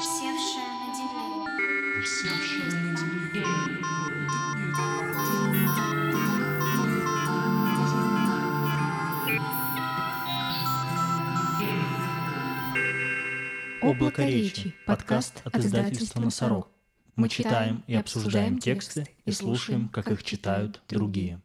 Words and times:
Севшая 0.00 0.66
на. 0.92 1.14
Облако 13.82 14.24
речи. 14.24 14.74
Подкаст 14.84 15.42
от 15.44 15.56
издательства 15.56 16.20
«Носорог». 16.20 16.68
Мы 17.14 17.28
читаем 17.28 17.84
и 17.86 17.94
обсуждаем 17.94 18.58
тексты 18.58 19.06
и 19.24 19.30
слушаем, 19.30 19.88
как 19.88 20.10
их 20.10 20.24
читают 20.24 20.82
другие. 20.88 21.40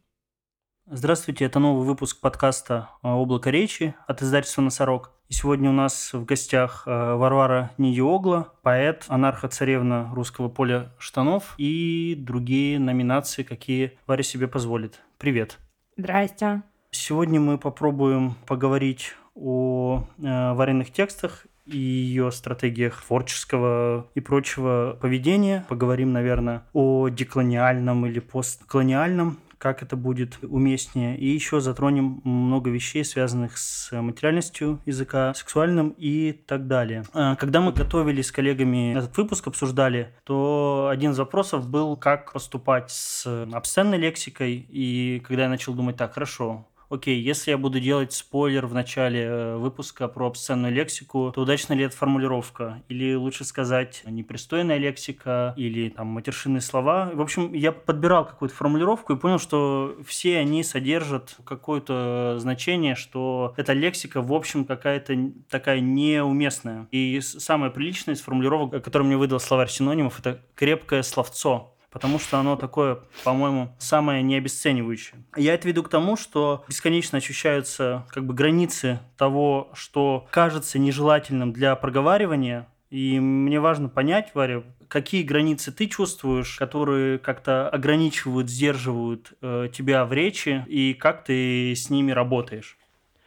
Здравствуйте, 0.92 1.44
это 1.44 1.60
новый 1.60 1.86
выпуск 1.86 2.18
подкаста 2.20 2.88
а, 3.02 3.14
«Облако 3.14 3.50
речи» 3.50 3.94
от 4.08 4.22
издательства 4.22 4.60
«Носорог». 4.60 5.12
И 5.28 5.34
сегодня 5.34 5.70
у 5.70 5.72
нас 5.72 6.12
в 6.12 6.24
гостях 6.24 6.82
а, 6.84 7.14
Варвара 7.14 7.70
Нидиогла, 7.78 8.54
поэт, 8.62 9.04
анархо-царевна 9.06 10.12
русского 10.12 10.48
поля 10.48 10.90
штанов 10.98 11.54
и 11.58 12.16
другие 12.18 12.80
номинации, 12.80 13.44
какие 13.44 13.98
Варя 14.08 14.24
себе 14.24 14.48
позволит. 14.48 15.00
Привет. 15.18 15.58
Здрасте. 15.96 16.62
Сегодня 16.90 17.38
мы 17.38 17.56
попробуем 17.56 18.34
поговорить 18.48 19.14
о 19.36 20.08
э, 20.18 20.52
вареных 20.54 20.90
текстах 20.90 21.46
и 21.66 21.78
ее 21.78 22.32
стратегиях 22.32 23.00
творческого 23.00 24.08
и 24.16 24.20
прочего 24.20 24.98
поведения. 25.00 25.64
Поговорим, 25.68 26.12
наверное, 26.12 26.64
о 26.72 27.08
деколониальном 27.10 28.06
или 28.06 28.18
постколониальном 28.18 29.38
как 29.60 29.82
это 29.82 29.94
будет 29.94 30.38
уместнее. 30.42 31.16
И 31.18 31.26
еще 31.26 31.60
затронем 31.60 32.22
много 32.24 32.70
вещей, 32.70 33.04
связанных 33.04 33.58
с 33.58 33.92
материальностью 33.92 34.80
языка, 34.86 35.34
сексуальным 35.34 35.94
и 35.98 36.32
так 36.32 36.66
далее. 36.66 37.04
А, 37.12 37.36
Когда 37.36 37.60
мы 37.60 37.72
готовили 37.72 38.22
с 38.22 38.32
коллегами 38.32 38.96
этот 38.96 39.16
выпуск, 39.18 39.46
обсуждали, 39.46 40.14
то 40.24 40.88
один 40.90 41.10
из 41.10 41.18
вопросов 41.18 41.68
был, 41.68 41.96
как 41.96 42.32
поступать 42.32 42.90
с 42.90 43.26
обсценной 43.52 43.98
лексикой. 43.98 44.66
И 44.70 45.22
когда 45.26 45.42
я 45.42 45.48
начал 45.50 45.74
думать, 45.74 45.96
так, 45.96 46.14
хорошо, 46.14 46.66
окей, 46.90 47.20
если 47.20 47.52
я 47.52 47.58
буду 47.58 47.80
делать 47.80 48.12
спойлер 48.12 48.66
в 48.66 48.74
начале 48.74 49.22
э, 49.22 49.56
выпуска 49.56 50.08
про 50.08 50.26
обсценную 50.26 50.72
лексику, 50.72 51.32
то 51.34 51.42
удачна 51.42 51.72
ли 51.74 51.84
эта 51.84 51.96
формулировка? 51.96 52.82
Или 52.88 53.14
лучше 53.14 53.44
сказать 53.44 54.02
непристойная 54.04 54.76
лексика, 54.78 55.54
или 55.56 55.88
там 55.88 56.08
матершинные 56.08 56.60
слова. 56.60 57.10
В 57.14 57.20
общем, 57.20 57.52
я 57.54 57.72
подбирал 57.72 58.26
какую-то 58.26 58.54
формулировку 58.54 59.14
и 59.14 59.16
понял, 59.16 59.38
что 59.38 59.96
все 60.04 60.38
они 60.38 60.62
содержат 60.62 61.36
какое-то 61.44 62.36
значение, 62.38 62.94
что 62.96 63.54
эта 63.56 63.72
лексика, 63.72 64.20
в 64.20 64.32
общем, 64.32 64.64
какая-то 64.64 65.30
такая 65.48 65.80
неуместная. 65.80 66.88
И 66.90 67.20
с- 67.20 67.38
самое 67.40 67.70
приличное 67.70 68.14
из 68.14 68.20
формулировок, 68.20 68.82
который 68.84 69.04
мне 69.04 69.16
выдал 69.16 69.40
словарь 69.40 69.68
синонимов, 69.68 70.18
это 70.18 70.42
крепкое 70.54 71.02
словцо 71.02 71.74
потому 71.90 72.18
что 72.18 72.38
оно 72.38 72.56
такое, 72.56 73.00
по-моему, 73.24 73.74
самое 73.78 74.22
необесценивающее. 74.22 75.24
Я 75.36 75.54
это 75.54 75.68
веду 75.68 75.82
к 75.82 75.88
тому, 75.88 76.16
что 76.16 76.64
бесконечно 76.68 77.18
ощущаются 77.18 78.06
как 78.10 78.26
бы 78.26 78.34
границы 78.34 79.00
того, 79.16 79.70
что 79.74 80.26
кажется 80.30 80.78
нежелательным 80.78 81.52
для 81.52 81.74
проговаривания, 81.76 82.68
и 82.90 83.20
мне 83.20 83.60
важно 83.60 83.88
понять, 83.88 84.30
Варя, 84.34 84.64
какие 84.88 85.22
границы 85.22 85.70
ты 85.70 85.86
чувствуешь, 85.86 86.56
которые 86.56 87.18
как-то 87.18 87.68
ограничивают, 87.68 88.50
сдерживают 88.50 89.32
э, 89.40 89.68
тебя 89.72 90.04
в 90.04 90.12
речи, 90.12 90.64
и 90.66 90.94
как 90.94 91.24
ты 91.24 91.72
с 91.72 91.88
ними 91.88 92.10
работаешь. 92.10 92.76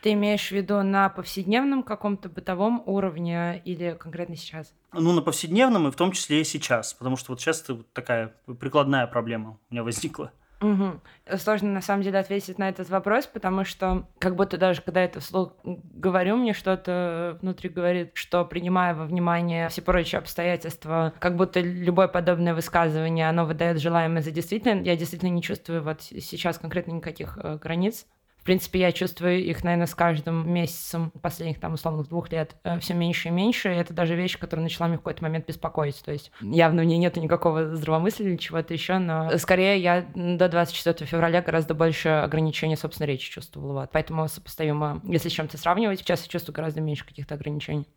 Ты 0.04 0.12
имеешь 0.12 0.50
в 0.50 0.52
виду 0.52 0.84
на 0.84 1.08
повседневном 1.08 1.82
каком-то 1.82 2.28
бытовом 2.28 2.84
уровне 2.86 3.62
или 3.64 3.96
конкретно 3.98 4.36
сейчас? 4.36 4.74
Ну, 4.92 5.14
на 5.14 5.22
повседневном, 5.22 5.88
и 5.88 5.92
в 5.92 5.96
том 5.96 6.12
числе 6.12 6.42
и 6.42 6.44
сейчас, 6.44 6.94
потому 6.94 7.16
что 7.16 7.32
вот 7.32 7.40
сейчас 7.40 7.62
это 7.62 7.76
вот 7.76 7.94
такая 7.94 8.36
прикладная 8.60 9.08
проблема 9.08 9.52
у 9.52 9.74
меня 9.74 9.82
возникла. 9.82 10.34
Мгм. 10.60 11.00
Сложно 11.38 11.70
на 11.72 11.82
самом 11.82 12.04
деле 12.04 12.20
ответить 12.20 12.58
на 12.58 12.68
этот 12.68 12.90
вопрос, 12.90 13.28
потому 13.28 13.64
что 13.64 14.06
как 14.20 14.36
будто 14.36 14.58
даже 14.58 14.82
когда 14.82 15.00
я 15.00 15.06
это 15.06 15.22
вслух 15.22 15.54
говорю, 15.64 16.36
мне 16.36 16.52
что-то 16.52 17.38
внутри 17.42 17.70
говорит, 17.70 18.12
что 18.16 18.44
принимая 18.44 18.94
во 18.94 19.06
внимание 19.06 19.70
все 19.70 19.82
прочие 19.82 20.20
обстоятельства, 20.20 21.14
как 21.20 21.38
будто 21.38 21.62
любое 21.62 22.10
подобное 22.10 22.54
высказывание, 22.54 23.30
оно 23.30 23.46
выдает 23.46 23.80
желаемое 23.80 24.22
за 24.22 24.32
действительно. 24.32 24.82
Я 24.82 24.98
действительно 24.98 25.30
не 25.30 25.42
чувствую 25.42 25.82
вот 25.82 26.02
сейчас 26.02 26.58
конкретно 26.58 26.92
никаких 26.92 27.38
э, 27.42 27.58
границ. 27.58 28.06
В 28.44 28.46
принципе, 28.46 28.82
я 28.82 28.92
чувствую 28.92 29.42
их, 29.42 29.64
наверное, 29.64 29.88
с 29.88 29.96
каждым 29.96 30.52
месяцем 30.52 31.12
последних, 31.22 31.62
там, 31.62 31.76
условных 31.76 32.10
двух 32.10 32.30
лет 32.30 32.58
все 32.82 32.94
меньше 32.94 33.30
и 33.30 33.32
меньше. 33.32 33.70
И 33.70 33.78
это 33.78 33.94
даже 33.94 34.16
вещь, 34.16 34.38
которая 34.38 34.66
начала 34.66 34.88
меня 34.88 34.98
в 34.98 35.00
какой-то 35.00 35.24
момент 35.24 35.48
беспокоить. 35.48 36.04
То 36.04 36.12
есть 36.12 36.30
явно 36.42 36.82
в 36.82 36.86
ней 36.86 36.98
нет 36.98 37.16
никакого 37.16 37.74
здравомыслия 37.74 38.32
или 38.32 38.36
чего-то 38.36 38.74
еще, 38.74 38.98
но 38.98 39.38
скорее 39.38 39.80
я 39.80 40.06
до 40.14 40.50
24 40.50 41.08
февраля 41.08 41.42
гораздо 41.42 41.74
больше 41.74 42.10
ограничений, 42.10 42.76
собственно, 42.76 43.08
речи 43.08 43.32
чувствовала. 43.32 43.74
Вот. 43.74 43.92
Поэтому 43.94 44.28
сопоставимо, 44.28 45.00
если 45.06 45.30
с 45.30 45.32
чем-то 45.32 45.58
сравнивать, 45.58 46.00
сейчас 46.00 46.24
я 46.24 46.28
чувствую 46.28 46.54
гораздо 46.54 46.82
меньше 46.82 47.06
каких-то 47.06 47.36
ограничений. 47.36 47.88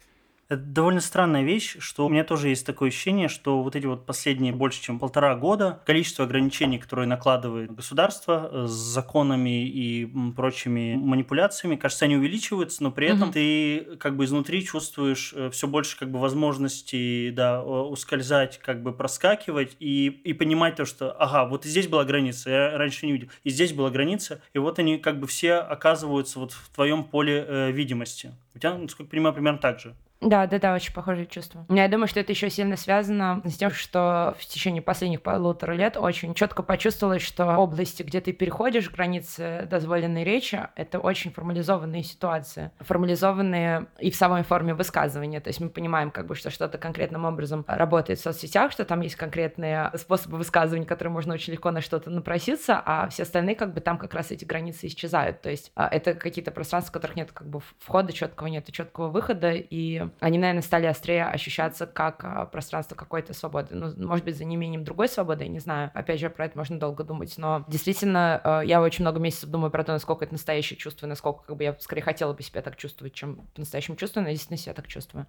Это 0.49 0.61
довольно 0.61 1.01
странная 1.01 1.43
вещь, 1.43 1.77
что 1.81 2.07
у 2.07 2.09
меня 2.09 2.23
тоже 2.23 2.51
есть 2.51 2.65
такое 2.65 2.91
ощущение, 2.91 3.27
что 3.29 3.65
вот 3.65 3.75
эти 3.75 3.87
вот 3.87 4.07
последние 4.07 4.53
больше, 4.53 4.81
чем 4.81 5.01
полтора 5.01 5.35
года, 5.35 5.81
количество 5.85 6.25
ограничений, 6.25 6.79
которые 6.79 7.09
накладывает 7.09 7.75
государство 7.75 8.49
э, 8.53 8.67
с 8.69 8.71
законами 8.71 9.67
и 9.67 10.09
прочими 10.37 10.95
манипуляциями, 10.95 11.75
кажется, 11.75 12.05
они 12.05 12.17
увеличиваются, 12.17 12.85
но 12.85 12.93
при 12.93 13.09
этом 13.09 13.29
Мгм. 13.29 13.33
ты 13.33 13.97
как 13.99 14.17
бы 14.17 14.25
изнутри 14.25 14.65
чувствуешь 14.65 15.35
все 15.51 15.67
больше 15.67 15.99
как 15.99 16.13
бы 16.13 16.21
возможностей, 16.21 17.33
да, 17.33 17.63
ускользать, 17.65 18.59
как 18.59 18.83
бы 18.85 18.93
проскакивать 18.93 19.77
и, 19.81 20.07
и 20.07 20.33
понимать 20.33 20.77
то, 20.77 20.85
что, 20.85 21.11
ага, 21.11 21.47
вот 21.49 21.67
и 21.67 21.69
здесь 21.69 21.89
была 21.89 22.05
граница, 22.05 22.51
я 22.51 22.79
раньше 22.79 23.07
не 23.07 23.13
видел, 23.13 23.29
и 23.43 23.51
здесь 23.51 23.73
была 23.73 23.91
граница, 23.91 24.41
и 24.55 24.59
вот 24.59 24.79
они 24.79 24.99
как 24.99 25.19
бы 25.19 25.27
все 25.27 25.55
оказываются 25.55 26.39
вот 26.39 26.53
в 26.53 26.69
твоем 26.73 27.03
поле 27.03 27.45
э, 27.47 27.73
видимости. 27.73 28.33
У 28.55 28.59
тебя, 28.59 28.79
насколько 28.79 29.05
я 29.05 29.11
понимаю, 29.11 29.35
примерно 29.35 29.59
так 29.59 29.81
же. 29.81 29.95
Да, 30.21 30.47
да, 30.47 30.59
да, 30.59 30.75
очень 30.75 30.95
похожие 30.95 31.27
чувства. 31.27 31.67
Я 31.69 31.89
думаю, 31.89 32.09
что 32.09 32.21
это 32.21 32.33
еще 32.33 32.49
сильно 32.49 32.77
связано 32.77 33.43
с 33.45 33.57
тем, 33.57 33.71
что 33.71 34.35
в 34.39 34.47
течение 34.47 34.81
последних 34.81 35.23
полутора 35.23 35.73
лет 35.73 35.97
очень 35.97 36.35
четко 36.35 36.63
почувствовалось, 36.63 37.23
что 37.23 37.57
области, 37.57 38.03
где 38.03 38.21
ты 38.21 38.33
переходишь 38.33 38.91
границы 38.91 39.67
дозволенной 39.71 40.25
речи, 40.25 40.61
это 40.75 41.01
очень 41.01 41.33
формализованные 41.33 42.03
ситуации. 42.03 42.71
Формализованные 42.81 43.87
и 43.99 44.11
в 44.11 44.17
самой 44.17 44.43
форме 44.43 44.73
высказывания. 44.73 45.41
То 45.41 45.49
есть 45.49 45.61
мы 45.61 45.69
понимаем, 45.69 46.11
как 46.11 46.27
бы, 46.27 46.35
что 46.35 46.51
что-то 46.51 46.79
конкретным 46.79 47.27
образом 47.27 47.65
работает 47.69 48.19
в 48.19 48.23
соцсетях, 48.23 48.73
что 48.73 48.85
там 48.87 49.03
есть 49.03 49.17
конкретные 49.17 49.91
способы 49.97 50.39
высказывания, 50.39 50.87
которые 50.87 51.13
можно 51.13 51.35
очень 51.35 51.53
легко 51.53 51.71
на 51.71 51.83
что-то 51.83 52.11
напроситься, 52.11 52.83
а 52.85 53.09
все 53.09 53.25
остальные, 53.25 53.55
как 53.55 53.75
бы, 53.75 53.81
там 53.81 53.99
как 53.99 54.15
раз 54.15 54.31
эти 54.31 54.47
границы 54.47 54.87
исчезают. 54.87 55.43
То 55.43 55.51
есть 55.51 55.73
а, 55.75 55.89
это 55.89 56.15
какие-то 56.15 56.53
пространства, 56.53 56.91
в 56.91 56.93
которых 56.95 57.17
нет 57.17 57.33
как 57.33 57.49
бы 57.49 57.61
входа 57.81 58.13
четкого, 58.13 58.47
нет 58.49 58.71
четкого 58.73 59.09
выхода, 59.09 59.53
и 59.53 60.06
они, 60.21 60.39
наверное, 60.39 60.63
стали 60.63 60.87
острее 60.87 61.25
ощущаться 61.25 61.87
как 61.87 62.25
а, 62.25 62.47
пространство 62.47 62.95
какой-то 62.95 63.35
свободы. 63.35 63.75
Ну, 63.75 63.93
может 64.07 64.25
быть, 64.25 64.37
за 64.37 64.45
неимением 64.45 64.85
другой 64.85 65.09
свободы, 65.09 65.45
я 65.45 65.51
не 65.51 65.59
знаю. 65.59 65.91
Опять 65.95 66.21
же, 66.21 66.31
про 66.31 66.47
это 66.47 66.59
можно 66.59 66.79
долго 66.79 67.05
думать, 67.05 67.35
но 67.39 67.65
действительно, 67.69 68.41
э, 68.43 68.61
я 68.67 68.81
очень 68.81 69.03
много 69.03 69.21
месяцев 69.21 69.51
думаю 69.51 69.71
про 69.71 69.85
то, 69.85 69.93
насколько 69.93 70.25
это 70.25 70.35
настоящее 70.35 70.77
чувство, 70.77 71.07
и 71.07 71.09
насколько 71.09 71.45
как 71.45 71.57
бы 71.57 71.65
я 71.65 71.77
скорее 71.81 72.03
хотела 72.03 72.33
бы 72.33 72.43
себя 72.43 72.63
так 72.63 72.77
чувствовать, 72.77 73.15
чем 73.15 73.47
по-настоящему 73.55 73.97
чувствую, 73.97 74.25
но 74.25 74.31
действительно 74.31 74.59
себя 74.59 74.75
так 74.75 74.87
чувствую. 74.87 75.27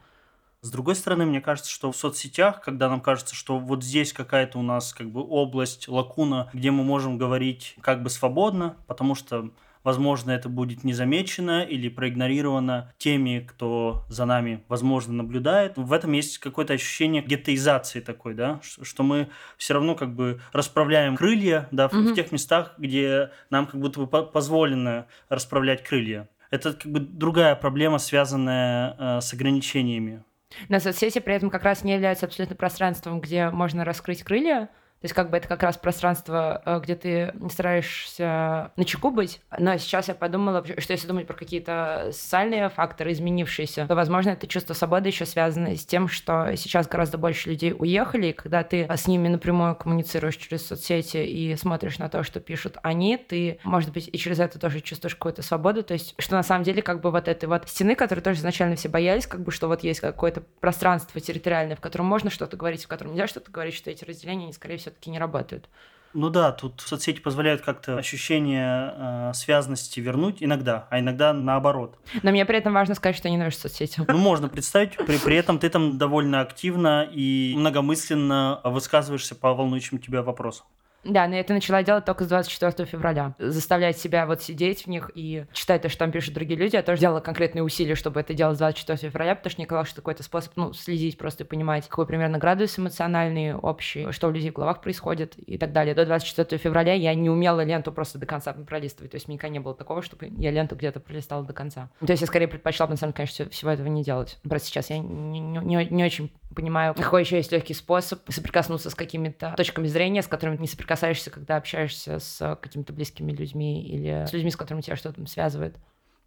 С 0.61 0.71
другой 0.71 0.95
стороны, 0.95 1.25
мне 1.25 1.39
кажется, 1.39 1.71
что 1.71 1.91
в 1.91 1.95
соцсетях, 1.95 2.61
когда 2.61 2.89
нам 2.89 2.99
кажется, 2.99 3.35
что 3.35 3.59
вот 3.59 3.83
здесь 3.83 4.11
какая-то 4.11 4.57
у 4.57 4.63
нас 4.63 4.91
как 4.91 5.09
бы 5.09 5.21
область, 5.21 5.87
лакуна, 5.87 6.49
где 6.51 6.71
мы 6.71 6.83
можем 6.83 7.17
говорить 7.17 7.75
как 7.81 8.01
бы 8.01 8.09
свободно, 8.09 8.75
потому 8.87 9.13
что 9.13 9.51
Возможно, 9.87 10.31
это 10.31 10.49
будет 10.49 10.83
не 10.83 10.91
замечено 10.91 11.63
или 11.63 11.87
проигнорировано 11.87 12.91
теми, 12.97 13.39
кто 13.39 14.03
за 14.09 14.25
нами, 14.25 14.61
возможно, 14.67 15.13
наблюдает. 15.13 15.77
В 15.77 15.93
этом 15.93 16.11
есть 16.11 16.39
какое-то 16.39 16.73
ощущение 16.73 17.23
геттоизации 17.23 18.01
такой, 18.01 18.33
да, 18.33 18.59
что 18.61 19.03
мы 19.03 19.29
все 19.55 19.75
равно 19.75 19.95
как 19.95 20.13
бы 20.13 20.41
расправляем 20.51 21.15
крылья, 21.15 21.69
да, 21.71 21.87
в, 21.87 21.93
в 21.93 22.13
тех 22.15 22.33
местах, 22.33 22.73
где 22.77 23.31
нам 23.49 23.65
как 23.65 23.79
будто 23.79 24.01
бы 24.01 24.07
по- 24.07 24.23
позволено 24.23 25.05
расправлять 25.29 25.85
крылья. 25.85 26.27
Это 26.51 26.73
как 26.73 26.91
бы 26.91 26.99
другая 26.99 27.55
проблема, 27.55 27.97
связанная 27.97 28.93
э, 28.99 29.21
с 29.21 29.33
ограничениями. 29.33 30.21
Но 30.67 30.81
соцсети 30.81 31.19
при 31.19 31.33
этом 31.33 31.49
как 31.49 31.63
раз 31.63 31.85
не 31.85 31.93
являются 31.93 32.25
абсолютно 32.25 32.57
пространством, 32.57 33.21
где 33.21 33.51
можно 33.51 33.85
раскрыть 33.85 34.21
крылья. 34.23 34.67
То 34.99 35.05
есть 35.05 35.13
как 35.13 35.29
бы 35.29 35.37
это 35.37 35.47
как 35.47 35.61
раз 35.61 35.77
пространство, 35.77 36.61
э, 36.65 36.79
где 36.81 36.95
ты 36.95 37.33
стараешься 37.51 38.71
на 38.75 38.83
чеку 38.83 39.11
быть. 39.11 39.41
Но 39.57 39.77
сейчас 39.77 40.07
я 40.07 40.15
подумала, 40.15 40.65
что 40.65 40.93
если 40.93 41.07
думать 41.07 41.27
про 41.27 41.35
какие-то 41.35 42.09
социальные 42.11 42.69
факторы, 42.69 43.11
изменившиеся, 43.11 43.85
то, 43.87 43.95
возможно, 43.95 44.31
это 44.31 44.47
чувство 44.47 44.73
свободы 44.73 45.09
еще 45.09 45.27
связано 45.27 45.75
с 45.75 45.85
тем, 45.85 46.07
что 46.07 46.55
сейчас 46.55 46.87
гораздо 46.87 47.19
больше 47.19 47.49
людей 47.49 47.75
уехали, 47.77 48.27
и 48.27 48.33
когда 48.33 48.63
ты 48.63 48.87
с 48.89 49.07
ними 49.07 49.27
напрямую 49.27 49.75
коммуницируешь 49.75 50.35
через 50.35 50.65
соцсети 50.65 51.17
и 51.17 51.55
смотришь 51.55 51.99
на 51.99 52.09
то, 52.09 52.23
что 52.23 52.39
пишут 52.39 52.77
они, 52.81 53.17
ты, 53.17 53.59
может 53.63 53.93
быть, 53.93 54.09
и 54.11 54.17
через 54.17 54.39
это 54.39 54.57
тоже 54.57 54.81
чувствуешь 54.81 55.15
какую-то 55.15 55.43
свободу. 55.43 55.83
То 55.83 55.93
есть, 55.93 56.15
что 56.17 56.35
на 56.35 56.43
самом 56.43 56.63
деле 56.63 56.81
как 56.81 57.01
бы 57.01 57.11
вот 57.11 57.27
этой 57.27 57.45
вот 57.45 57.69
стены, 57.69 57.93
которые 57.93 58.23
тоже 58.23 58.39
изначально 58.39 58.75
все 58.75 58.89
боялись, 58.89 59.27
как 59.27 59.41
бы, 59.41 59.51
что 59.51 59.67
вот 59.67 59.83
есть 59.83 59.99
какое-то 59.99 60.41
пространство 60.59 61.21
территориальное, 61.21 61.75
в 61.75 61.81
котором 61.81 62.07
можно 62.07 62.31
что-то 62.31 62.57
говорить, 62.57 62.85
в 62.85 62.87
котором 62.87 63.11
нельзя 63.11 63.27
что-то 63.27 63.51
говорить, 63.51 63.75
что 63.75 63.91
эти 63.91 64.03
разделения, 64.03 64.45
они, 64.45 64.53
скорее 64.53 64.77
все-таки 64.87 65.09
не 65.09 65.19
работают. 65.19 65.69
Ну 66.13 66.29
да, 66.29 66.51
тут 66.51 66.81
соцсети 66.81 67.19
позволяют 67.19 67.61
как-то 67.61 67.97
ощущение 67.97 68.93
э, 68.95 69.31
связанности 69.33 69.99
вернуть 69.99 70.37
иногда, 70.39 70.87
а 70.89 70.99
иногда 70.99 71.33
наоборот. 71.33 71.99
Но 72.23 72.31
мне 72.31 72.45
при 72.45 72.57
этом 72.57 72.73
важно 72.73 72.95
сказать, 72.95 73.15
что 73.15 73.27
я 73.27 73.33
ненавижу 73.33 73.57
соцсети. 73.57 74.01
Ну, 74.07 74.17
можно 74.17 74.47
представить, 74.47 74.95
при, 74.95 75.17
при 75.17 75.35
этом 75.35 75.59
ты 75.59 75.69
там 75.69 75.97
довольно 75.97 76.41
активно 76.41 77.07
и 77.11 77.53
многомысленно 77.57 78.61
высказываешься 78.63 79.35
по 79.35 79.53
волнующим 79.53 79.99
тебя 79.99 80.23
вопросам. 80.23 80.65
Да, 81.03 81.27
но 81.27 81.35
я 81.35 81.41
это 81.41 81.53
начала 81.53 81.83
делать 81.83 82.05
только 82.05 82.25
с 82.25 82.27
24 82.27 82.87
февраля. 82.87 83.35
Заставлять 83.39 83.97
себя 83.97 84.25
вот 84.25 84.41
сидеть 84.41 84.85
в 84.85 84.87
них 84.87 85.11
и 85.15 85.45
читать 85.53 85.81
то, 85.81 85.89
что 85.89 85.99
там 85.99 86.11
пишут 86.11 86.33
другие 86.33 86.59
люди. 86.59 86.75
Я 86.75 86.83
тоже 86.83 87.01
делала 87.01 87.19
конкретные 87.19 87.63
усилия, 87.63 87.95
чтобы 87.95 88.19
это 88.19 88.33
делать 88.33 88.55
с 88.55 88.59
24 88.59 89.11
февраля, 89.11 89.35
потому 89.35 89.51
что 89.51 89.61
мне 89.61 89.67
казалось, 89.67 89.89
что 89.89 90.01
какой-то 90.01 90.23
способ, 90.23 90.53
ну, 90.55 90.73
следить 90.73 91.17
просто 91.17 91.43
и 91.43 91.47
понимать, 91.47 91.87
какой 91.87 92.05
примерно 92.05 92.37
градус 92.37 92.77
эмоциональный, 92.77 93.55
общий, 93.55 94.11
что 94.11 94.27
у 94.27 94.31
людей 94.31 94.51
в 94.51 94.53
головах 94.53 94.81
происходит 94.81 95.37
и 95.37 95.57
так 95.57 95.71
далее. 95.71 95.95
До 95.95 96.05
24 96.05 96.57
февраля 96.59 96.93
я 96.93 97.13
не 97.13 97.29
умела 97.29 97.63
ленту 97.63 97.91
просто 97.91 98.17
до 98.17 98.25
конца 98.25 98.53
пролистывать. 98.53 99.11
То 99.11 99.15
есть 99.15 99.27
никогда 99.27 99.53
не 99.53 99.59
было 99.59 99.73
такого, 99.75 100.01
чтобы 100.01 100.27
я 100.37 100.51
ленту 100.51 100.75
где-то 100.75 100.99
пролистала 100.99 101.43
до 101.43 101.53
конца. 101.53 101.89
То 101.99 102.11
есть 102.11 102.21
я 102.21 102.27
скорее 102.27 102.47
предпочла, 102.47 102.87
на 102.87 102.95
самом 102.95 103.13
деле, 103.13 103.27
конечно, 103.27 103.49
всего 103.49 103.71
этого 103.71 103.87
не 103.87 104.03
делать. 104.03 104.39
Просто 104.47 104.67
сейчас 104.67 104.89
я 104.89 104.99
не, 104.99 105.39
не, 105.39 105.85
не, 105.85 106.03
очень 106.03 106.31
понимаю, 106.55 106.95
какой 106.95 107.21
еще 107.21 107.37
есть 107.37 107.51
легкий 107.51 107.73
способ 107.73 108.19
соприкоснуться 108.29 108.89
с 108.89 108.95
какими-то 108.95 109.53
точками 109.55 109.87
зрения, 109.87 110.21
с 110.21 110.27
которыми 110.27 110.57
не 110.57 110.67
соприкасаешься, 110.97 111.31
когда 111.31 111.57
общаешься 111.57 112.19
с 112.19 112.57
какими-то 112.61 112.93
близкими 112.93 113.31
людьми 113.31 113.83
или 113.83 114.25
с 114.27 114.33
людьми, 114.33 114.51
с 114.51 114.55
которыми 114.55 114.81
тебя 114.81 114.95
что-то 114.95 115.25
связывает. 115.27 115.77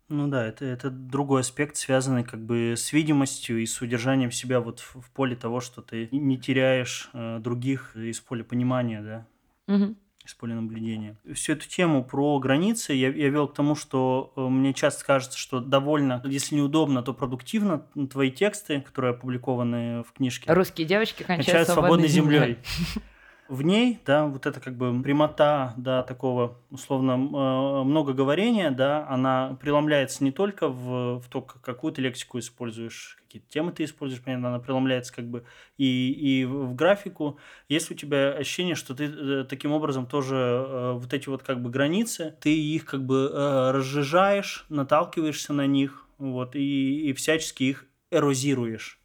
Ну 0.09 0.27
да, 0.27 0.45
это, 0.45 0.65
это 0.65 0.91
другой 0.91 1.43
аспект, 1.43 1.77
связанный 1.77 2.25
как 2.25 2.45
бы 2.45 2.75
с 2.77 2.93
видимостью 2.93 3.59
и 3.63 3.67
с 3.67 3.81
удержанием 3.81 4.33
себя 4.33 4.61
вот 4.61 4.81
в, 4.81 5.01
в 5.01 5.11
поле 5.11 5.37
того, 5.37 5.61
что 5.61 5.83
ты 5.83 6.09
не 6.11 6.37
теряешь 6.37 7.11
э, 7.13 7.39
других 7.39 7.95
из 7.95 8.21
поля 8.21 8.43
понимания, 8.43 9.01
да. 9.03 9.27
Угу 9.73 9.95
из 10.27 10.35
поля 10.35 10.55
наблюдения. 10.55 11.17
Всю 11.35 11.55
эту 11.55 11.67
тему 11.67 12.05
про 12.05 12.39
границы 12.39 12.93
я, 12.93 13.09
я 13.09 13.31
вел 13.31 13.49
к 13.49 13.55
тому, 13.55 13.75
что 13.75 14.33
э, 14.37 14.41
мне 14.41 14.75
часто 14.75 15.05
кажется, 15.05 15.39
что 15.39 15.61
довольно, 15.61 16.23
если 16.25 16.57
неудобно, 16.57 17.03
то 17.03 17.15
продуктивно 17.15 17.87
твои 18.11 18.31
тексты, 18.31 18.81
которые 18.81 19.13
опубликованы 19.13 20.05
в 20.05 20.13
книжке. 20.13 20.53
Русские 20.53 20.87
девочки 20.87 21.23
кончают, 21.23 21.47
кончают 21.47 21.69
свободной 21.69 22.09
землей. 22.09 22.39
землей 22.39 22.59
в 23.51 23.63
ней, 23.63 23.99
да, 24.07 24.27
вот 24.27 24.47
это 24.47 24.61
как 24.61 24.77
бы 24.77 25.03
прямота, 25.03 25.75
да, 25.77 26.05
такого 26.05 26.57
условно 26.71 27.13
э, 27.15 27.85
много 27.85 28.13
говорения, 28.13 28.71
да, 28.71 29.07
она 29.09 29.59
преломляется 29.61 30.23
не 30.23 30.31
только 30.31 30.69
в, 30.69 31.19
в 31.19 31.29
то, 31.29 31.43
какую 31.43 31.93
ты 31.93 32.01
лексику 32.01 32.39
используешь, 32.39 33.19
какие 33.25 33.43
темы 33.43 33.73
ты 33.73 33.83
используешь, 33.83 34.23
понятно, 34.23 34.51
она 34.51 34.61
преломляется 34.61 35.13
как 35.13 35.29
бы 35.29 35.45
и, 35.77 36.13
и 36.13 36.45
в 36.45 36.77
графику. 36.77 37.39
Есть 37.69 37.91
у 37.91 37.95
тебя 37.95 38.31
ощущение, 38.31 38.77
что 38.77 38.95
ты 38.95 39.07
э, 39.07 39.45
таким 39.49 39.73
образом 39.73 40.07
тоже 40.07 40.37
э, 40.37 40.93
вот 40.93 41.13
эти 41.13 41.29
вот 41.29 41.43
как 41.43 41.61
бы 41.61 41.71
границы, 41.71 42.37
ты 42.41 42.57
их 42.57 42.85
как 42.85 43.05
бы 43.05 43.31
разжижаешь, 43.73 44.65
наталкиваешься 44.69 45.53
на 45.53 45.67
них, 45.67 46.07
вот, 46.19 46.55
и, 46.55 47.11
и 47.11 47.13
всячески 47.15 47.65
их 47.65 47.87
эрозируешь. 48.13 49.00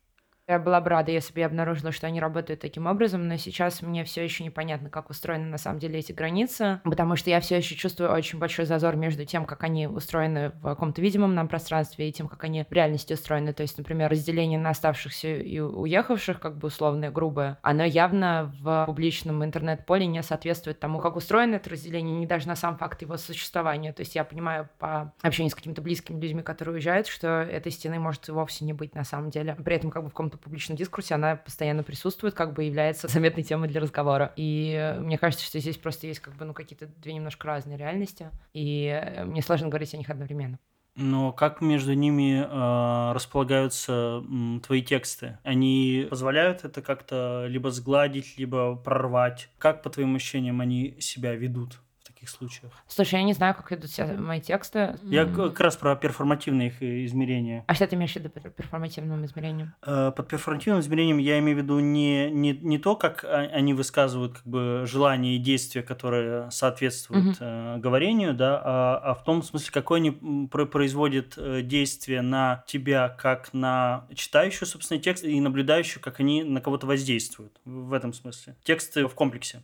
Я 0.47 0.59
была 0.59 0.79
бы 0.79 0.89
рада, 0.91 1.11
если 1.11 1.33
бы 1.33 1.39
я 1.39 1.47
обнаружила, 1.47 1.91
что 1.91 2.05
они 2.05 2.19
работают 2.19 2.59
таким 2.59 2.85
образом, 2.85 3.27
но 3.27 3.35
сейчас 3.37 3.81
мне 3.81 4.03
все 4.03 4.23
еще 4.23 4.43
непонятно, 4.43 4.91
как 4.91 5.09
устроены 5.09 5.45
на 5.45 5.57
самом 5.57 5.79
деле 5.79 5.97
эти 5.97 6.11
границы, 6.11 6.81
потому 6.83 7.15
что 7.15 7.31
я 7.31 7.39
все 7.39 7.57
еще 7.57 7.73
чувствую 7.73 8.11
очень 8.11 8.37
большой 8.37 8.65
зазор 8.65 8.95
между 8.95 9.25
тем, 9.25 9.45
как 9.45 9.63
они 9.63 9.87
устроены 9.87 10.49
в 10.49 10.61
каком-то 10.61 11.01
видимом 11.01 11.33
нам 11.33 11.47
пространстве 11.47 12.09
и 12.09 12.11
тем, 12.11 12.27
как 12.27 12.43
они 12.43 12.63
в 12.63 12.71
реальности 12.71 13.13
устроены. 13.13 13.53
То 13.53 13.63
есть, 13.63 13.79
например, 13.79 14.11
разделение 14.11 14.59
на 14.59 14.69
оставшихся 14.69 15.35
и 15.35 15.59
уехавших, 15.59 16.39
как 16.39 16.59
бы 16.59 16.67
условное, 16.67 17.09
грубое, 17.09 17.57
оно 17.63 17.83
явно 17.83 18.53
в 18.61 18.85
публичном 18.85 19.43
интернет-поле 19.43 20.05
не 20.05 20.21
соответствует 20.21 20.79
тому, 20.79 20.99
как 20.99 21.15
устроено 21.15 21.55
это 21.55 21.71
разделение, 21.71 22.15
не 22.15 22.27
даже 22.27 22.47
на 22.47 22.55
сам 22.55 22.77
факт 22.77 23.01
его 23.01 23.17
существования. 23.17 23.93
То 23.93 24.01
есть 24.01 24.13
я 24.13 24.23
понимаю 24.23 24.69
по 24.77 25.11
общению 25.23 25.49
с 25.49 25.55
какими-то 25.55 25.81
близкими 25.81 26.21
людьми, 26.21 26.43
которые 26.43 26.75
уезжают, 26.75 27.07
что 27.07 27.41
этой 27.41 27.71
стены 27.71 27.97
может 27.97 28.27
вовсе 28.27 28.63
не 28.63 28.73
быть 28.73 28.93
на 28.93 29.03
самом 29.03 29.31
деле. 29.31 29.55
При 29.55 29.75
этом 29.75 29.89
как 29.89 30.03
бы 30.03 30.09
в 30.09 30.11
каком-то 30.11 30.34
каком-то 30.35 30.43
публичном 30.43 30.77
дискурсе 30.77 31.15
она 31.15 31.35
постоянно 31.35 31.83
присутствует, 31.83 32.33
как 32.33 32.53
бы 32.53 32.63
является 32.63 33.07
заметной 33.15 33.43
темой 33.43 33.69
для 33.69 33.81
разговора. 33.81 34.33
И 34.35 34.95
мне 34.99 35.17
кажется, 35.17 35.45
что 35.45 35.59
здесь 35.59 35.77
просто 35.77 36.07
есть 36.07 36.19
как 36.19 36.35
бы 36.35 36.45
ну 36.45 36.53
какие-то 36.53 36.87
две 36.87 37.13
немножко 37.13 37.47
разные 37.47 37.77
реальности, 37.77 38.29
и 38.53 39.23
мне 39.25 39.41
сложно 39.41 39.67
говорить 39.67 39.93
о 39.93 39.97
них 39.97 40.09
одновременно. 40.09 40.59
Но 40.97 41.33
как 41.33 41.59
между 41.59 41.93
ними 41.93 42.39
э, 42.39 43.13
располагаются 43.13 44.23
м, 44.25 44.61
твои 44.65 44.81
тексты? 44.81 45.39
Они 45.43 46.07
позволяют 46.09 46.63
это 46.63 46.81
как-то 46.81 47.47
либо 47.49 47.69
сгладить, 47.69 48.37
либо 48.37 48.77
прорвать? 48.77 49.49
Как, 49.57 49.83
по 49.83 49.89
твоим 49.89 50.15
ощущениям, 50.15 50.61
они 50.61 50.95
себя 51.01 51.35
ведут? 51.35 51.81
Таких 52.25 52.29
случаях? 52.29 52.71
Слушай, 52.87 53.15
я 53.15 53.23
не 53.23 53.33
знаю, 53.33 53.55
как 53.55 53.71
идут 53.71 53.89
все 53.89 54.05
мои 54.05 54.41
тексты. 54.41 54.97
Я 55.03 55.25
как 55.25 55.59
раз 55.59 55.77
про 55.77 55.95
перформативные 55.95 56.67
их 56.69 56.81
измерения. 56.81 57.63
А 57.67 57.73
что 57.75 57.87
ты 57.87 57.95
имеешь 57.95 58.13
в 58.13 58.15
виду 58.15 58.29
под 58.29 58.55
перформативным 58.55 59.25
измерением? 59.25 59.73
Э, 59.85 60.11
под 60.15 60.27
перформативным 60.27 60.81
измерением 60.81 61.17
я 61.17 61.39
имею 61.39 61.57
в 61.57 61.61
виду 61.61 61.79
не, 61.79 62.29
не, 62.31 62.53
не 62.53 62.77
то, 62.77 62.95
как 62.95 63.25
они 63.25 63.73
высказывают 63.73 64.33
как 64.33 64.45
бы 64.45 64.83
желания 64.85 65.35
и 65.35 65.39
действия, 65.39 65.83
которые 65.83 66.49
соответствуют 66.51 67.41
угу. 67.41 67.79
говорению, 67.79 68.33
да, 68.33 68.61
а, 68.63 68.97
а 68.97 69.13
в 69.15 69.23
том 69.23 69.43
смысле, 69.43 69.71
какое 69.71 69.99
они 69.99 70.11
производят 70.47 71.33
э, 71.37 71.61
действие 71.61 72.21
на 72.21 72.63
тебя, 72.67 73.09
как 73.09 73.53
на 73.53 74.07
читающую, 74.13 74.67
собственно, 74.67 74.99
текст 74.99 75.23
и 75.23 75.39
наблюдающую, 75.39 76.01
как 76.01 76.19
они 76.19 76.43
на 76.43 76.61
кого-то 76.61 76.87
воздействуют 76.87 77.59
в 77.65 77.93
этом 77.93 78.13
смысле. 78.13 78.55
Тексты 78.63 79.07
в 79.07 79.15
комплексе. 79.15 79.61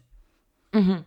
Угу. 0.74 1.06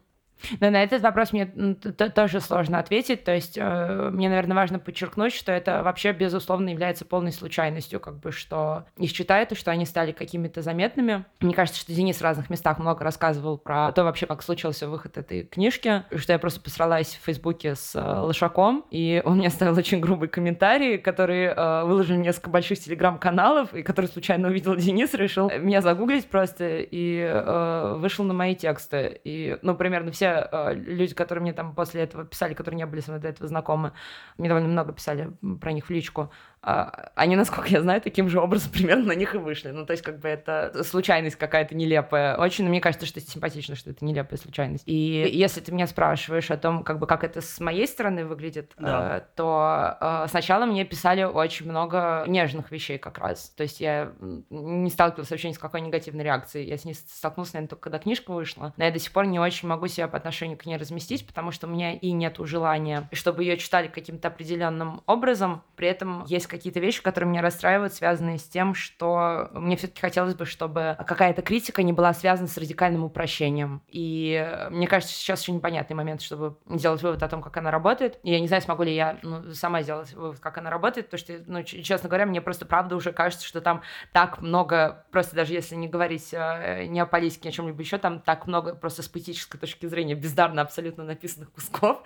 Но 0.61 0.71
на 0.71 0.83
этот 0.83 1.03
вопрос 1.03 1.33
мне 1.33 1.47
тоже 1.47 2.41
сложно 2.41 2.79
ответить. 2.79 3.25
То 3.25 3.35
есть 3.35 3.57
э, 3.57 4.11
мне, 4.13 4.29
наверное, 4.29 4.57
важно 4.57 4.79
подчеркнуть, 4.79 5.33
что 5.33 5.53
это 5.53 5.83
вообще, 5.83 6.13
безусловно, 6.13 6.69
является 6.69 7.05
полной 7.05 7.33
случайностью, 7.33 8.01
как 8.01 8.19
бы, 8.19 8.33
что 8.33 8.85
их 8.97 9.13
читают 9.13 9.53
и 9.53 9.55
что 9.55 9.71
они 9.71 9.87
стали 9.87 10.13
какими-то 10.13 10.63
заметными. 10.63 11.25
Мне 11.41 11.55
кажется, 11.55 11.81
что 11.81 11.93
Денис 11.93 12.19
в 12.19 12.23
разных 12.23 12.51
местах 12.51 12.79
много 12.79 13.05
рассказывал 13.05 13.59
про 13.59 13.93
то 13.93 14.05
вообще, 14.05 14.27
как 14.27 14.43
случился 14.43 14.89
выход 14.89 15.17
этой 15.17 15.45
книжки, 15.45 16.05
что 16.15 16.33
я 16.33 16.39
просто 16.39 16.61
посралась 16.61 17.19
в 17.21 17.25
Фейсбуке 17.25 17.75
с 17.75 17.95
э, 17.95 18.21
Лошаком, 18.21 18.85
и 18.91 19.23
он 19.25 19.39
мне 19.39 19.49
оставил 19.49 19.77
очень 19.77 20.01
грубый 20.01 20.29
комментарий, 20.29 20.99
который 20.99 21.45
э, 21.45 21.85
выложил 21.85 22.17
несколько 22.17 22.51
больших 22.51 22.79
телеграм-каналов, 22.81 23.75
и 23.75 23.83
который 23.83 24.07
случайно 24.07 24.49
увидел 24.49 24.77
Денис, 24.77 25.15
решил 25.15 25.51
меня 25.51 25.81
загуглить 25.81 26.27
просто 26.27 26.79
и 26.79 27.19
э, 27.21 27.95
вышел 27.99 28.25
на 28.25 28.35
мои 28.35 28.55
тексты. 28.55 29.21
И, 29.25 29.59
ну, 29.63 29.75
примерно 29.75 30.11
все 30.13 30.24
э, 30.25 30.75
люди, 30.75 31.15
которые 31.15 31.43
мне 31.43 31.53
там 31.53 31.75
после 31.75 32.03
этого 32.03 32.25
писали, 32.25 32.55
которые 32.55 32.77
не 32.77 32.87
были 32.87 33.01
со 33.01 33.11
мной 33.11 33.21
до 33.21 33.29
этого 33.29 33.49
знакомы, 33.49 33.93
мне 34.39 34.49
довольно 34.49 34.69
много 34.69 34.93
писали 34.93 35.33
про 35.61 35.73
них 35.73 35.87
в 35.87 35.91
личку, 35.91 36.31
они, 36.65 37.37
насколько 37.37 37.69
я 37.69 37.83
знаю, 37.83 38.01
таким 38.01 38.29
же 38.29 38.41
образом 38.41 38.71
примерно 38.73 39.07
на 39.07 39.15
них 39.15 39.35
и 39.35 39.39
вышли. 39.39 39.71
Ну, 39.71 39.85
то 39.85 39.93
есть, 39.93 40.03
как 40.03 40.19
бы 40.19 40.29
это 40.29 40.83
случайность 40.85 41.37
какая-то 41.37 41.75
нелепая. 41.75 42.37
Очень, 42.37 42.69
мне 42.69 42.81
кажется, 42.81 43.07
что 43.07 43.21
это 43.21 43.31
симпатично, 43.31 43.77
что 43.77 43.91
это 43.91 44.05
нелепая 44.05 44.39
случайность. 44.39 44.85
И 44.87 45.29
если 45.33 45.61
ты 45.61 45.73
меня 45.73 45.87
спрашиваешь 45.87 46.51
о 46.51 46.57
том, 46.57 46.83
как 46.83 46.99
бы, 46.99 47.07
как 47.07 47.25
это 47.25 47.41
с 47.41 47.61
моей 47.61 47.87
стороны 47.87 48.25
выглядит, 48.25 48.73
да. 48.79 49.19
э, 49.19 49.23
то 49.37 49.97
э, 50.01 50.27
сначала 50.29 50.65
мне 50.65 50.85
писали 50.85 51.23
очень 51.23 51.69
много 51.69 52.25
нежных 52.27 52.71
вещей 52.71 52.99
как 52.99 53.19
раз. 53.19 53.51
То 53.51 53.63
есть 53.63 53.81
я 53.81 54.13
не 54.51 54.91
сталкивалась 54.91 55.31
вообще 55.31 55.49
ни 55.49 55.53
с 55.53 55.59
какой 55.59 55.81
негативной 55.81 56.25
реакцией. 56.25 56.69
Я 56.69 56.79
с 56.79 56.85
ней 56.85 56.95
столкнулась, 56.95 57.53
наверное, 57.53 57.69
только 57.69 57.85
когда 57.85 57.99
книжка 57.99 58.33
вышла. 58.33 58.73
Но 58.77 58.85
я 58.85 58.91
до 58.91 58.99
сих 58.99 59.13
пор 59.13 59.27
не 59.27 59.39
очень 59.39 59.69
могу 59.69 59.87
себя 59.89 60.09
по 60.09 60.17
отношению 60.17 60.57
к 60.57 60.67
ней 60.67 60.77
разместить, 60.77 61.27
потому 61.27 61.51
что 61.51 61.67
у 61.67 61.71
меня 61.71 61.93
и 61.93 62.13
нет 62.13 62.37
желания, 62.39 63.09
чтобы 63.13 63.43
ее 63.43 63.57
читали 63.59 63.89
каким-то 63.89 64.29
определенным 64.29 65.03
образом. 65.07 65.63
При 65.77 65.89
этом 65.89 66.25
есть 66.27 66.47
какие-то 66.55 66.79
вещи, 66.79 67.03
которые 67.03 67.29
меня 67.29 67.43
расстраивают, 67.43 67.93
связанные 67.95 68.39
с 68.39 68.45
тем, 68.45 68.75
что 68.75 69.51
мне 69.53 69.77
все-таки 69.77 70.01
хотелось 70.01 70.37
бы, 70.37 70.47
чтобы 70.47 70.97
какая-то 71.05 71.43
критика 71.43 71.83
не 71.83 71.93
была 71.93 72.13
связана 72.15 72.47
с 72.47 72.57
радикальным 72.57 73.03
упрощением. 73.03 73.83
И 73.89 74.69
мне 74.71 74.87
кажется, 74.87 75.13
сейчас 75.13 75.43
еще 75.43 75.51
непонятный 75.51 75.97
момент, 75.97 76.23
чтобы 76.23 76.57
сделать 76.71 77.03
вывод 77.03 77.23
о 77.25 77.29
том, 77.29 77.43
как 77.43 77.57
она 77.57 77.73
работает. 77.73 78.21
И 78.23 78.31
я 78.31 78.39
не 78.39 78.47
знаю, 78.47 78.63
смогу 78.63 78.85
ли 78.85 78.95
я 78.95 79.19
ну, 79.23 79.53
сама 79.53 79.83
сделать 79.83 80.13
вывод, 80.13 80.39
как 80.39 80.57
она 80.59 80.71
работает, 80.71 81.11
потому 81.11 81.19
что, 81.19 81.45
ну, 81.47 81.63
честно 81.65 82.09
говоря, 82.09 82.27
мне 82.27 82.41
просто 82.41 82.67
правда 82.67 82.95
уже 82.95 83.13
кажется, 83.13 83.45
что 83.45 83.61
там 83.61 83.83
так 84.13 84.41
много, 84.41 85.05
просто 85.11 85.35
даже 85.35 85.55
если 85.55 85.75
не 85.75 85.89
говорить 85.89 86.29
э, 86.33 86.85
не 86.87 87.01
о 87.01 87.07
политике, 87.07 87.49
ни 87.49 87.49
о 87.49 87.53
чем-либо 87.53 87.83
еще, 87.83 87.99
там 87.99 88.21
так 88.21 88.47
много 88.47 88.77
просто 88.77 89.03
с 89.03 89.09
поэтической 89.09 89.59
точки 89.59 89.87
зрения 89.87 90.15
бездарно 90.15 90.63
абсолютно 90.63 91.03
написанных 91.03 91.51
кусков. 91.51 92.03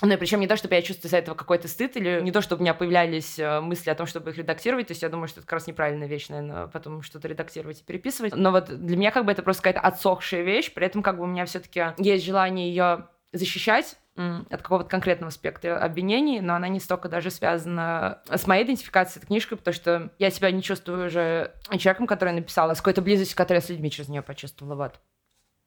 Ну 0.00 0.10
и 0.10 0.16
причем 0.16 0.40
не 0.40 0.46
то, 0.46 0.56
чтобы 0.56 0.74
я 0.74 0.82
чувствую 0.82 1.08
из-за 1.08 1.18
этого 1.18 1.34
какой-то 1.34 1.68
стыд, 1.68 1.96
или 1.96 2.20
не 2.22 2.32
то, 2.32 2.40
чтобы 2.40 2.60
у 2.60 2.62
меня 2.62 2.72
появлялись 2.72 3.38
э, 3.38 3.60
мысли 3.60 3.89
о 3.92 3.94
том, 3.94 4.06
чтобы 4.06 4.30
их 4.30 4.38
редактировать, 4.38 4.88
то 4.88 4.92
есть 4.92 5.02
я 5.02 5.08
думаю, 5.08 5.28
что 5.28 5.40
это 5.40 5.46
как 5.46 5.54
раз 5.54 5.66
неправильная 5.66 6.08
вещь, 6.08 6.28
наверное, 6.28 6.66
потом 6.66 7.02
что-то 7.02 7.28
редактировать 7.28 7.80
и 7.80 7.84
переписывать. 7.84 8.34
Но 8.34 8.50
вот 8.50 8.66
для 8.66 8.96
меня 8.96 9.10
как 9.10 9.24
бы 9.24 9.32
это 9.32 9.42
просто 9.42 9.62
какая-то 9.62 9.86
отсохшая 9.86 10.42
вещь, 10.42 10.72
при 10.72 10.86
этом 10.86 11.02
как 11.02 11.18
бы 11.18 11.24
у 11.24 11.26
меня 11.26 11.44
все-таки 11.46 11.86
есть 11.98 12.24
желание 12.24 12.68
ее 12.68 13.08
защищать, 13.32 13.96
от 14.16 14.62
какого-то 14.62 14.88
конкретного 14.88 15.30
спектра 15.30 15.78
обвинений, 15.78 16.40
но 16.40 16.54
она 16.54 16.68
не 16.68 16.80
столько 16.80 17.08
даже 17.08 17.30
связана 17.30 18.20
с 18.28 18.46
моей 18.46 18.64
идентификацией 18.64 19.22
этой 19.22 19.28
книжкой, 19.28 19.56
потому 19.56 19.72
что 19.72 20.12
я 20.18 20.30
себя 20.30 20.50
не 20.50 20.62
чувствую 20.62 21.06
уже 21.06 21.54
человеком, 21.78 22.06
который 22.06 22.34
написал, 22.34 22.68
а 22.70 22.74
с 22.74 22.78
какой-то 22.78 23.02
близостью, 23.02 23.36
которую 23.36 23.62
я 23.62 23.66
с 23.66 23.70
людьми 23.70 23.90
через 23.90 24.08
нее 24.08 24.20
почувствовала. 24.20 24.74
Вот. 24.74 25.00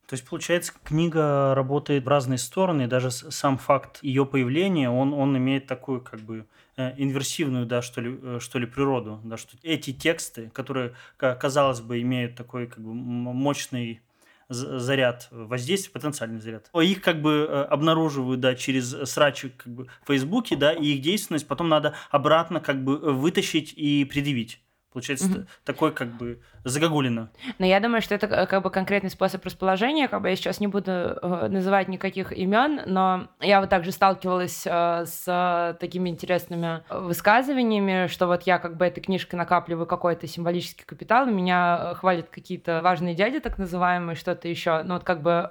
То 0.08 0.16
есть, 0.16 0.28
получается, 0.28 0.74
книга 0.84 1.56
работает 1.56 2.04
в 2.04 2.08
разные 2.08 2.38
стороны, 2.38 2.88
даже 2.88 3.10
сам 3.10 3.58
факт 3.58 4.00
ее 4.02 4.26
появления, 4.26 4.90
он, 4.90 5.14
он 5.14 5.36
имеет 5.38 5.66
такую, 5.66 6.02
как 6.02 6.20
бы, 6.20 6.46
инверсивную, 6.78 7.66
да, 7.66 7.82
что 7.82 8.02
ли, 8.02 8.20
э, 8.22 8.38
что 8.40 8.60
ли, 8.60 8.66
природу, 8.66 9.22
да, 9.24 9.38
что 9.38 9.58
эти 9.64 9.94
тексты, 9.94 10.50
которые, 10.54 10.96
казалось 11.18 11.82
бы, 11.82 12.02
имеют 12.02 12.36
такой, 12.36 12.68
как 12.68 12.84
бы, 12.84 12.94
мощный 12.94 14.02
заряд 14.50 15.28
воздействия, 15.32 15.92
потенциальный 15.92 16.40
заряд. 16.40 16.70
Их 16.82 17.02
как 17.02 17.22
бы 17.22 17.48
э, 17.50 17.64
обнаруживают, 17.64 18.40
да, 18.40 18.56
через 18.56 18.90
срачи 19.10 19.50
как 19.50 19.74
бы 19.74 19.88
в 20.04 20.08
Фейсбуке, 20.08 20.56
да, 20.56 20.74
и 20.74 20.86
их 20.88 21.02
действенность 21.02 21.48
потом 21.48 21.70
надо 21.70 21.96
обратно 22.12 22.60
как 22.60 22.84
бы 22.84 22.98
вытащить 22.98 23.74
и 23.76 24.06
предъявить. 24.06 24.63
Получается, 24.94 25.28
mm-hmm. 25.28 25.48
такой 25.66 25.92
как 25.92 26.10
бы 26.10 26.40
загогулина. 26.64 27.32
Но 27.58 27.66
я 27.66 27.80
думаю, 27.80 28.02
что 28.02 28.14
это 28.16 28.28
э, 28.28 28.46
как 28.46 28.62
бы 28.64 28.70
конкретный 28.70 29.10
способ 29.10 29.44
расположения. 29.44 30.08
Как 30.08 30.22
бы 30.22 30.30
я 30.30 30.36
сейчас 30.36 30.60
не 30.60 30.68
буду 30.68 30.92
э, 30.92 31.48
называть 31.50 31.88
никаких 31.88 32.32
имен, 32.32 32.82
но 32.86 33.28
я 33.42 33.60
вот 33.60 33.70
также 33.70 33.92
сталкивалась 33.92 34.64
э, 34.66 35.06
с 35.06 35.78
такими 35.80 36.10
интересными 36.10 36.84
высказываниями, 36.90 38.08
что 38.08 38.28
вот 38.28 38.44
я 38.44 38.60
как 38.60 38.78
бы 38.78 38.86
этой 38.86 39.02
книжкой 39.02 39.38
накапливаю 39.38 39.88
какой-то 39.88 40.28
символический 40.28 40.86
капитал, 40.86 41.26
меня 41.26 41.96
хвалят 41.96 42.30
какие-то 42.30 42.82
важные 42.84 43.16
дяди, 43.16 43.40
так 43.40 43.58
называемые, 43.58 44.16
что-то 44.16 44.48
еще. 44.48 44.84
Ну 44.84 44.94
вот 44.96 45.04
как 45.04 45.22
бы 45.22 45.50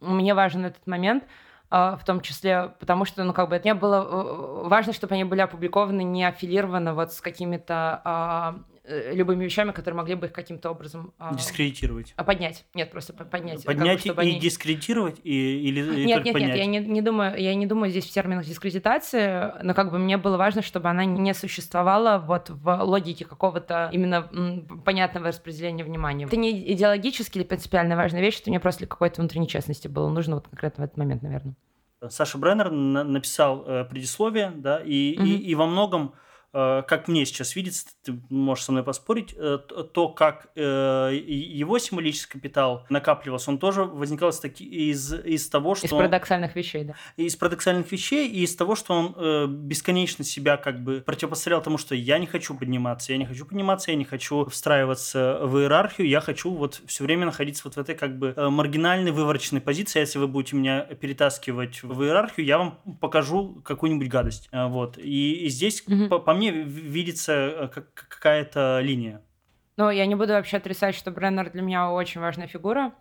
мне 0.00 0.34
важен 0.34 0.66
этот 0.66 0.86
момент, 0.86 1.24
в 1.70 2.00
том 2.04 2.20
числе, 2.20 2.74
потому 2.80 3.06
что, 3.06 3.24
ну, 3.24 3.32
как 3.32 3.48
бы, 3.48 3.58
мне 3.58 3.72
было 3.72 4.68
важно, 4.68 4.92
чтобы 4.92 5.14
они 5.14 5.24
были 5.24 5.40
опубликованы 5.40 6.02
не 6.02 6.22
аффилированно 6.24 6.92
вот 6.92 7.14
с 7.14 7.22
какими-то 7.22 8.02
Э, 8.04 8.54
любыми 9.12 9.44
вещами, 9.44 9.72
которые 9.72 9.96
могли 9.96 10.14
бы 10.14 10.26
их 10.26 10.32
каким-то 10.32 10.70
образом... 10.70 11.12
А, 11.18 11.34
дискредитировать. 11.34 12.14
А 12.16 12.24
поднять. 12.24 12.64
Нет, 12.74 12.90
просто 12.90 13.12
поднять. 13.12 13.64
Поднять 13.64 14.02
как 14.02 14.16
бы, 14.16 14.24
и 14.24 14.30
они... 14.30 14.40
дискредитировать? 14.40 15.20
И, 15.24 15.68
или, 15.68 15.80
или 15.80 16.06
нет, 16.06 16.24
нет, 16.24 16.32
поднять? 16.32 16.50
нет, 16.50 16.58
я 16.58 16.66
не, 16.66 16.78
не, 16.78 17.02
думаю, 17.02 17.40
я 17.40 17.54
не 17.54 17.66
думаю 17.66 17.90
здесь 17.90 18.06
в 18.06 18.12
терминах 18.12 18.44
дискредитации, 18.44 19.52
но 19.62 19.74
как 19.74 19.90
бы 19.90 19.98
мне 19.98 20.16
было 20.16 20.36
важно, 20.36 20.62
чтобы 20.62 20.88
она 20.88 21.04
не 21.04 21.34
существовала 21.34 22.18
вот 22.18 22.50
в 22.50 22.82
логике 22.82 23.24
какого-то 23.24 23.90
именно 23.92 24.22
понятного 24.84 25.28
распределения 25.28 25.84
внимания. 25.84 26.26
Это 26.26 26.36
не 26.36 26.72
идеологически 26.72 27.38
или 27.38 27.44
принципиально 27.44 27.96
важная 27.96 28.20
вещь, 28.20 28.40
это 28.40 28.50
мне 28.50 28.60
просто 28.60 28.86
какой-то 28.86 29.20
внутренней 29.20 29.48
честности 29.48 29.88
было 29.88 30.08
нужно 30.08 30.36
вот 30.36 30.48
конкретно 30.48 30.82
в 30.82 30.84
этот 30.86 30.96
момент, 30.96 31.22
наверное. 31.22 31.54
Саша 32.08 32.36
Бреннер 32.36 32.70
написал 32.70 33.64
э, 33.64 33.84
предисловие, 33.84 34.52
да, 34.56 34.78
и, 34.78 35.16
mm-hmm. 35.16 35.24
и, 35.24 35.36
и 35.36 35.54
во 35.54 35.66
многом 35.66 36.14
Э, 36.14 36.16
как 36.52 37.08
мне 37.08 37.24
сейчас 37.24 37.56
видится, 37.56 37.86
ты 38.04 38.20
можешь 38.28 38.64
со 38.64 38.72
мной 38.72 38.84
поспорить, 38.84 39.34
э, 39.36 39.58
то, 39.58 40.08
как 40.08 40.48
э, 40.54 41.18
его 41.24 41.78
символический 41.78 42.32
капитал 42.32 42.84
накапливался, 42.90 43.50
он 43.50 43.58
тоже 43.58 43.84
возникал 43.84 44.28
из, 44.28 44.38
таки, 44.38 44.64
из, 44.64 45.14
из 45.14 45.48
того, 45.48 45.74
что... 45.74 45.86
Из 45.86 45.90
парадоксальных 45.90 46.50
он, 46.50 46.54
вещей, 46.60 46.84
да. 46.84 46.94
Из 47.16 47.36
парадоксальных 47.36 47.90
вещей 47.90 48.28
и 48.28 48.42
из 48.42 48.54
того, 48.54 48.74
что 48.74 48.92
он 48.92 49.66
бесконечно 49.66 50.24
себя 50.24 50.58
как 50.58 50.82
бы 50.82 51.00
противопоставлял 51.00 51.62
тому, 51.62 51.78
что 51.78 51.94
я 51.94 52.18
не 52.18 52.26
хочу 52.26 52.54
подниматься, 52.54 53.12
я 53.12 53.18
не 53.18 53.24
хочу 53.24 53.46
подниматься, 53.46 53.90
я 53.90 53.96
не 53.96 54.04
хочу 54.04 54.44
встраиваться 54.44 55.38
в 55.42 55.58
иерархию, 55.58 56.06
я 56.06 56.20
хочу 56.20 56.50
вот 56.50 56.82
все 56.86 57.04
время 57.04 57.24
находиться 57.24 57.62
вот 57.64 57.76
в 57.76 57.78
этой 57.78 57.94
как 57.94 58.18
бы 58.18 58.34
маргинальной, 58.36 59.10
вывороченной 59.10 59.62
позиции. 59.62 60.00
Если 60.00 60.18
вы 60.18 60.28
будете 60.28 60.56
меня 60.56 60.80
перетаскивать 60.82 61.82
в 61.82 62.02
иерархию, 62.02 62.44
я 62.44 62.58
вам 62.58 62.78
покажу 63.00 63.62
какую-нибудь 63.64 64.08
гадость. 64.08 64.50
Вот. 64.52 64.98
И, 64.98 65.46
и 65.46 65.48
здесь, 65.48 65.82
угу. 65.86 66.08
по, 66.08 66.18
по 66.18 66.41
мне 66.50 66.62
видится 66.62 67.32
э, 67.32 67.68
как 67.68 67.94
какая-то 67.94 68.80
линия. 68.80 69.22
Ну, 69.76 69.90
я 69.90 70.06
не 70.06 70.14
буду 70.14 70.32
вообще 70.32 70.58
отрицать, 70.58 70.94
что 70.94 71.10
Бреннер 71.10 71.50
для 71.50 71.62
меня 71.62 71.90
очень 71.90 72.20
важная 72.20 72.46
фигура, 72.46 72.92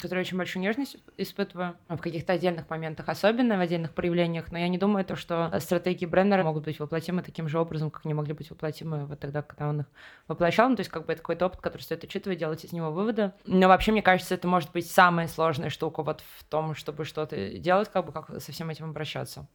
которая 0.00 0.24
очень 0.24 0.36
большую 0.36 0.62
нежность 0.62 0.96
испытываю 1.16 1.76
в 1.88 1.98
каких-то 1.98 2.32
отдельных 2.32 2.68
моментах, 2.68 3.08
особенно 3.08 3.56
в 3.56 3.60
отдельных 3.60 3.94
проявлениях, 3.94 4.50
но 4.50 4.58
я 4.58 4.66
не 4.66 4.78
думаю, 4.78 5.04
то, 5.04 5.14
что 5.14 5.52
стратегии 5.60 6.06
Бреннера 6.06 6.42
могут 6.42 6.64
быть 6.64 6.80
воплотимы 6.80 7.22
таким 7.22 7.48
же 7.48 7.60
образом, 7.60 7.90
как 7.90 8.04
они 8.04 8.14
могли 8.14 8.32
быть 8.32 8.50
воплотимы 8.50 9.06
вот 9.06 9.20
тогда, 9.20 9.42
когда 9.42 9.68
он 9.68 9.82
их 9.82 9.86
воплощал. 10.26 10.68
Ну, 10.68 10.76
то 10.76 10.80
есть, 10.80 10.90
как 10.90 11.06
бы 11.06 11.12
это 11.12 11.22
какой-то 11.22 11.46
опыт, 11.46 11.60
который 11.60 11.82
стоит 11.82 12.02
учитывать, 12.02 12.38
делать 12.38 12.64
из 12.64 12.72
него 12.72 12.90
выводы. 12.90 13.32
Но 13.46 13.68
вообще, 13.68 13.92
мне 13.92 14.02
кажется, 14.02 14.34
это 14.34 14.48
может 14.48 14.72
быть 14.72 14.90
самая 14.90 15.28
сложная 15.28 15.70
штука 15.70 16.02
вот 16.02 16.24
в 16.38 16.44
том, 16.44 16.74
чтобы 16.74 17.04
что-то 17.04 17.58
делать, 17.58 17.88
как 17.88 18.06
бы 18.06 18.12
как 18.12 18.40
со 18.40 18.50
всем 18.50 18.70
этим 18.70 18.90
обращаться 18.90 19.46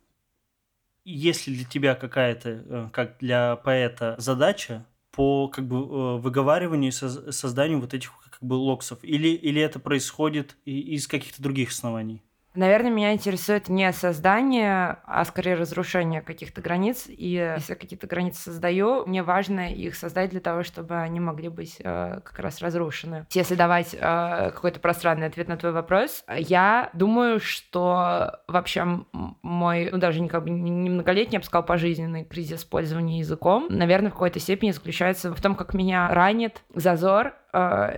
если 1.06 1.54
для 1.54 1.66
тебя 1.66 1.96
какая-то, 1.96 2.50
э, 2.50 2.90
как 2.92 3.18
для 3.20 3.56
поэта, 3.58 4.16
задача 4.18 4.86
по 5.12 5.48
как 5.48 5.68
бы 5.68 5.78
э, 5.78 6.18
выговариванию 6.18 6.90
и 6.90 7.32
созданию 7.32 7.80
вот 7.80 7.94
этих 7.94 8.12
как 8.30 8.42
бы 8.44 8.56
локсов, 8.56 9.00
или, 9.04 9.30
или 9.30 9.62
это 9.62 9.80
происходит 9.80 10.58
из 10.66 11.08
каких-то 11.08 11.42
других 11.42 11.70
оснований? 11.70 12.22
Наверное, 12.56 12.92
меня 12.92 13.14
интересует 13.14 13.70
не 13.70 13.92
создание, 13.92 14.98
а 15.06 15.26
скорее 15.26 15.56
разрушение 15.56 16.22
каких-то 16.22 16.62
границ. 16.62 17.06
И 17.08 17.30
если 17.30 17.74
я 17.74 17.76
какие-то 17.76 18.08
границы 18.08 18.42
создаю, 18.42 19.06
мне 19.06 19.24
важно 19.24 19.72
их 19.72 19.96
создать 19.96 20.30
для 20.30 20.40
того, 20.40 20.64
чтобы 20.64 20.96
они 20.96 21.20
могли 21.20 21.50
быть 21.50 21.78
э, 21.80 22.20
как 22.24 22.40
раз 22.40 22.62
разрушены. 22.62 23.26
Если 23.32 23.56
давать 23.56 23.94
э, 23.94 24.52
какой-то 24.54 24.80
пространный 24.80 25.28
ответ 25.28 25.48
на 25.48 25.58
твой 25.58 25.72
вопрос, 25.72 26.24
я 26.30 26.90
думаю, 26.94 27.40
что 27.40 28.40
вообще 28.48 29.06
мой, 29.42 29.90
ну 29.92 29.98
даже 29.98 30.22
не, 30.22 30.30
как 30.30 30.44
бы, 30.44 30.50
не 30.50 30.90
многолетний, 30.90 31.36
я 31.36 31.40
бы 31.40 31.46
сказал, 31.46 31.66
пожизненный 31.66 32.24
кризис 32.24 32.60
использования 32.60 33.20
языком, 33.20 33.68
наверное, 33.70 34.10
в 34.10 34.14
какой-то 34.14 34.40
степени 34.40 34.72
заключается 34.72 35.34
в 35.34 35.42
том, 35.42 35.56
как 35.56 35.74
меня 35.74 36.08
ранит 36.08 36.64
зазор 36.74 37.34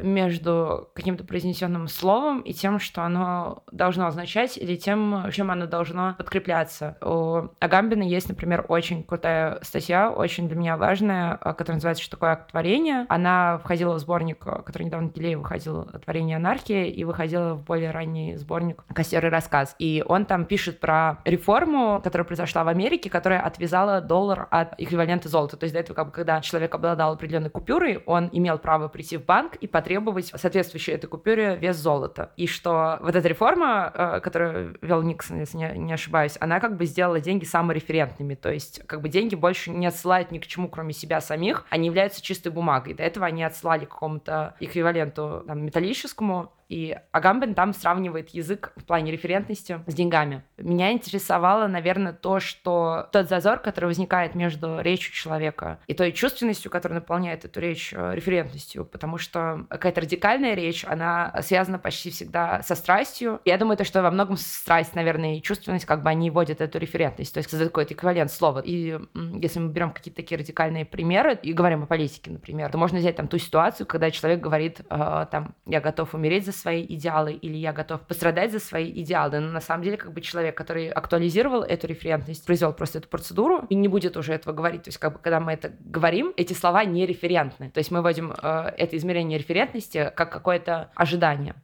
между 0.01 0.89
каким-то 0.93 1.23
произнесенным 1.23 1.87
словом 1.87 2.41
и 2.41 2.53
тем, 2.53 2.79
что 2.79 3.03
оно 3.03 3.63
должно 3.71 4.07
означать, 4.07 4.57
или 4.57 4.75
тем, 4.75 5.25
чем 5.31 5.51
оно 5.51 5.65
должно 5.65 6.15
подкрепляться. 6.17 6.97
У 7.01 7.49
Агамбина 7.59 8.03
есть, 8.03 8.29
например, 8.29 8.65
очень 8.67 9.03
крутая 9.03 9.59
статья, 9.61 10.11
очень 10.11 10.47
для 10.47 10.57
меня 10.57 10.77
важная, 10.77 11.39
э, 11.41 11.53
которая 11.53 11.75
называется 11.75 12.03
«Что 12.03 12.11
такое 12.11 12.31
акт 12.31 12.51
творения?». 12.51 13.05
Она 13.09 13.59
входила 13.59 13.93
в 13.93 13.99
сборник, 13.99 14.45
э, 14.45 14.61
который 14.63 14.83
недавно 14.83 15.09
Килеев 15.09 15.39
выходил, 15.39 15.85
«Творение 16.03 16.37
анархии», 16.37 16.89
и 16.89 17.03
выходила 17.03 17.53
в 17.53 17.63
более 17.63 17.91
ранний 17.91 18.35
сборник 18.37 18.83
«Костер 18.93 19.25
и 19.25 19.29
рассказ». 19.29 19.75
И 19.79 20.03
он 20.05 20.25
там 20.25 20.45
пишет 20.45 20.79
про 20.79 21.19
реформу, 21.25 22.01
которая 22.03 22.25
произошла 22.25 22.63
в 22.63 22.67
Америке, 22.67 23.09
которая 23.09 23.41
отвязала 23.41 24.01
доллар 24.01 24.47
от 24.51 24.73
эквивалента 24.77 25.29
золота. 25.29 25.57
То 25.57 25.63
есть 25.65 25.73
до 25.73 25.79
этого, 25.79 25.95
как 25.95 26.07
бы, 26.07 26.11
когда 26.11 26.41
человек 26.41 26.73
обладал 26.73 27.13
определенной 27.13 27.49
купюрой, 27.49 28.03
он 28.05 28.29
имел 28.31 28.57
право 28.57 28.87
прийти 28.87 29.17
в 29.17 29.25
банк, 29.25 29.46
банк 29.47 29.55
и 29.55 29.67
потребовать 29.67 30.27
соответствующей 30.35 30.91
этой 30.93 31.07
купюре 31.07 31.55
вес 31.55 31.77
золота. 31.77 32.31
И 32.37 32.47
что 32.47 32.99
вот 33.01 33.15
эта 33.15 33.27
реформа, 33.27 33.91
э, 33.93 34.19
которую 34.21 34.77
вел 34.81 35.01
Никсон, 35.01 35.39
если 35.39 35.57
не 35.57 35.93
ошибаюсь, 35.93 36.37
она 36.39 36.59
как 36.59 36.77
бы 36.77 36.85
сделала 36.85 37.19
деньги 37.19 37.45
самореферентными. 37.45 38.35
То 38.35 38.51
есть 38.51 38.81
как 38.85 39.01
бы 39.01 39.09
деньги 39.09 39.35
больше 39.35 39.71
не 39.71 39.87
отсылают 39.87 40.31
ни 40.31 40.39
к 40.39 40.47
чему, 40.47 40.69
кроме 40.69 40.93
себя 40.93 41.21
самих. 41.21 41.65
Они 41.69 41.87
являются 41.87 42.21
чистой 42.21 42.51
бумагой. 42.51 42.93
До 42.93 43.03
этого 43.03 43.25
они 43.25 43.43
отсылали 43.43 43.85
к 43.85 43.89
какому-то 43.89 44.55
эквиваленту 44.59 45.43
там, 45.47 45.63
металлическому, 45.65 46.51
И 46.69 46.97
Агамбен 47.11 47.53
там 47.53 47.73
сравнивает 47.73 48.29
язык 48.29 48.73
в 48.75 48.83
плане 48.83 49.11
референтности 49.11 49.79
с 49.87 49.93
деньгами. 49.93 50.43
Меня 50.57 50.91
интересовало, 50.91 51.67
наверное, 51.67 52.13
то, 52.13 52.39
что 52.39 53.07
тот 53.11 53.29
зазор, 53.29 53.59
который 53.59 53.85
возникает 53.85 54.35
между 54.35 54.79
речью 54.81 55.13
человека 55.13 55.79
и 55.87 55.93
той 55.93 56.11
чувственностью, 56.11 56.69
которая 56.69 56.99
наполняет 56.99 57.45
эту 57.45 57.59
речь 57.59 57.93
э, 57.93 58.15
референтностью, 58.15 58.85
потому 58.85 59.17
что 59.17 59.65
какая-то 59.69 60.01
радикальная 60.01 60.55
речь, 60.55 60.83
она 60.85 61.33
связана 61.41 61.79
почти 61.79 62.11
всегда 62.11 62.61
со 62.63 62.75
страстью. 62.75 63.39
Я 63.45 63.57
думаю, 63.57 63.77
то, 63.77 63.85
что 63.85 64.01
во 64.01 64.11
многом 64.11 64.37
страсть, 64.37 64.95
наверное, 64.95 65.37
и 65.37 65.41
чувственность, 65.41 65.85
как 65.85 66.03
бы 66.03 66.09
они 66.09 66.29
вводят 66.29 66.61
эту 66.61 66.79
референтность, 66.79 67.33
то 67.33 67.37
есть 67.37 67.49
создают 67.49 67.71
какой-то 67.71 67.93
эквивалент 67.93 68.31
слова. 68.31 68.59
И 68.59 68.99
если 69.41 69.59
мы 69.59 69.69
берем 69.69 69.91
какие-то 69.91 70.21
такие 70.21 70.37
радикальные 70.37 70.85
примеры 70.85 71.39
и 71.41 71.53
говорим 71.53 71.83
о 71.83 71.85
политике, 71.85 72.31
например, 72.31 72.71
то 72.71 72.77
можно 72.77 72.99
взять 72.99 73.15
там 73.15 73.27
ту 73.27 73.37
ситуацию, 73.37 73.87
когда 73.87 74.11
человек 74.11 74.41
говорит, 74.41 74.81
э, 74.89 75.25
там, 75.31 75.55
я 75.65 75.79
готов 75.79 76.13
умереть 76.13 76.45
за 76.45 76.56
свои 76.57 76.83
идеалы 76.83 77.33
или 77.33 77.55
я 77.55 77.73
готов 77.73 78.01
пострадать 78.01 78.51
за 78.51 78.59
свои 78.59 78.89
идеалы. 79.01 79.39
Но 79.39 79.51
на 79.51 79.61
самом 79.61 79.83
деле, 79.83 79.97
как 79.97 80.13
бы 80.13 80.21
человек, 80.21 80.55
который 80.57 80.89
актуализировал 80.89 81.63
эту 81.63 81.87
референтность, 81.87 82.45
произвел 82.45 82.73
просто 82.73 82.99
эту 82.99 83.07
процедуру 83.07 83.65
и 83.69 83.75
не 83.75 83.87
будет 83.87 84.17
уже 84.17 84.33
этого 84.33 84.53
говорить. 84.53 84.83
То 84.83 84.89
есть, 84.89 84.97
как 84.97 85.13
бы, 85.13 85.19
когда 85.19 85.39
мы 85.39 85.53
это 85.53 85.71
говорим, 85.79 86.33
эти 86.37 86.53
слова 86.53 86.83
не 86.85 87.05
референтны. 87.05 87.69
То 87.71 87.79
есть 87.79 87.91
мы 87.91 88.01
вводим 88.01 88.31
э, 88.31 88.73
это 88.77 88.97
измерение 88.97 89.37
референтности 89.37 90.11
как 90.15 90.31
какое-то 90.31 90.91
ожидание. 90.95 91.55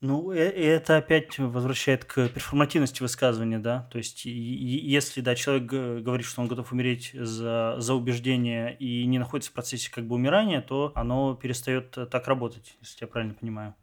Ну, 0.00 0.30
э, 0.30 0.50
и 0.50 0.62
это 0.62 0.98
опять 0.98 1.38
возвращает 1.38 2.04
к 2.04 2.28
перформативности 2.28 3.02
высказывания, 3.02 3.58
да. 3.58 3.88
То 3.90 3.98
есть, 3.98 4.24
если, 4.24 5.20
да, 5.20 5.34
человек 5.34 5.64
говорит, 5.64 6.26
что 6.26 6.40
он 6.40 6.48
готов 6.48 6.72
умереть 6.72 7.10
за, 7.14 7.76
за 7.78 7.94
убеждение 7.94 8.76
и 8.76 9.04
не 9.06 9.18
находится 9.18 9.50
в 9.50 9.54
процессе 9.54 9.90
как 9.90 10.06
бы 10.06 10.14
умирания, 10.14 10.60
то 10.60 10.92
оно 10.94 11.34
перестает 11.34 11.90
так 12.10 12.28
работать, 12.28 12.76
если 12.80 13.04
я 13.04 13.08
правильно 13.08 13.34
понимаю 13.34 13.74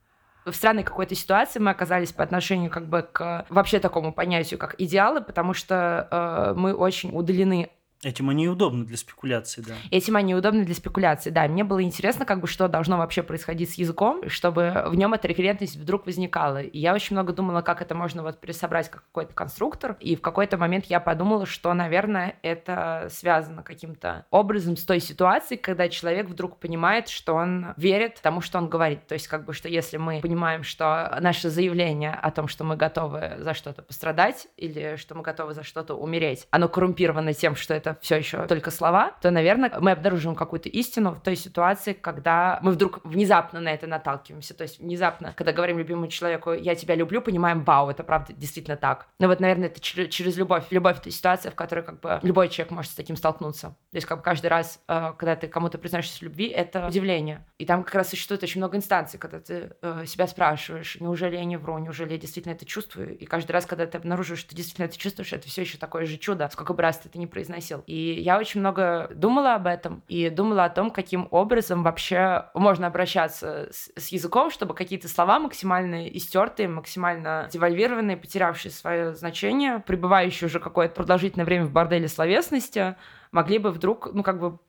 в 0.46 0.54
странной 0.54 0.84
какой-то 0.84 1.16
ситуации 1.16 1.60
мы 1.60 1.72
оказались 1.72 2.12
по 2.12 2.24
отношению 2.24 2.70
как 2.70 2.88
бы 2.88 3.02
к 3.02 3.46
вообще 3.50 3.80
такому 3.80 4.14
понятию, 4.14 4.60
как 4.60 4.76
идеалы, 4.78 5.22
потому 5.22 5.54
что 5.54 6.08
э, 6.12 6.54
мы 6.56 6.74
очень 6.74 7.10
удалены 7.18 7.72
Этим 8.04 8.30
они 8.30 8.48
удобны 8.48 8.86
для 8.86 8.98
спекуляции, 8.98 9.62
да. 9.62 9.74
Этим 9.90 10.16
они 10.16 10.36
удобны 10.36 10.64
для 10.64 10.76
спекуляции, 10.76 11.30
да. 11.30 11.48
Мне 11.48 11.64
было 11.64 11.82
интересно, 11.82 12.26
как 12.26 12.40
бы, 12.40 12.48
что 12.48 12.68
должно 12.68 12.98
вообще 12.98 13.24
происходить 13.24 13.72
с 13.72 13.76
языком, 13.76 14.30
чтобы 14.30 14.86
в 14.88 14.96
нем 14.96 15.14
эта 15.14 15.28
референтность 15.28 15.78
вдруг 15.78 16.06
возникала. 16.06 16.62
И 16.62 16.78
я 16.78 16.94
очень 16.94 17.16
много 17.16 17.34
думала, 17.34 17.62
как 17.62 17.82
это 17.82 17.96
можно 17.96 18.22
вот 18.22 18.40
пересобрать 18.40 18.90
как 18.90 19.04
какой-то 19.06 19.34
конструктор. 19.34 19.98
И 20.00 20.16
в 20.16 20.22
какой-то 20.22 20.58
момент 20.58 20.86
я 20.86 21.00
подумала, 21.00 21.46
что, 21.46 21.74
наверное, 21.74 22.36
это 22.42 23.08
связано 23.10 23.64
каким-то 23.64 24.26
образом 24.30 24.78
с 24.78 24.84
той 24.84 25.00
ситуацией, 25.00 25.60
когда 25.60 25.90
человек 25.90 26.28
вдруг 26.28 26.60
понимает, 26.60 27.08
что 27.08 27.34
он 27.34 27.74
верит 27.78 28.20
тому, 28.22 28.42
что 28.42 28.58
он 28.58 28.70
говорит. 28.70 29.08
То 29.08 29.14
есть, 29.14 29.28
как 29.28 29.46
бы, 29.46 29.54
что 29.54 29.68
если 29.68 29.98
мы 29.98 30.20
понимаем, 30.22 30.64
что 30.64 31.18
наше 31.22 31.50
заявление 31.50 32.14
о 32.14 32.30
том, 32.32 32.48
что 32.48 32.64
мы 32.64 32.76
готовы 32.76 33.38
за 33.40 33.54
что-то 33.54 33.82
пострадать 33.82 34.48
или 34.58 34.96
что 34.98 35.16
мы 35.16 35.24
готовы 35.24 35.54
за 35.54 35.64
что-то 35.64 35.96
умереть, 35.96 36.48
оно 36.52 36.70
коррумпировано 36.70 37.34
тем, 37.34 37.56
что 37.56 37.74
это 37.74 37.85
все 38.02 38.18
еще 38.18 38.48
только 38.48 38.72
слова, 38.72 39.14
то, 39.22 39.32
наверное, 39.32 39.72
мы 39.80 39.92
обнаружим 39.92 40.36
какую-то 40.36 40.70
истину 40.70 41.12
в 41.12 41.22
той 41.22 41.36
ситуации, 41.36 41.94
когда 41.94 42.60
мы 42.62 42.72
вдруг 42.72 43.00
внезапно 43.04 43.60
на 43.60 43.70
это 43.70 43.88
наталкиваемся. 43.88 44.54
То 44.54 44.64
есть 44.64 44.80
внезапно, 44.80 45.34
когда 45.36 45.52
говорим 45.52 45.78
любимому 45.78 46.08
человеку 46.08 46.54
«я 46.54 46.76
тебя 46.76 46.96
люблю», 46.96 47.22
понимаем 47.22 47.64
«вау, 47.64 47.90
это 47.90 48.04
правда 48.04 48.34
действительно 48.34 48.78
так». 48.78 49.08
Но 49.20 49.28
вот, 49.28 49.40
наверное, 49.40 49.68
это 49.68 49.80
через, 49.80 50.14
через 50.14 50.38
любовь. 50.38 50.66
Любовь— 50.72 50.98
это 51.00 51.12
ситуация, 51.12 51.52
в 51.52 51.56
которой 51.56 51.84
как 51.84 52.00
бы 52.00 52.20
любой 52.24 52.50
человек 52.50 52.72
может 52.72 52.92
с 52.92 52.96
таким 52.96 53.16
столкнуться. 53.16 53.70
То 53.92 53.98
есть 53.98 54.08
как 54.08 54.24
каждый 54.24 54.48
раз, 54.48 54.82
э, 54.88 55.14
когда 55.18 55.36
ты 55.36 55.48
кому-то 55.48 55.78
признаешься 55.78 56.20
в 56.20 56.22
любви, 56.22 56.48
это 56.48 56.88
удивление. 56.88 57.46
И 57.58 57.66
там 57.66 57.84
как 57.84 57.96
раз 57.96 58.10
существует 58.10 58.44
очень 58.44 58.60
много 58.60 58.78
инстанций, 58.78 59.20
когда 59.20 59.40
ты 59.40 59.76
э, 59.82 60.06
себя 60.06 60.28
спрашиваешь, 60.28 60.98
неужели 61.00 61.36
я 61.36 61.46
не 61.46 61.58
вру, 61.58 61.78
неужели 61.78 62.14
я 62.14 62.18
действительно 62.18 62.54
это 62.54 62.66
чувствую. 62.66 63.18
И 63.18 63.26
каждый 63.26 63.52
раз, 63.52 63.66
когда 63.66 63.86
ты 63.86 63.98
обнаруживаешь, 63.98 64.40
что 64.40 64.50
ты 64.50 64.56
действительно 64.56 64.86
это 64.86 64.98
чувствуешь, 64.98 65.34
это 65.34 65.48
все 65.48 65.62
еще 65.62 65.78
такое 65.78 66.06
же 66.06 66.18
чудо, 66.18 66.50
сколько 66.52 66.74
бы 66.74 66.82
раз 66.82 67.00
ты 67.00 67.10
это 67.10 67.18
не 67.18 67.28
произносил. 67.28 67.75
И 67.88 68.22
я 68.22 68.38
очень 68.38 68.60
много 68.60 69.10
думала 69.14 69.56
об 69.56 69.68
этом 69.68 70.04
и 70.08 70.30
думала 70.30 70.66
о 70.66 70.70
том, 70.70 70.92
каким 70.92 71.28
образом 71.32 71.84
вообще 71.84 72.46
можно 72.54 72.88
обращаться 72.88 73.68
с, 73.72 73.92
с 73.96 74.08
языком, 74.10 74.52
чтобы 74.52 74.74
какие-то 74.74 75.08
слова 75.08 75.40
максимально 75.40 76.08
истертые, 76.10 76.68
максимально 76.68 77.50
девальвированные, 77.52 78.18
потерявшие 78.18 78.72
свое 78.72 79.16
значение, 79.16 79.80
пребывающие 79.80 80.48
уже 80.48 80.60
какое-то 80.60 80.96
продолжительное 80.96 81.46
время 81.46 81.66
в 81.66 81.72
борделе 81.72 82.08
словесности, 82.08 82.96
могли 83.32 83.58
бы 83.58 83.72
вдруг, 83.72 84.14
ну, 84.14 84.24
как 84.24 84.40
бы 84.40 84.60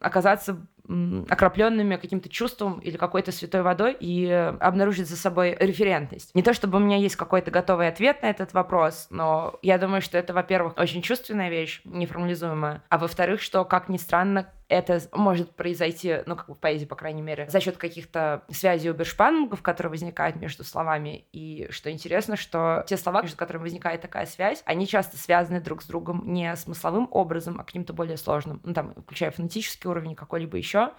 оказаться 0.00 0.66
окропленными 0.86 1.96
каким-то 1.96 2.28
чувством 2.28 2.78
или 2.80 2.96
какой-то 2.96 3.32
святой 3.32 3.62
водой 3.62 3.96
и 3.98 4.28
обнаружить 4.60 5.08
за 5.08 5.16
собой 5.16 5.56
референтность. 5.58 6.34
Не 6.34 6.42
то 6.42 6.52
чтобы 6.52 6.78
у 6.78 6.80
меня 6.80 6.96
есть 6.96 7.16
какой-то 7.16 7.50
готовый 7.50 7.88
ответ 7.88 8.22
на 8.22 8.26
этот 8.26 8.52
вопрос, 8.52 9.06
но 9.10 9.58
я 9.62 9.78
думаю, 9.78 10.02
что 10.02 10.18
это, 10.18 10.34
во-первых, 10.34 10.74
очень 10.76 11.02
чувственная 11.02 11.48
вещь, 11.48 11.80
неформализуемая, 11.84 12.82
а 12.88 12.98
во-вторых, 12.98 13.40
что, 13.40 13.64
как 13.64 13.88
ни 13.88 13.96
странно, 13.96 14.50
это 14.74 15.00
может 15.12 15.54
произойти, 15.54 16.18
ну, 16.26 16.36
как 16.36 16.48
бы 16.48 16.54
в 16.54 16.58
поэзии, 16.58 16.84
по 16.84 16.96
крайней 16.96 17.22
мере, 17.22 17.48
за 17.48 17.60
счет 17.60 17.76
каких-то 17.76 18.44
связей 18.50 18.90
обершпангов, 18.90 19.62
которые 19.62 19.90
возникают 19.90 20.36
между 20.36 20.64
словами. 20.64 21.26
И 21.32 21.68
что 21.70 21.90
интересно, 21.90 22.36
что 22.36 22.84
те 22.86 22.96
слова, 22.96 23.22
между 23.22 23.36
которыми 23.36 23.62
возникает 23.62 24.00
такая 24.00 24.26
связь, 24.26 24.62
они 24.66 24.86
часто 24.86 25.16
связаны 25.16 25.60
друг 25.60 25.82
с 25.82 25.86
другом 25.86 26.22
не 26.26 26.54
смысловым 26.56 27.08
образом, 27.10 27.60
а 27.60 27.64
каким-то 27.64 27.92
более 27.92 28.16
сложным. 28.16 28.60
Ну, 28.64 28.74
там, 28.74 28.94
включая 28.94 29.30
фонетический 29.30 29.88
уровень, 29.88 30.14
какой-либо 30.14 30.56
еще. 30.56 30.92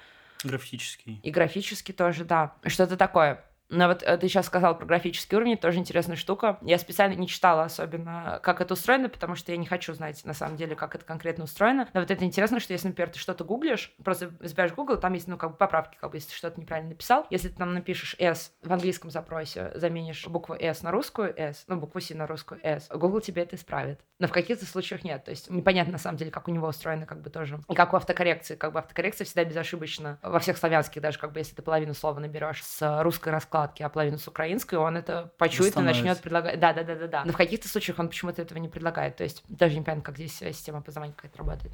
Графический. 0.44 1.20
И 1.24 1.32
графический 1.32 1.94
тоже, 1.94 2.24
да. 2.24 2.56
Что-то 2.66 2.98
такое. 2.98 3.44
Но 3.70 3.88
вот 3.88 4.04
э, 4.04 4.18
ты 4.18 4.28
сейчас 4.28 4.46
сказал 4.46 4.78
про 4.78 4.86
графический 4.86 5.36
уровень, 5.38 5.58
тоже 5.58 5.80
интересная 5.80 6.16
штука. 6.16 6.58
Я 6.62 6.78
специально 6.78 7.14
не 7.14 7.28
читала 7.28 7.64
особенно, 7.64 8.40
как 8.44 8.62
это 8.62 8.74
устроено, 8.74 9.10
потому 9.10 9.36
что 9.36 9.52
я 9.52 9.58
не 9.58 9.66
хочу 9.66 9.94
знать, 9.94 10.24
на 10.26 10.34
самом 10.34 10.58
деле, 10.58 10.76
как 10.76 10.96
это 10.96 11.06
конкретно 11.06 11.46
устроено. 11.46 11.90
Но 11.94 12.02
вот 12.02 12.12
это 12.12 12.24
интересно, 12.24 12.60
что 12.60 12.74
если, 12.74 12.88
например, 12.88 13.10
ты 13.10 13.20
что-то 13.20 13.44
гуглишь, 13.44 13.94
просто 14.04 14.32
забираешь 14.42 14.74
Google, 14.74 14.98
там 14.98 15.14
есть, 15.14 15.28
ну, 15.28 15.38
как 15.38 15.52
бы 15.52 15.58
поправки, 15.58 15.98
как 16.00 16.12
бы, 16.12 16.18
если 16.18 16.30
ты 16.30 16.36
что-то 16.36 16.60
неправильно 16.60 16.92
написал. 16.92 17.26
Если 17.30 17.50
ты 17.50 17.56
там 17.56 17.74
напишешь 17.74 18.16
S 18.20 18.54
в 18.62 18.72
английском 18.72 19.10
запросе, 19.10 19.72
заменишь 19.76 20.28
букву 20.28 20.56
S 20.56 20.84
на 20.84 20.92
русскую 20.92 21.34
S, 21.36 21.66
ну, 21.68 21.78
букву 21.78 22.00
C 22.02 22.14
на 22.16 22.28
русскую 22.28 22.60
S, 22.64 22.88
Google 22.90 23.22
тебе 23.22 23.44
это 23.44 23.56
исправит. 23.56 24.00
Но 24.20 24.28
в 24.28 24.32
каких-то 24.32 24.66
случаях 24.66 25.04
нет. 25.04 25.26
То 25.26 25.32
есть 25.32 25.50
непонятно, 25.50 25.94
на 25.94 25.98
самом 25.98 26.18
деле, 26.18 26.32
как 26.32 26.48
у 26.48 26.52
него 26.52 26.68
устроено, 26.68 27.06
как 27.06 27.22
бы 27.22 27.30
тоже. 27.30 27.60
И 27.68 27.76
как 27.76 27.94
у 27.94 27.98
автокоррекции. 27.98 28.56
Как 28.56 28.72
бы 28.72 28.80
автокоррекция 28.80 29.26
всегда 29.26 29.44
безошибочно. 29.44 30.20
Во 30.22 30.40
всех 30.40 30.58
славянских 30.58 31.02
даже, 31.02 31.20
как 31.20 31.34
бы, 31.34 31.40
если 31.40 31.56
ты 31.56 31.62
половину 31.62 31.94
слова 31.94 32.20
наберешь 32.20 32.64
с 32.64 33.02
русской 33.02 33.30
раскладки, 33.30 33.55
вкладки, 33.56 33.84
а 33.84 33.90
половину 33.90 34.18
с 34.18 34.28
украинской, 34.28 34.76
он 34.76 34.98
это 34.98 35.32
почует 35.38 35.78
и 35.78 35.80
начнет 35.80 36.20
предлагать. 36.20 36.60
Да, 36.60 36.74
да, 36.74 36.84
да, 36.84 36.96
да, 36.96 37.08
да. 37.08 37.24
Но 37.26 37.32
в 37.32 37.38
каких-то 37.38 37.70
случаях 37.70 38.00
он 38.00 38.10
почему-то 38.10 38.42
этого 38.42 38.58
не 38.60 38.68
предлагает. 38.68 39.16
То 39.16 39.24
есть 39.24 39.44
даже 39.48 39.78
не 39.78 39.82
понятно, 39.82 40.04
как 40.04 40.18
здесь 40.18 40.36
система 40.38 40.82
познавания 40.82 41.14
какая-то 41.14 41.38
работает. 41.38 41.74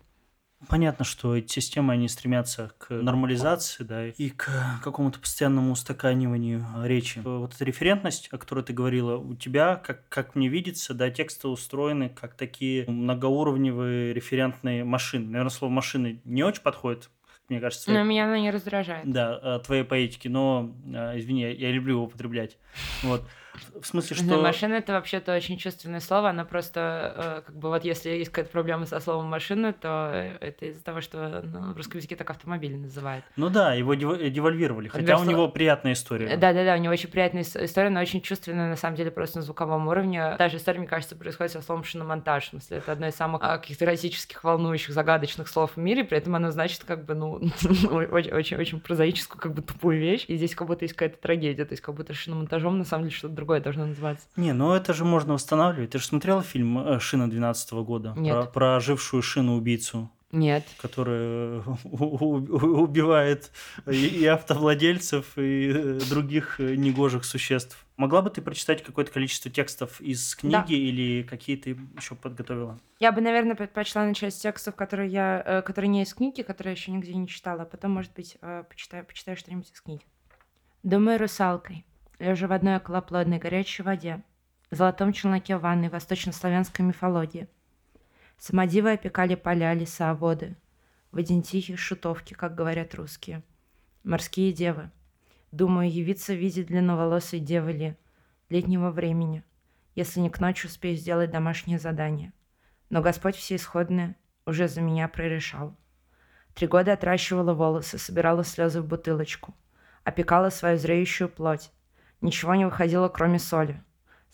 Понятно, 0.68 1.04
что 1.04 1.36
эти 1.36 1.54
системы, 1.54 1.94
они 1.94 2.08
стремятся 2.08 2.72
к 2.78 2.92
нормализации, 2.92 3.84
да, 3.84 4.08
и 4.10 4.30
к 4.30 4.48
какому-то 4.84 5.20
постоянному 5.20 5.72
устаканиванию 5.72 6.64
речи. 6.84 7.20
Вот 7.24 7.56
эта 7.56 7.66
референтность, 7.66 8.30
о 8.32 8.38
которой 8.38 8.64
ты 8.64 8.72
говорила, 8.72 9.18
у 9.18 9.34
тебя, 9.34 9.76
как, 9.76 10.08
как 10.10 10.36
мне 10.36 10.50
видится, 10.50 10.94
да, 10.94 11.10
тексты 11.10 11.48
устроены 11.48 12.10
как 12.10 12.36
такие 12.36 12.86
многоуровневые 12.88 14.14
референтные 14.14 14.84
машины. 14.84 15.26
Наверное, 15.32 15.50
слово 15.50 15.72
«машины» 15.72 16.22
не 16.26 16.44
очень 16.44 16.62
подходит 16.62 17.10
мне 17.52 17.60
кажется. 17.60 17.92
Но 17.92 18.04
меня 18.04 18.26
она 18.26 18.40
не 18.40 18.50
раздражает. 18.50 19.10
Да, 19.10 19.40
э, 19.42 19.60
твоей 19.64 19.84
поэтики, 19.84 20.28
но, 20.28 20.74
э, 20.94 21.20
извини, 21.20 21.42
я 21.42 21.72
люблю 21.72 21.96
его 21.96 22.04
употреблять. 22.06 22.58
Вот. 23.04 23.24
В 23.80 23.86
смысле, 23.86 24.16
что... 24.16 24.42
машина— 24.42 24.74
это 24.76 24.94
вообще-то 24.94 25.36
очень 25.36 25.58
чувственное 25.58 26.00
слово, 26.00 26.30
она 26.30 26.46
просто, 26.46 27.14
э, 27.16 27.42
как 27.46 27.56
бы 27.56 27.70
вот 27.70 27.84
если 27.84 28.10
есть 28.10 28.32
какая-то 28.32 28.52
проблема 28.52 28.86
со 28.86 29.00
словом 29.00 29.26
машина, 29.26 29.74
то 29.74 30.12
это 30.40 30.66
из-за 30.66 30.84
того, 30.84 31.02
что 31.02 31.42
ну, 31.44 31.74
в 31.74 31.78
русском 31.78 31.98
языке 31.98 32.16
так 32.16 32.30
автомобиль 32.30 32.78
называют. 32.78 33.26
Ну 33.36 33.50
да, 33.50 33.74
его 33.74 33.94
девальвировали, 33.96 34.88
хотя 34.88 35.02
Например, 35.02 35.22
у 35.22 35.30
него 35.30 35.48
приятная 35.50 35.94
история. 35.94 36.38
Да-да-да, 36.38 36.76
у 36.76 36.78
него 36.78 36.94
очень 36.94 37.10
приятная 37.10 37.44
история, 37.44 37.90
но 37.90 38.00
очень 38.00 38.22
чувственная, 38.22 38.70
на 38.70 38.76
самом 38.76 38.96
деле, 38.96 39.12
просто 39.12 39.40
на 39.40 39.44
звуковом 39.44 39.88
уровне. 39.88 40.36
Даже 40.38 40.58
история, 40.58 40.80
мне 40.80 40.88
кажется, 40.88 41.16
происходит 41.16 41.52
со 41.52 41.62
словом 41.62 41.84
шиномонтаж, 41.84 42.46
в 42.46 42.50
смысле, 42.50 42.78
это 42.78 42.92
одно 42.92 43.08
из 43.08 43.16
самых 43.16 43.42
а, 43.44 43.58
каких-то 43.58 43.86
эротических, 43.86 44.44
волнующих, 44.44 44.94
загадочных 44.94 45.48
слов 45.48 45.72
в 45.76 45.78
мире, 45.78 46.04
при 46.04 46.18
этом 46.18 46.36
оно 46.36 46.52
значит 46.52 46.84
как 46.86 47.06
бы, 47.06 47.16
ну, 47.16 47.34
очень-очень 47.92 48.80
прозаическую, 48.80 49.42
как 49.42 49.54
бы 49.54 49.62
тупую 49.62 50.00
вещь, 50.00 50.26
и 50.28 50.36
здесь 50.36 50.56
как 50.56 50.68
будто 50.68 50.86
есть 50.86 50.96
какая-то 50.96 51.22
трагедия, 51.22 51.66
то 51.66 51.74
есть 51.74 51.82
как 51.82 51.96
будто 51.96 52.14
шиномонтажом 52.14 52.78
на 52.78 52.86
самом 52.86 53.06
деле 53.06 53.16
что-то 53.16 53.34
другое 53.42 53.60
должно 53.60 53.88
называться. 53.88 54.28
Не, 54.36 54.54
ну 54.54 54.72
это 54.72 54.94
же 54.94 55.04
можно 55.04 55.34
восстанавливать. 55.34 55.90
Ты 55.90 55.98
же 55.98 56.06
смотрел 56.06 56.44
фильм 56.44 56.78
э, 56.78 57.00
«Шина» 57.00 57.28
12 57.28 57.72
года? 57.74 58.14
Нет. 58.16 58.36
Про, 58.36 58.46
про 58.46 58.76
ожившую 58.76 59.24
шину-убийцу? 59.24 60.12
Нет. 60.32 60.64
Которая 60.80 61.62
убивает 61.82 63.52
и 63.88 64.24
автовладельцев, 64.28 65.38
и 65.40 65.72
э, 65.74 66.00
других 66.08 66.60
э, 66.60 66.76
негожих 66.76 67.26
существ. 67.26 67.84
Могла 67.98 68.22
бы 68.22 68.30
ты 68.30 68.44
прочитать 68.44 68.84
какое-то 68.84 69.12
количество 69.12 69.50
текстов 69.50 70.00
из 70.00 70.36
книги 70.36 70.54
да. 70.54 70.66
или 70.68 71.24
какие 71.24 71.56
ты 71.58 71.76
еще 71.98 72.14
подготовила? 72.14 72.80
Я 73.00 73.12
бы, 73.12 73.22
наверное, 73.22 73.56
предпочла 73.56 74.06
начать 74.06 74.36
с 74.36 74.40
текстов, 74.40 74.76
которые 74.76 75.10
я, 75.10 75.64
которые 75.66 75.90
не 75.90 76.04
из 76.04 76.14
книги, 76.14 76.44
которые 76.44 76.74
я 76.74 76.76
еще 76.76 76.92
нигде 76.92 77.16
не 77.16 77.28
читала, 77.28 77.64
а 77.64 77.66
потом, 77.66 77.92
может 77.92 78.14
быть, 78.14 78.38
почитаю, 78.70 79.04
почитаю 79.04 79.36
что-нибудь 79.36 79.72
из 79.72 79.82
книги. 79.82 80.04
Думаю, 80.84 81.20
русалкой. 81.20 81.86
Лежа 82.22 82.48
в 82.48 82.52
одной 82.52 82.78
околоплодной 82.78 83.40
горячей 83.40 83.84
воде, 83.84 84.22
в 84.70 84.76
золотом 84.76 85.12
челноке 85.12 85.58
ванной 85.58 85.90
восточнославянской 85.90 86.86
мифологии. 86.86 87.48
Самодивы 88.38 88.92
опекали 88.92 89.36
поля, 89.36 89.74
леса, 89.74 90.14
воды. 90.14 90.56
В 91.12 91.18
один 91.18 91.42
тихий 91.42 91.76
шутовки, 91.76 92.34
как 92.34 92.56
говорят 92.56 92.96
русские. 92.96 93.44
Морские 94.04 94.54
девы. 94.54 94.90
Думаю, 95.52 95.92
явиться 95.92 96.34
в 96.34 96.38
виде 96.38 96.64
длинноволосой 96.64 97.40
девы 97.40 97.74
ли, 97.74 97.98
летнего 98.50 98.90
времени, 98.92 99.44
если 99.96 100.22
не 100.22 100.30
к 100.30 100.40
ночи 100.40 100.68
успею 100.68 100.96
сделать 100.96 101.32
домашнее 101.32 101.80
задание. 101.80 102.32
Но 102.90 103.02
Господь 103.02 103.36
Всеисходное 103.36 104.16
уже 104.46 104.68
за 104.68 104.82
меня 104.82 105.08
прорешал. 105.08 105.76
Три 106.54 106.68
года 106.68 106.94
отращивала 106.94 107.54
волосы, 107.54 107.98
собирала 107.98 108.44
слезы 108.44 108.82
в 108.82 108.88
бутылочку. 108.88 109.54
Опекала 110.04 110.50
свою 110.50 110.78
зреющую 110.78 111.30
плоть. 111.30 111.72
Ничего 112.22 112.54
не 112.56 112.66
выходило, 112.66 113.10
кроме 113.10 113.40
соли. 113.40 113.84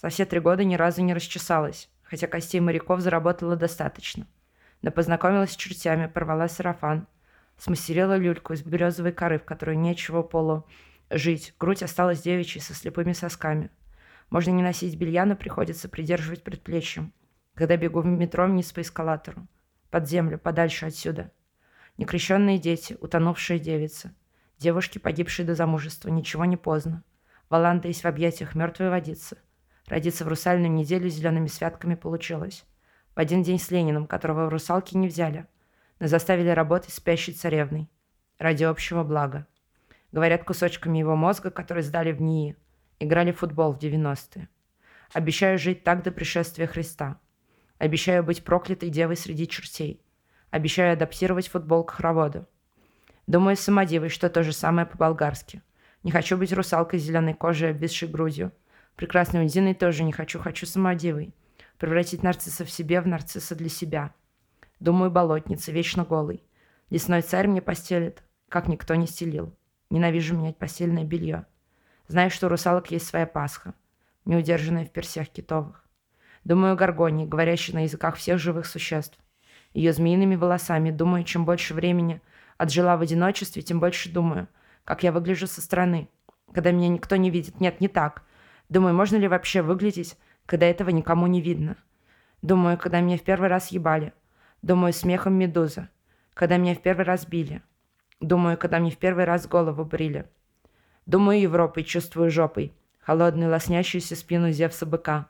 За 0.01 0.09
все 0.09 0.25
три 0.25 0.39
года 0.39 0.63
ни 0.63 0.75
разу 0.75 1.01
не 1.01 1.13
расчесалась, 1.13 1.89
хотя 2.03 2.27
костей 2.27 2.59
моряков 2.59 2.99
заработала 2.99 3.55
достаточно. 3.55 4.27
Но 4.81 4.91
познакомилась 4.91 5.51
с 5.51 5.55
чертями, 5.55 6.07
порвала 6.07 6.47
сарафан. 6.49 7.07
Смастерила 7.57 8.15
люльку 8.17 8.53
из 8.53 8.61
березовой 8.61 9.11
коры, 9.11 9.39
в 9.39 9.45
которой 9.45 9.75
нечего 9.75 10.21
полу 10.21 10.67
жить. 11.09 11.55
Грудь 11.59 11.81
осталась 11.81 12.21
девичьей, 12.21 12.61
со 12.61 12.73
слепыми 12.73 13.13
сосками. 13.13 13.71
Можно 14.29 14.51
не 14.51 14.61
носить 14.61 14.97
белья, 14.97 15.25
но 15.25 15.35
приходится 15.35 15.89
придерживать 15.89 16.43
предплечьем. 16.43 17.13
Когда 17.55 17.77
бегу 17.77 18.01
в 18.01 18.05
метро 18.05 18.45
вниз 18.45 18.71
по 18.71 18.81
эскалатору. 18.81 19.47
Под 19.89 20.07
землю, 20.07 20.37
подальше 20.37 20.85
отсюда. 20.85 21.31
Некрещенные 21.97 22.59
дети, 22.59 22.97
утонувшие 22.99 23.57
девицы. 23.57 24.13
Девушки, 24.59 24.99
погибшие 24.99 25.45
до 25.45 25.55
замужества, 25.55 26.09
ничего 26.09 26.45
не 26.45 26.57
поздно. 26.57 27.03
Валандаясь 27.49 28.03
в 28.03 28.05
объятиях 28.05 28.55
мертвой 28.55 28.89
водицы. 28.89 29.37
Родиться 29.87 30.25
в 30.25 30.27
русальную 30.27 30.71
неделю 30.71 31.09
с 31.09 31.13
зелеными 31.13 31.47
святками 31.47 31.95
получилось. 31.95 32.65
В 33.15 33.19
один 33.19 33.41
день 33.41 33.57
с 33.57 33.71
Лениным, 33.71 34.05
которого 34.05 34.45
в 34.45 34.49
русалки 34.49 34.97
не 34.97 35.07
взяли, 35.07 35.47
но 35.99 36.07
заставили 36.07 36.49
работать 36.49 36.93
спящей 36.93 37.33
царевной. 37.33 37.89
Ради 38.37 38.65
общего 38.65 39.03
блага. 39.03 39.47
Говорят, 40.11 40.43
кусочками 40.43 40.99
его 40.99 41.15
мозга, 41.15 41.49
которые 41.49 41.83
сдали 41.83 42.11
в 42.11 42.21
НИИ, 42.21 42.55
играли 42.99 43.31
в 43.31 43.39
футбол 43.39 43.73
в 43.73 43.79
90-е. 43.79 44.49
Обещаю 45.13 45.57
жить 45.57 45.83
так 45.83 46.03
до 46.03 46.11
пришествия 46.11 46.67
Христа. 46.67 47.19
Обещаю 47.77 48.23
быть 48.23 48.43
проклятой 48.43 48.89
девой 48.89 49.15
среди 49.15 49.47
чертей. 49.47 50.01
Обещаю 50.49 50.93
адаптировать 50.93 51.47
футбол 51.47 51.83
к 51.83 51.91
хороводу. 51.91 52.47
Думаю, 53.25 53.55
самодивой, 53.55 54.09
что 54.09 54.29
то 54.29 54.43
же 54.43 54.53
самое 54.53 54.85
по-болгарски. 54.85 55.61
Не 56.03 56.11
хочу 56.11 56.37
быть 56.37 56.53
русалкой 56.53 56.99
с 56.99 57.03
зеленой 57.03 57.33
кожей, 57.33 57.71
обвисшей 57.71 58.07
грудью. 58.07 58.51
Прекрасной 58.95 59.41
Undиной 59.41 59.73
тоже 59.73 60.03
не 60.03 60.11
хочу, 60.11 60.39
хочу 60.39 60.65
самодивой. 60.65 61.33
Превратить 61.77 62.23
нарцисса 62.23 62.65
в 62.65 62.71
себе 62.71 63.01
в 63.01 63.07
нарцисса 63.07 63.55
для 63.55 63.69
себя. 63.69 64.13
Думаю, 64.79 65.11
болотница, 65.11 65.71
вечно 65.71 66.03
голый. 66.03 66.43
Лесной 66.89 67.21
царь 67.21 67.47
мне 67.47 67.61
постелит, 67.61 68.23
как 68.49 68.67
никто 68.67 68.95
не 68.95 69.07
стелил. 69.07 69.55
Ненавижу 69.89 70.35
менять 70.35 70.57
постельное 70.57 71.03
белье. 71.03 71.45
Знаю, 72.07 72.29
что 72.29 72.47
у 72.47 72.49
русалок 72.49 72.91
есть 72.91 73.05
своя 73.05 73.27
Пасха, 73.27 73.73
неудержанная 74.25 74.85
в 74.85 74.91
персях 74.91 75.29
китовых. 75.29 75.83
Думаю 76.43 76.73
о 76.73 76.75
Гаргонии, 76.77 77.25
говорящей 77.25 77.73
на 77.73 77.83
языках 77.83 78.15
всех 78.15 78.39
живых 78.39 78.65
существ. 78.65 79.19
Ее 79.73 79.91
змеиными 79.91 80.35
волосами. 80.35 80.91
Думаю, 80.91 81.25
чем 81.25 81.43
больше 81.43 81.73
времени 81.73 82.21
отжила 82.57 82.95
в 82.95 83.01
одиночестве, 83.01 83.61
тем 83.61 83.79
больше 83.79 84.09
думаю, 84.09 84.47
как 84.87 85.03
я 85.03 85.11
выгляжу 85.11 85.47
со 85.47 85.59
стороны, 85.59 86.07
когда 86.53 86.71
меня 86.71 86.87
никто 86.87 87.17
не 87.17 87.29
видит. 87.29 87.59
Нет, 87.59 87.81
не 87.81 87.89
так. 87.89 88.23
Думаю, 88.69 88.95
можно 88.95 89.17
ли 89.17 89.27
вообще 89.27 89.61
выглядеть, 89.61 90.17
когда 90.45 90.65
этого 90.65 90.91
никому 90.91 91.27
не 91.27 91.41
видно. 91.41 91.75
Думаю, 92.41 92.77
когда 92.77 93.01
меня 93.01 93.17
в 93.17 93.21
первый 93.21 93.49
раз 93.49 93.67
ебали. 93.67 94.13
Думаю, 94.61 94.93
смехом 94.93 95.33
медуза. 95.33 95.89
Когда 96.33 96.55
меня 96.55 96.73
в 96.73 96.81
первый 96.81 97.03
раз 97.03 97.27
били. 97.27 97.61
Думаю, 98.21 98.57
когда 98.57 98.79
мне 98.79 98.89
в 98.89 98.97
первый 98.97 99.25
раз 99.25 99.45
голову 99.45 99.83
брили. 99.83 100.25
Думаю 101.05 101.41
Европой, 101.41 101.83
чувствую 101.83 102.31
жопой. 102.31 102.73
Холодную 103.01 103.51
лоснящуюся 103.51 104.15
спину 104.15 104.51
Зевса 104.51 104.85
быка. 104.85 105.27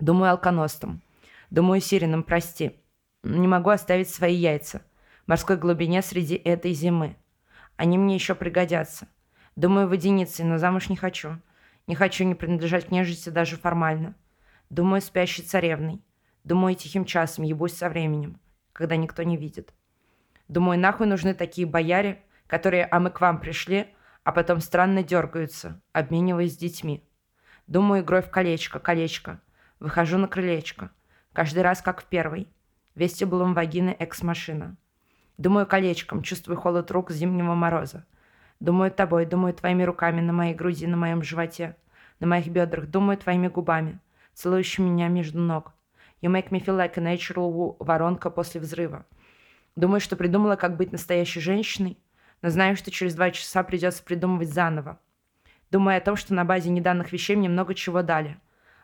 Думаю 0.00 0.32
алконостом. 0.32 1.02
Думаю 1.50 1.80
Сирином, 1.80 2.24
прости. 2.24 2.80
Не 3.22 3.46
могу 3.46 3.70
оставить 3.70 4.10
свои 4.10 4.34
яйца. 4.34 4.82
В 5.24 5.28
морской 5.28 5.56
глубине 5.56 6.02
среди 6.02 6.34
этой 6.34 6.72
зимы. 6.72 7.14
Они 7.82 7.98
мне 7.98 8.14
еще 8.14 8.36
пригодятся. 8.36 9.08
Думаю 9.56 9.88
водяницей, 9.88 10.44
но 10.44 10.56
замуж 10.56 10.88
не 10.88 10.94
хочу. 10.94 11.40
Не 11.88 11.96
хочу 11.96 12.22
не 12.22 12.36
принадлежать 12.36 12.86
к 12.86 12.90
нежити 12.92 13.28
даже 13.28 13.56
формально. 13.56 14.14
Думаю 14.70 15.02
спящей 15.02 15.42
царевной. 15.42 16.00
Думаю 16.44 16.76
тихим 16.76 17.04
часом, 17.04 17.42
ебусь 17.42 17.76
со 17.76 17.88
временем, 17.88 18.38
когда 18.72 18.94
никто 18.94 19.24
не 19.24 19.36
видит. 19.36 19.74
Думаю, 20.46 20.78
нахуй 20.78 21.08
нужны 21.08 21.34
такие 21.34 21.66
бояре, 21.66 22.22
которые 22.46 22.84
«а 22.84 23.00
мы 23.00 23.10
к 23.10 23.20
вам 23.20 23.40
пришли», 23.40 23.92
а 24.22 24.30
потом 24.30 24.60
странно 24.60 25.02
дергаются, 25.02 25.82
обмениваясь 25.92 26.54
с 26.54 26.58
детьми. 26.58 27.04
Думаю, 27.66 28.04
игрой 28.04 28.22
в 28.22 28.30
колечко, 28.30 28.78
колечко. 28.78 29.40
Выхожу 29.80 30.18
на 30.18 30.28
крылечко. 30.28 30.92
Каждый 31.32 31.64
раз, 31.64 31.82
как 31.82 32.02
в 32.02 32.04
первый. 32.04 32.46
Вестибулом 32.94 33.54
вагины 33.54 33.96
экс-машина. 33.98 34.76
Думаю 35.38 35.66
колечком, 35.66 36.22
чувствую 36.22 36.56
холод 36.56 36.90
рук 36.90 37.10
зимнего 37.10 37.54
мороза. 37.54 38.04
Думаю 38.60 38.90
тобой, 38.90 39.26
думаю 39.26 39.54
твоими 39.54 39.82
руками 39.82 40.20
на 40.20 40.32
моей 40.32 40.54
груди, 40.54 40.86
на 40.86 40.96
моем 40.96 41.22
животе, 41.22 41.76
на 42.20 42.26
моих 42.26 42.48
бедрах. 42.48 42.86
Думаю 42.86 43.16
твоими 43.18 43.48
губами, 43.48 43.98
целующими 44.34 44.88
меня 44.88 45.08
между 45.08 45.40
ног. 45.40 45.72
You 46.20 46.30
make 46.30 46.50
me 46.50 46.64
feel 46.64 46.76
like 46.76 46.96
a 46.96 47.00
natural 47.00 47.76
воронка 47.80 48.30
после 48.30 48.60
взрыва. 48.60 49.04
Думаю, 49.74 50.00
что 50.00 50.16
придумала, 50.16 50.56
как 50.56 50.76
быть 50.76 50.92
настоящей 50.92 51.40
женщиной, 51.40 51.98
но 52.42 52.50
знаю, 52.50 52.76
что 52.76 52.90
через 52.90 53.14
два 53.14 53.30
часа 53.30 53.62
придется 53.62 54.04
придумывать 54.04 54.52
заново. 54.52 55.00
Думаю 55.70 55.96
о 55.96 56.00
том, 56.00 56.16
что 56.16 56.34
на 56.34 56.44
базе 56.44 56.68
неданных 56.68 57.12
вещей 57.12 57.34
мне 57.34 57.48
много 57.48 57.74
чего 57.74 58.02
дали. 58.02 58.38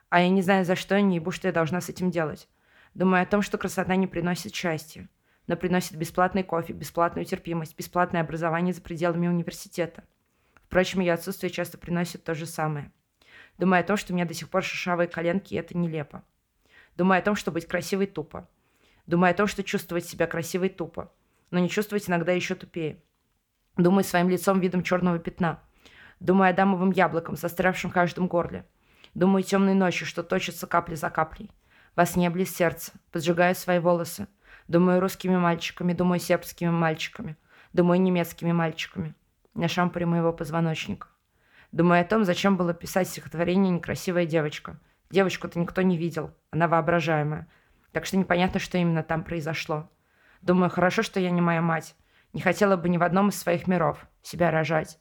А 0.09 0.21
я 0.21 0.31
не 0.31 0.41
знаю, 0.41 0.65
за 0.65 0.75
что 0.75 0.97
и 0.97 1.03
не 1.03 1.17
ебу, 1.17 1.31
что 1.31 1.49
я 1.49 1.53
должна 1.53 1.81
с 1.83 1.91
этим 1.91 2.11
делать. 2.11 2.49
Думаю 2.95 3.23
о 3.23 3.27
том, 3.27 3.43
что 3.43 3.59
красота 3.59 3.95
не 3.97 4.07
приносит 4.07 4.55
счастья, 4.55 5.09
но 5.49 5.57
приносит 5.57 5.97
бесплатный 5.97 6.45
кофе, 6.45 6.75
бесплатную 6.75 7.25
терпимость, 7.25 7.77
бесплатное 7.77 8.21
образование 8.21 8.73
за 8.73 8.83
пределами 8.83 9.27
университета. 9.27 10.05
Впрочем, 10.67 11.01
ее 11.01 11.15
отсутствие 11.15 11.51
часто 11.51 11.79
приносит 11.79 12.23
то 12.23 12.35
же 12.35 12.47
самое. 12.47 12.93
Думаю 13.57 13.81
о 13.81 13.85
том, 13.85 13.97
что 13.97 14.13
у 14.13 14.17
меня 14.17 14.27
до 14.27 14.35
сих 14.35 14.51
пор 14.51 14.63
шишавые 14.63 15.09
коленки, 15.09 15.55
и 15.55 15.57
это 15.57 15.77
нелепо. 15.77 16.23
Думаю 16.97 17.19
о 17.19 17.23
том, 17.23 17.35
что 17.35 17.51
быть 17.51 17.67
красивой 17.67 18.07
тупо. 18.07 18.49
Думаю 19.07 19.31
о 19.31 19.35
том, 19.35 19.47
что 19.47 19.65
чувствовать 19.65 20.05
себя 20.05 20.27
красивой 20.27 20.69
тупо, 20.69 21.11
но 21.51 21.59
не 21.59 21.71
чувствовать 21.71 22.09
иногда 22.09 22.33
еще 22.33 22.55
тупее. 22.55 23.03
Думаю 23.79 24.05
своим 24.05 24.29
лицом 24.29 24.61
видом 24.61 24.83
черного 24.83 25.19
пятна. 25.19 25.63
Думаю 26.21 26.51
адамовым 26.51 26.91
яблоком, 26.91 27.37
застрявшим 27.37 27.91
в 27.91 27.95
каждом 27.95 28.29
горле. 28.29 28.67
Думаю 29.15 29.43
темной 29.43 29.75
ночью, 29.75 30.07
что 30.07 30.23
точится 30.23 30.67
капли 30.67 30.95
за 30.95 31.09
каплей. 31.09 31.51
Во 31.97 32.05
сне 32.05 32.29
близ 32.29 32.55
сердца, 32.55 32.93
поджигаю 33.13 33.55
свои 33.55 33.79
волосы. 33.79 34.29
Думаю 34.69 35.01
русскими 35.01 35.37
мальчиками, 35.37 35.95
думаю 35.95 36.21
сербскими 36.21 36.69
мальчиками. 36.69 37.37
Думаю 37.73 38.01
немецкими 38.03 38.53
мальчиками. 38.53 39.15
На 39.55 39.67
шампуре 39.67 40.05
моего 40.05 40.31
позвоночника. 40.33 41.09
Думаю 41.73 42.03
о 42.03 42.05
том, 42.05 42.25
зачем 42.25 42.57
было 42.57 42.75
писать 42.75 43.09
стихотворение 43.09 43.73
«Некрасивая 43.73 44.27
девочка». 44.27 44.79
Девочку-то 45.11 45.59
никто 45.59 45.81
не 45.81 45.97
видел, 45.97 46.35
она 46.51 46.69
воображаемая. 46.69 47.49
Так 47.93 48.05
что 48.05 48.19
непонятно, 48.19 48.61
что 48.61 48.77
именно 48.77 49.03
там 49.03 49.25
произошло. 49.25 49.91
Думаю, 50.43 50.69
хорошо, 50.69 51.03
что 51.03 51.19
я 51.19 51.31
не 51.31 51.41
моя 51.41 51.63
мать. 51.63 51.97
Не 52.35 52.43
хотела 52.43 52.77
бы 52.77 52.91
ни 52.91 52.99
в 52.99 53.03
одном 53.03 53.31
из 53.31 53.39
своих 53.39 53.67
миров 53.67 54.07
себя 54.23 54.51
рожать. 54.51 55.01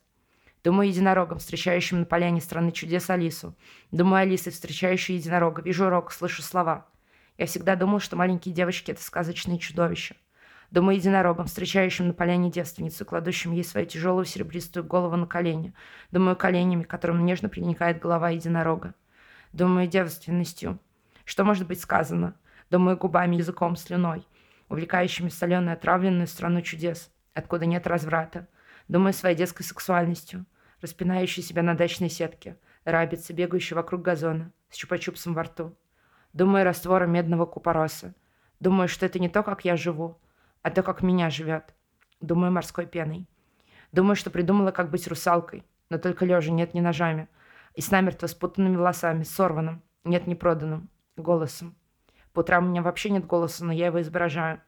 Думаю 0.64 0.88
единорогом, 0.90 1.40
встречающим 1.40 2.00
на 2.00 2.06
поляне 2.06 2.40
страны 2.40 2.72
чудес 2.72 3.10
Алису. 3.10 3.56
Думаю 3.92 4.22
Алисой, 4.22 4.54
встречающей 4.54 5.16
единорога. 5.16 5.62
Вижу 5.62 5.90
рог, 5.90 6.12
слышу 6.12 6.42
слова. 6.42 6.88
Я 7.38 7.46
всегда 7.46 7.76
думал, 7.76 8.00
что 8.00 8.16
маленькие 8.16 8.54
девочки— 8.54 8.92
это 8.92 9.02
сказочные 9.02 9.60
чудовища. 9.60 10.16
Думаю 10.72 10.98
единорогом, 10.98 11.46
встречающим 11.46 12.08
на 12.08 12.14
поляне 12.14 12.52
девственницу, 12.52 13.06
кладущим 13.06 13.54
ей 13.54 13.64
свою 13.64 13.88
тяжелую 13.88 14.26
серебристую 14.26 14.84
голову 14.84 15.16
на 15.16 15.26
колени. 15.26 15.74
Думаю 16.12 16.36
коленями, 16.36 16.84
которым 16.84 17.26
нежно 17.26 17.48
приникает 17.48 18.00
голова 18.00 18.30
единорога. 18.30 18.94
Думаю 19.54 19.88
девственностью. 19.88 20.80
Что 21.24 21.44
может 21.44 21.68
быть 21.68 21.80
сказано? 21.80 22.36
Думаю 22.70 22.98
губами, 22.98 23.38
языком, 23.38 23.76
слюной, 23.78 24.28
увлекающими 24.68 25.30
соленую 25.30 25.74
отравленную 25.74 26.28
страну 26.28 26.62
чудес 26.62 27.12
откуда 27.38 27.66
нет 27.66 27.88
разврата. 27.88 28.48
Думаю 28.88 29.14
своей 29.14 29.36
детской 29.36 29.64
сексуальностью, 29.64 30.46
распинающей 30.82 31.44
себя 31.44 31.62
на 31.62 31.76
дачной 31.76 32.10
сетке, 32.10 32.58
рабицы, 32.84 33.34
бегающей 33.34 33.76
вокруг 33.76 34.02
газона, 34.02 34.52
с 34.70 34.84
чупа-чупсом 34.84 35.34
во 35.34 35.44
рту. 35.44 35.78
Думаю 36.38 36.66
раствором 36.66 37.14
медного 37.14 37.48
купороса. 37.48 38.14
Думаю, 38.60 38.88
что 38.88 39.08
это 39.08 39.18
не 39.18 39.28
то, 39.28 39.42
как 39.42 39.66
я 39.66 39.76
живу, 39.76 40.20
а 40.62 40.70
то, 40.70 40.84
как 40.84 41.02
меня 41.02 41.32
живет. 41.32 41.74
Думаю 42.22 42.52
морской 42.52 42.86
пеной. 42.86 43.28
Думаю, 43.92 44.16
что 44.16 44.30
придумала, 44.30 44.70
как 44.70 44.92
быть 44.92 45.08
русалкой, 45.08 45.64
но 45.90 45.98
только 45.98 46.26
лежа, 46.26 46.52
нет, 46.52 46.76
не 46.76 46.82
ножами. 46.82 47.28
И 47.74 47.82
с 47.82 47.90
намертво 47.90 48.28
спутанными 48.28 48.76
волосами, 48.76 49.24
сорванным, 49.24 49.82
нет, 50.04 50.28
не 50.28 50.36
проданным, 50.36 50.90
голосом. 51.16 51.76
По 52.34 52.42
утрам 52.42 52.68
у 52.68 52.70
меня 52.70 52.84
вообще 52.84 53.10
нет 53.10 53.26
голоса, 53.26 53.66
но 53.66 53.74
я 53.74 53.88
его 53.88 54.00
изображаю. 54.00 54.62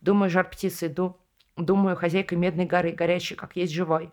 Думаю, 0.00 0.30
жар 0.30 0.48
птицы 0.48 0.86
иду. 0.86 1.18
Думаю, 1.54 1.96
хозяйка 1.96 2.34
медной 2.34 2.64
горы, 2.64 2.92
горячий, 2.92 3.34
как 3.34 3.56
есть 3.56 3.74
живой. 3.74 4.10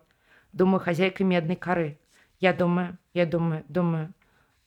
Думаю, 0.52 0.78
хозяйка 0.78 1.24
медной 1.24 1.56
коры. 1.56 1.98
Я 2.38 2.52
думаю, 2.52 2.98
я 3.14 3.24
думаю, 3.24 3.64
думаю. 3.66 4.12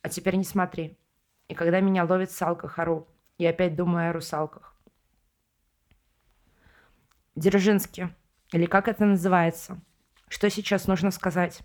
А 0.01 0.09
теперь 0.09 0.37
не 0.37 0.43
смотри. 0.43 0.97
И 1.51 1.53
когда 1.53 1.81
меня 1.81 2.05
ловит 2.05 2.31
салка 2.31 2.69
хору, 2.69 3.09
я 3.37 3.49
опять 3.49 3.75
думаю 3.75 4.09
о 4.09 4.13
русалках. 4.13 4.73
Дзержинский. 7.35 8.07
Или 8.53 8.65
как 8.67 8.87
это 8.87 9.03
называется? 9.03 9.81
Что 10.29 10.49
сейчас 10.49 10.87
нужно 10.87 11.11
сказать? 11.11 11.59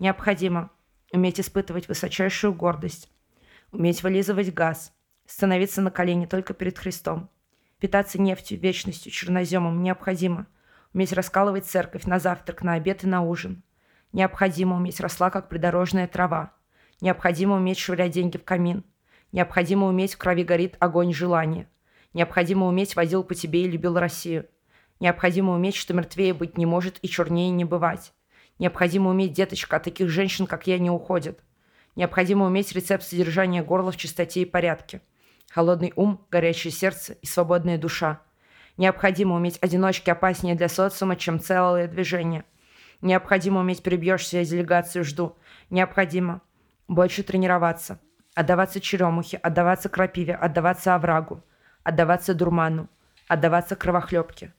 Необходимо 0.00 0.72
уметь 1.12 1.38
испытывать 1.38 1.86
высочайшую 1.86 2.54
гордость, 2.54 3.08
уметь 3.70 4.02
вылизывать 4.02 4.52
газ, 4.52 4.92
становиться 5.26 5.80
на 5.80 5.92
колени 5.92 6.26
только 6.26 6.52
перед 6.52 6.76
Христом, 6.76 7.30
питаться 7.78 8.20
нефтью, 8.20 8.58
вечностью, 8.58 9.12
черноземом 9.12 9.80
необходимо, 9.80 10.48
уметь 10.92 11.12
раскалывать 11.12 11.66
церковь 11.66 12.02
на 12.02 12.18
завтрак, 12.18 12.64
на 12.64 12.72
обед 12.72 13.04
и 13.04 13.06
на 13.06 13.22
ужин. 13.22 13.62
Необходимо 14.10 14.74
уметь 14.74 14.98
росла, 14.98 15.30
как 15.30 15.48
придорожная 15.48 16.08
трава. 16.08 16.52
Необходимо 17.00 17.54
уметь 17.54 17.78
швырять 17.78 18.10
деньги 18.10 18.38
в 18.38 18.44
камин. 18.44 18.82
Необходимо 19.34 19.88
уметь 19.88 20.14
в 20.14 20.18
крови 20.18 20.44
горит 20.44 20.76
огонь 20.78 21.12
желания. 21.12 21.68
Необходимо 22.12 22.68
уметь 22.68 22.94
водил 22.94 23.24
по 23.24 23.34
тебе 23.34 23.64
и 23.64 23.68
любил 23.68 23.98
Россию. 23.98 24.46
Необходимо 25.00 25.54
уметь, 25.54 25.74
что 25.74 25.92
мертвее 25.92 26.32
быть 26.32 26.56
не 26.56 26.66
может 26.66 27.00
и 27.02 27.08
чернее 27.08 27.50
не 27.50 27.64
бывать. 27.64 28.12
Необходимо 28.60 29.10
уметь, 29.10 29.32
деточка, 29.32 29.78
от 29.78 29.82
таких 29.82 30.08
женщин, 30.08 30.46
как 30.46 30.68
я, 30.68 30.78
не 30.78 30.88
уходят. 30.88 31.40
Необходимо 31.96 32.46
уметь 32.46 32.72
рецепт 32.76 33.02
содержания 33.02 33.64
горла 33.64 33.90
в 33.90 33.96
чистоте 33.96 34.42
и 34.42 34.44
порядке. 34.44 35.00
Холодный 35.50 35.92
ум, 35.96 36.24
горячее 36.30 36.70
сердце 36.70 37.14
и 37.14 37.26
свободная 37.26 37.76
душа. 37.76 38.22
Необходимо 38.76 39.34
уметь 39.34 39.58
одиночки 39.60 40.10
опаснее 40.10 40.54
для 40.54 40.68
социума, 40.68 41.16
чем 41.16 41.40
целое 41.40 41.88
движение. 41.88 42.44
Необходимо 43.00 43.58
уметь 43.58 43.82
перебьешься, 43.82 44.38
я 44.38 44.44
делегацию 44.44 45.02
жду. 45.02 45.36
Необходимо 45.70 46.40
больше 46.86 47.24
тренироваться. 47.24 47.98
Отдаваться 48.34 48.80
черемухе, 48.80 49.36
отдаваться 49.36 49.88
крапиве, 49.88 50.34
отдаваться 50.34 50.94
оврагу, 50.94 51.42
отдаваться 51.84 52.34
дурману, 52.34 52.88
отдаваться 53.28 53.76
кровохлебке. 53.76 54.52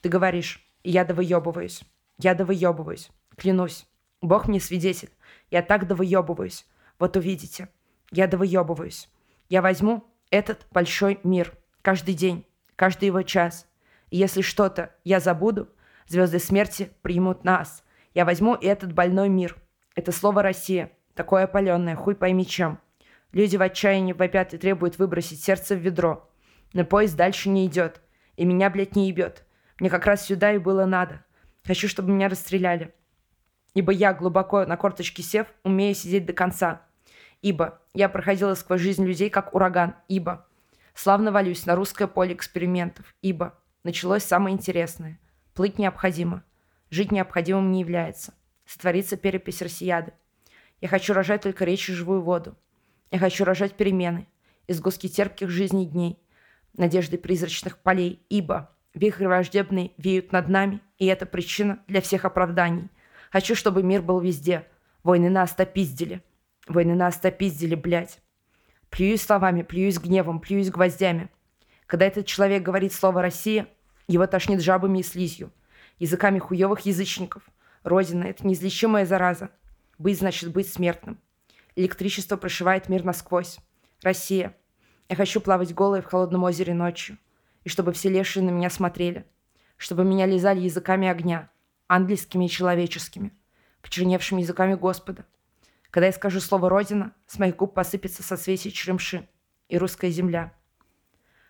Ты 0.00 0.08
говоришь, 0.08 0.66
я 0.82 1.04
довыебываюсь. 1.04 1.82
Я 2.18 2.34
довыебываюсь. 2.34 3.10
Клянусь. 3.36 3.86
Бог 4.20 4.48
мне 4.48 4.60
свидетель. 4.60 5.10
Я 5.50 5.62
так 5.62 5.86
довыебываюсь. 5.86 6.66
Вот 6.98 7.16
увидите. 7.16 7.68
Я 8.10 8.26
довыебываюсь. 8.26 9.08
Я 9.48 9.62
возьму 9.62 10.04
этот 10.30 10.66
большой 10.70 11.20
мир. 11.22 11.52
Каждый 11.82 12.14
день. 12.14 12.46
Каждый 12.76 13.06
его 13.06 13.22
час. 13.22 13.68
И 14.10 14.16
если 14.16 14.42
что-то 14.42 14.94
я 15.04 15.20
забуду, 15.20 15.68
звезды 16.06 16.38
смерти 16.38 16.90
примут 17.02 17.44
нас. 17.44 17.84
Я 18.14 18.24
возьму 18.24 18.54
этот 18.54 18.92
больной 18.92 19.28
мир. 19.28 19.56
Это 19.94 20.12
слово 20.12 20.42
«Россия». 20.42 20.90
Такое 21.14 21.44
опаленное, 21.44 21.94
хуй 21.94 22.14
пойми 22.14 22.46
чем. 22.46 22.78
Люди 23.32 23.56
в 23.56 23.62
отчаянии 23.62 24.12
вопят 24.12 24.52
и 24.52 24.58
требуют 24.58 24.98
выбросить 24.98 25.42
сердце 25.42 25.74
в 25.74 25.78
ведро. 25.78 26.30
Но 26.72 26.84
поезд 26.84 27.16
дальше 27.16 27.48
не 27.48 27.66
идет. 27.66 28.00
И 28.36 28.44
меня, 28.44 28.70
блядь, 28.70 28.94
не 28.96 29.08
ебет. 29.08 29.44
Мне 29.78 29.90
как 29.90 30.06
раз 30.06 30.26
сюда 30.26 30.52
и 30.52 30.58
было 30.58 30.84
надо. 30.84 31.24
Хочу, 31.64 31.88
чтобы 31.88 32.12
меня 32.12 32.28
расстреляли. 32.28 32.94
Ибо 33.74 33.92
я, 33.92 34.12
глубоко 34.12 34.66
на 34.66 34.76
корточке 34.76 35.22
сев, 35.22 35.46
умею 35.64 35.94
сидеть 35.94 36.26
до 36.26 36.32
конца. 36.32 36.82
Ибо 37.40 37.80
я 37.94 38.08
проходила 38.08 38.54
сквозь 38.54 38.80
жизнь 38.80 39.04
людей, 39.04 39.30
как 39.30 39.54
ураган. 39.54 39.96
Ибо 40.08 40.46
славно 40.94 41.32
валюсь 41.32 41.64
на 41.64 41.74
русское 41.74 42.06
поле 42.06 42.34
экспериментов. 42.34 43.14
Ибо 43.22 43.58
началось 43.82 44.24
самое 44.24 44.54
интересное. 44.54 45.18
Плыть 45.54 45.78
необходимо. 45.78 46.44
Жить 46.90 47.12
необходимым 47.12 47.72
не 47.72 47.80
является. 47.80 48.34
Сотворится 48.66 49.16
перепись 49.16 49.62
Россияды. 49.62 50.12
Я 50.82 50.88
хочу 50.88 51.14
рожать 51.14 51.42
только 51.42 51.64
речь 51.64 51.88
и 51.88 51.94
живую 51.94 52.22
воду. 52.22 52.56
Я 53.12 53.18
хочу 53.18 53.44
рожать 53.44 53.74
перемены, 53.74 54.26
изгустки 54.66 55.06
терпких 55.06 55.50
жизней 55.50 55.84
дней, 55.84 56.18
надежды 56.72 57.18
призрачных 57.18 57.76
полей, 57.76 58.24
ибо 58.30 58.74
вихрь 58.94 59.26
враждебный 59.26 59.92
веют 59.98 60.32
над 60.32 60.48
нами, 60.48 60.80
и 60.96 61.04
это 61.04 61.26
причина 61.26 61.80
для 61.88 62.00
всех 62.00 62.24
оправданий. 62.24 62.88
Хочу, 63.30 63.54
чтобы 63.54 63.82
мир 63.82 64.00
был 64.00 64.18
везде. 64.18 64.66
Войны 65.02 65.28
нас 65.28 65.52
топиздили. 65.52 66.22
Войны 66.66 66.94
нас 66.94 67.18
топиздили, 67.18 67.74
блядь. 67.74 68.18
Плююсь 68.88 69.20
словами, 69.20 69.60
плююсь 69.60 69.98
гневом, 69.98 70.40
плююсь 70.40 70.70
гвоздями. 70.70 71.28
Когда 71.84 72.06
этот 72.06 72.24
человек 72.24 72.62
говорит 72.62 72.94
слово 72.94 73.20
«Россия», 73.20 73.68
его 74.08 74.26
тошнит 74.26 74.62
жабами 74.62 75.00
и 75.00 75.02
слизью, 75.02 75.52
языками 75.98 76.38
хуевых 76.38 76.80
язычников. 76.80 77.42
Родина— 77.82 78.24
это 78.24 78.46
неизлечимая 78.46 79.04
зараза. 79.04 79.50
Быть 79.98 80.18
значит 80.18 80.50
быть 80.50 80.72
смертным. 80.72 81.18
Электричество 81.74 82.36
прошивает 82.36 82.88
мир 82.88 83.02
насквозь. 83.04 83.58
Россия. 84.02 84.54
Я 85.08 85.16
хочу 85.16 85.40
плавать 85.40 85.74
голой 85.74 86.02
в 86.02 86.06
холодном 86.06 86.44
озере 86.44 86.74
ночью. 86.74 87.18
И 87.64 87.68
чтобы 87.68 87.92
все 87.92 88.10
лешие 88.10 88.44
на 88.44 88.50
меня 88.50 88.68
смотрели. 88.68 89.26
Чтобы 89.78 90.04
меня 90.04 90.26
лизали 90.26 90.60
языками 90.60 91.08
огня. 91.08 91.50
Ангельскими 91.88 92.44
и 92.44 92.50
человеческими. 92.50 93.32
Почерневшими 93.80 94.42
языками 94.42 94.74
Господа. 94.74 95.24
Когда 95.90 96.06
я 96.06 96.12
скажу 96.12 96.40
слово 96.40 96.68
«Родина», 96.68 97.14
с 97.26 97.38
моих 97.38 97.56
губ 97.56 97.74
посыпется 97.74 98.22
соцветие 98.22 98.72
черемши 98.72 99.28
и 99.68 99.78
русская 99.78 100.10
земля. 100.10 100.52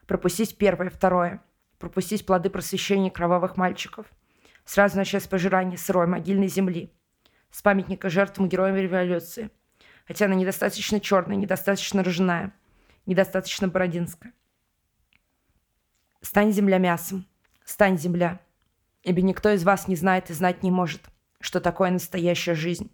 Пропустить 0.06 0.56
первое, 0.56 0.90
второе. 0.90 1.42
Пропустить 1.78 2.26
плоды 2.26 2.48
просвещения 2.48 3.10
кровавых 3.10 3.56
мальчиков. 3.56 4.06
Сразу 4.64 4.96
начать 4.96 5.24
с 5.24 5.28
пожирания 5.28 5.76
сырой 5.76 6.06
могильной 6.06 6.48
земли. 6.48 6.92
С 7.50 7.60
памятника 7.62 8.08
жертвам 8.08 8.48
героям 8.48 8.76
революции– 8.76 9.50
хотя 10.06 10.26
она 10.26 10.34
недостаточно 10.34 11.00
черная, 11.00 11.36
недостаточно 11.36 12.02
ржаная, 12.02 12.52
недостаточно 13.06 13.68
бородинская. 13.68 14.32
Стань 16.20 16.52
земля 16.52 16.78
мясом, 16.78 17.26
стань 17.64 17.98
земля, 17.98 18.40
ибо 19.02 19.22
никто 19.22 19.50
из 19.50 19.64
вас 19.64 19.88
не 19.88 19.96
знает 19.96 20.30
и 20.30 20.34
знать 20.34 20.62
не 20.62 20.70
может, 20.70 21.02
что 21.40 21.60
такое 21.60 21.90
настоящая 21.90 22.54
жизнь. 22.54 22.90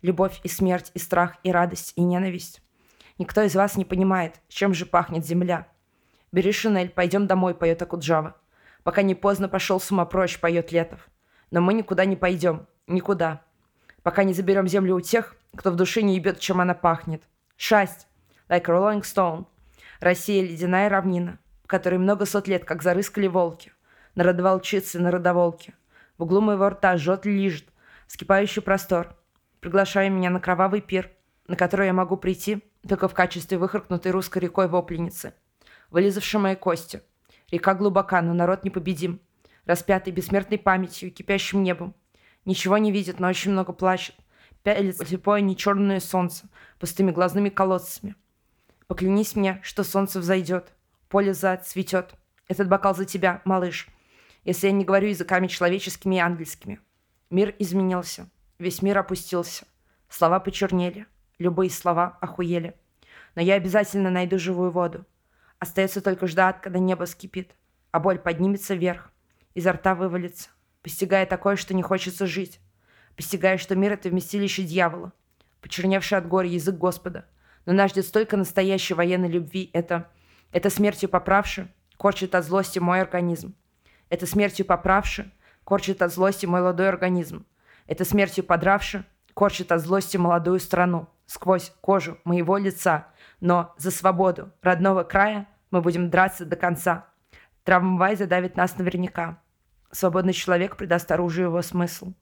Любовь 0.00 0.40
и 0.44 0.48
смерть, 0.48 0.92
и 0.94 0.98
страх, 0.98 1.38
и 1.42 1.50
радость, 1.50 1.92
и 1.96 2.02
ненависть. 2.02 2.62
Никто 3.18 3.42
из 3.42 3.56
вас 3.56 3.76
не 3.76 3.84
понимает, 3.84 4.40
чем 4.48 4.74
же 4.74 4.86
пахнет 4.86 5.26
земля. 5.26 5.66
Бери 6.30 6.52
шинель, 6.52 6.90
пойдем 6.90 7.26
домой, 7.26 7.54
поет 7.54 7.82
Акуджава. 7.82 8.36
Пока 8.84 9.02
не 9.02 9.16
поздно 9.16 9.48
пошел 9.48 9.80
с 9.80 9.90
ума 9.90 10.04
прочь, 10.04 10.38
поет 10.38 10.70
Летов. 10.70 11.08
Но 11.50 11.60
мы 11.60 11.74
никуда 11.74 12.04
не 12.04 12.14
пойдем, 12.14 12.66
никуда. 12.86 13.42
Пока 14.02 14.22
не 14.22 14.34
заберем 14.34 14.68
землю 14.68 14.94
у 14.96 15.00
тех, 15.00 15.34
кто 15.56 15.70
в 15.70 15.76
душе 15.76 16.02
не 16.02 16.16
ебет, 16.16 16.40
чем 16.40 16.60
она 16.60 16.74
пахнет. 16.74 17.22
Шасть. 17.56 18.06
Like 18.48 18.64
Rolling 18.66 19.02
Stone. 19.02 19.46
Россия— 20.00 20.42
ледяная 20.44 20.88
равнина, 20.88 21.38
в 21.64 21.66
которой 21.66 21.98
много 21.98 22.24
сот 22.24 22.48
лет, 22.48 22.64
как 22.64 22.82
зарыскали 22.82 23.26
волки. 23.26 23.72
Народоволчицы, 24.14 25.00
народоволки. 25.00 25.74
В 26.16 26.22
углу 26.22 26.40
моего 26.40 26.68
рта 26.68 26.96
жжет 26.96 27.26
лижет, 27.26 27.66
скипающий 28.06 28.62
простор. 28.62 29.16
Приглашая 29.60 30.08
меня 30.08 30.30
на 30.30 30.40
кровавый 30.40 30.80
пир, 30.80 31.10
на 31.46 31.56
который 31.56 31.86
я 31.86 31.92
могу 31.92 32.16
прийти 32.16 32.62
только 32.86 33.08
в 33.08 33.14
качестве 33.14 33.58
выхаркнутой 33.58 34.12
русской 34.12 34.38
рекой 34.38 34.68
вопленицы, 34.68 35.34
вылизавшей 35.90 36.40
мои 36.40 36.54
кости. 36.54 37.02
Река 37.50 37.74
глубока, 37.74 38.22
но 38.22 38.34
народ 38.34 38.64
непобедим, 38.64 39.20
распятый 39.66 40.12
бессмертной 40.12 40.58
памятью 40.58 41.08
и 41.08 41.12
кипящим 41.12 41.62
небом. 41.62 41.94
Ничего 42.44 42.78
не 42.78 42.92
видит, 42.92 43.20
но 43.20 43.28
очень 43.28 43.50
много 43.50 43.72
плачет 43.72 44.14
пялится 44.62 45.04
слепое 45.04 45.40
не 45.40 45.56
черное 45.56 46.00
солнце 46.00 46.48
пустыми 46.78 47.10
глазными 47.10 47.48
колодцами. 47.48 48.14
Поклянись 48.86 49.36
мне, 49.36 49.60
что 49.62 49.84
солнце 49.84 50.20
взойдет, 50.20 50.72
поле 51.08 51.34
зацветет. 51.34 52.14
Этот 52.48 52.68
бокал 52.68 52.94
за 52.94 53.04
тебя, 53.04 53.42
малыш, 53.44 53.88
если 54.44 54.68
я 54.68 54.72
не 54.72 54.84
говорю 54.84 55.08
языками 55.08 55.46
человеческими 55.46 56.16
и 56.16 56.20
ангельскими. 56.20 56.80
Мир 57.30 57.54
изменился, 57.58 58.30
весь 58.58 58.80
мир 58.80 58.98
опустился. 58.98 59.66
Слова 60.08 60.40
почернели, 60.40 61.06
любые 61.38 61.70
слова 61.70 62.16
охуели. 62.20 62.74
Но 63.34 63.42
я 63.42 63.54
обязательно 63.54 64.10
найду 64.10 64.38
живую 64.38 64.70
воду. 64.70 65.04
Остается 65.58 66.00
только 66.00 66.26
ждать, 66.26 66.62
когда 66.62 66.78
небо 66.78 67.04
скипит, 67.04 67.54
а 67.90 68.00
боль 68.00 68.18
поднимется 68.18 68.74
вверх, 68.74 69.12
изо 69.54 69.72
рта 69.72 69.94
вывалится, 69.94 70.50
постигая 70.82 71.26
такое, 71.26 71.56
что 71.56 71.74
не 71.74 71.82
хочется 71.82 72.26
жить 72.26 72.60
постигая, 73.18 73.58
что 73.58 73.74
мир— 73.74 73.92
это 73.94 74.08
вместилище 74.08 74.62
дьявола, 74.62 75.12
почерневший 75.60 76.18
от 76.18 76.28
горя 76.28 76.48
язык 76.48 76.76
Господа. 76.76 77.26
Но 77.66 77.72
нас 77.72 77.90
ждет 77.90 78.06
столько 78.06 78.36
настоящей 78.36 78.94
военной 78.94 79.28
любви. 79.28 79.70
Это, 79.72 80.08
это 80.52 80.70
смертью 80.70 81.08
поправши, 81.08 81.68
корчит 81.96 82.36
от 82.36 82.44
злости 82.44 82.78
мой 82.78 83.00
организм. 83.00 83.56
Это 84.08 84.24
смертью 84.24 84.64
поправши, 84.64 85.32
корчит 85.64 86.00
от 86.00 86.12
злости 86.12 86.46
мой 86.46 86.60
молодой 86.60 86.88
организм. 86.88 87.44
Это 87.88 88.04
смертью 88.04 88.44
подравши, 88.44 89.04
корчит 89.34 89.72
от 89.72 89.80
злости 89.80 90.16
молодую 90.16 90.60
страну. 90.60 91.08
сквозь 91.26 91.72
кожу 91.82 92.18
моего 92.24 92.56
лица, 92.56 93.08
но 93.40 93.74
за 93.76 93.90
свободу 93.90 94.52
родного 94.62 95.02
края 95.02 95.46
мы 95.70 95.82
будем 95.82 96.08
драться 96.08 96.46
до 96.46 96.56
конца. 96.56 97.06
Трамвай 97.64 98.16
задавит 98.16 98.56
нас 98.56 98.78
наверняка. 98.78 99.42
Свободный 99.90 100.32
человек 100.32 100.76
придаст 100.76 101.10
оружию 101.10 101.48
его 101.48 101.60
смысл. 101.60 102.14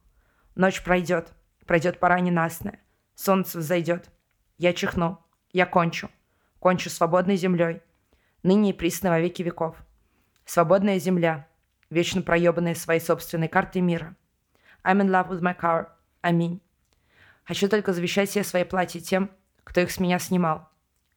Ночь 0.57 0.83
пройдет, 0.83 1.35
пройдет 1.67 2.01
пора 2.01 2.19
ненастная. 2.21 2.81
Солнце 3.15 3.59
взойдет. 3.59 4.11
Я 4.57 4.73
чихну, 4.73 5.23
я 5.53 5.67
кончу. 5.67 6.11
Кончу 6.59 6.89
свободной 6.89 7.37
землей. 7.37 7.83
Ныне 8.43 8.71
и 8.71 8.73
присно 8.73 9.11
во 9.11 9.21
веки 9.21 9.43
веков. 9.43 9.77
Свободная 10.47 10.99
земля, 10.99 11.47
вечно 11.91 12.23
проебанная 12.23 12.75
своей 12.75 13.01
собственной 13.01 13.49
картой 13.49 13.83
мира. 13.83 14.17
I'm 14.83 15.03
in 15.03 15.11
love 15.11 15.29
with 15.29 15.43
my 15.43 15.55
car. 15.55 15.89
Аминь. 16.23 16.63
Хочу 17.45 17.69
только 17.69 17.93
завещать 17.93 18.31
все 18.31 18.43
свои 18.43 18.65
платья 18.65 19.01
тем, 19.01 19.31
кто 19.63 19.83
их 19.83 19.91
с 19.91 20.01
меня 20.01 20.19
снимал. 20.19 20.71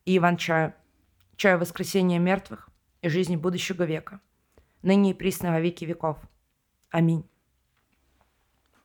И 0.04 0.18
Иван 0.18 0.36
Чаю. 0.36 0.74
Чаю 1.36 1.58
воскресения 1.58 2.18
мертвых 2.18 2.68
и 3.00 3.08
жизни 3.08 3.36
будущего 3.36 3.84
века. 3.84 4.20
Ныне 4.82 5.12
и 5.12 5.14
присно 5.14 5.52
во 5.52 5.60
веки 5.60 5.86
веков. 5.86 6.18
Аминь. 6.90 7.29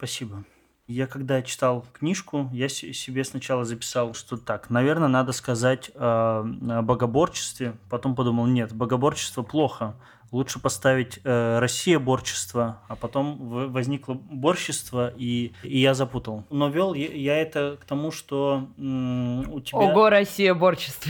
Спасибо. 0.05 0.43
Я 0.85 1.07
когда 1.07 1.41
читал 1.41 1.83
книжку, 1.93 2.47
я 2.53 2.69
себе 2.69 3.23
сначала 3.23 3.65
записал, 3.65 4.13
что 4.13 4.37
так, 4.37 4.69
наверное, 4.69 5.07
надо 5.07 5.31
сказать 5.31 5.89
о 5.95 6.43
богоборчестве. 6.43 7.75
Потом 7.89 8.15
подумал, 8.15 8.45
нет, 8.45 8.71
богоборчество 8.71 9.41
плохо. 9.41 9.95
Лучше 10.31 10.59
поставить 10.59 11.21
э, 11.23 11.57
Россия 11.57 11.97
борчество, 11.97 12.83
а 12.87 12.95
потом 12.95 13.71
возникло 13.71 14.13
борчество, 14.13 15.11
и, 15.17 15.53
и 15.63 15.79
я 15.79 15.95
запутал. 15.95 16.43
Но 16.51 16.69
вел 16.69 16.93
я, 16.93 17.07
я 17.07 17.37
это 17.37 17.79
к 17.81 17.85
тому, 17.85 18.11
что 18.11 18.67
м, 18.77 19.51
у 19.51 19.59
тебя... 19.61 19.79
Ого, 19.79 20.09
Россия 20.09 20.53
борчество. 20.53 21.09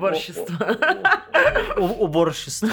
борчество. 0.00 0.76
Уборщество. 1.76 2.68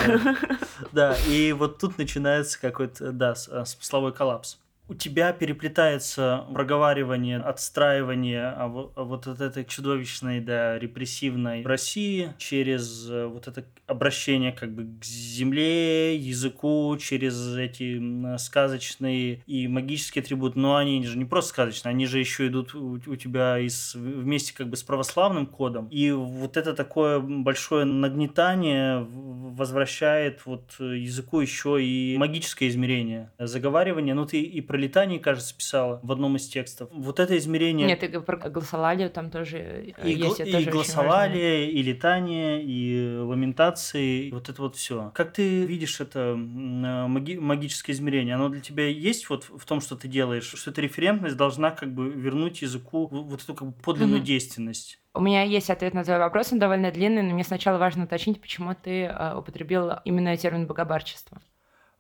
Да, 0.94 1.16
и 1.28 1.52
вот 1.52 1.78
тут 1.78 2.00
начинается 2.00 2.60
какой-то, 2.60 3.12
да, 3.12 3.36
смысловой 3.36 4.14
коллапс 4.14 4.58
у 4.90 4.96
тебя 4.96 5.32
переплетается 5.34 6.46
проговаривание, 6.52 7.38
отстраивание 7.38 8.48
а 8.48 8.70
а 8.96 9.04
вот 9.04 9.28
от 9.28 9.42
этой 9.42 9.66
чудовищной, 9.66 10.42
да, 10.42 10.78
репрессивной 10.78 11.64
России 11.64 12.34
через 12.38 13.10
э, 13.10 13.26
вот 13.28 13.48
это 13.48 13.64
обращение 13.88 14.52
как 14.52 14.74
бы 14.74 14.88
к 15.00 15.06
земле, 15.06 16.16
языку, 16.16 16.96
через 17.00 17.56
эти 17.56 18.38
сказочные 18.38 19.42
и 19.46 19.68
магические 19.68 20.24
атрибуты. 20.24 20.60
Но 20.60 20.76
они 20.76 21.06
же 21.06 21.18
не 21.18 21.26
просто 21.26 21.50
сказочные, 21.50 21.92
они 21.92 22.06
же 22.06 22.20
еще 22.20 22.48
идут 22.48 22.76
у, 22.76 23.16
тебя 23.16 23.60
из, 23.60 23.96
вместе 23.96 24.54
как 24.54 24.70
бы 24.70 24.76
с 24.76 24.84
православным 24.84 25.46
кодом. 25.46 25.88
И 25.88 26.12
вот 26.12 26.58
это 26.58 26.74
такое 26.74 27.20
большое 27.20 27.86
нагнетание 27.86 29.06
возвращает 29.10 30.46
вот 30.46 30.76
языку 30.80 31.42
еще 31.42 31.84
и 31.84 32.18
магическое 32.18 32.68
измерение. 32.68 33.32
Заговаривание, 33.38 34.14
ну 34.14 34.26
ты 34.26 34.42
и 34.42 34.62
про 34.62 34.79
летание, 34.80 35.20
кажется, 35.20 35.56
писала 35.56 36.00
в 36.04 36.12
одном 36.12 36.36
из 36.38 36.48
текстов. 36.48 36.90
Вот 36.92 37.20
это 37.20 37.38
измерение... 37.38 37.88
Нет, 37.88 38.00
ты 38.00 38.20
про 38.20 38.38
голосолалию 38.50 39.10
там 39.10 39.30
тоже 39.30 39.94
и, 40.04 40.12
есть. 40.12 40.40
И, 40.40 40.44
и 40.44 40.66
голосолалие, 40.66 41.72
и 41.72 41.82
летание, 41.84 42.64
и 42.64 43.18
ламентации, 43.18 44.28
и 44.28 44.32
вот 44.32 44.50
это 44.50 44.62
вот 44.62 44.76
все. 44.76 45.12
Как 45.14 45.34
ты 45.34 45.66
видишь 45.66 46.00
это 46.00 46.36
маги 46.36 47.36
магическое 47.36 47.92
измерение? 47.92 48.36
Оно 48.36 48.50
для 48.50 48.62
тебя 48.62 48.88
есть 48.88 49.30
вот 49.30 49.46
в 49.46 49.66
том, 49.66 49.82
что 49.82 49.96
ты 49.96 50.08
делаешь? 50.08 50.52
Что 50.56 50.72
эта 50.72 50.82
референтность 50.82 51.38
должна 51.38 51.72
как 51.72 51.94
бы 51.94 52.10
вернуть 52.10 52.62
языку 52.62 53.08
вот 53.08 53.44
эту 53.44 53.54
как 53.54 53.68
бы 53.68 53.74
подлинную 53.74 54.22
mm-hmm. 54.22 54.26
действенность? 54.26 55.00
У 55.14 55.22
меня 55.22 55.44
есть 55.44 55.70
ответ 55.70 55.94
на 55.94 56.04
твой 56.04 56.20
вопрос, 56.20 56.54
он 56.54 56.60
довольно 56.60 56.92
длинный, 56.92 57.24
но 57.24 57.34
мне 57.34 57.44
сначала 57.44 57.78
важно 57.78 58.04
уточнить, 58.04 58.40
почему 58.40 58.76
ты 58.76 59.04
э, 59.04 59.36
употребил 59.36 59.92
именно 60.06 60.38
термин 60.38 60.68
богоборчество 60.68 61.42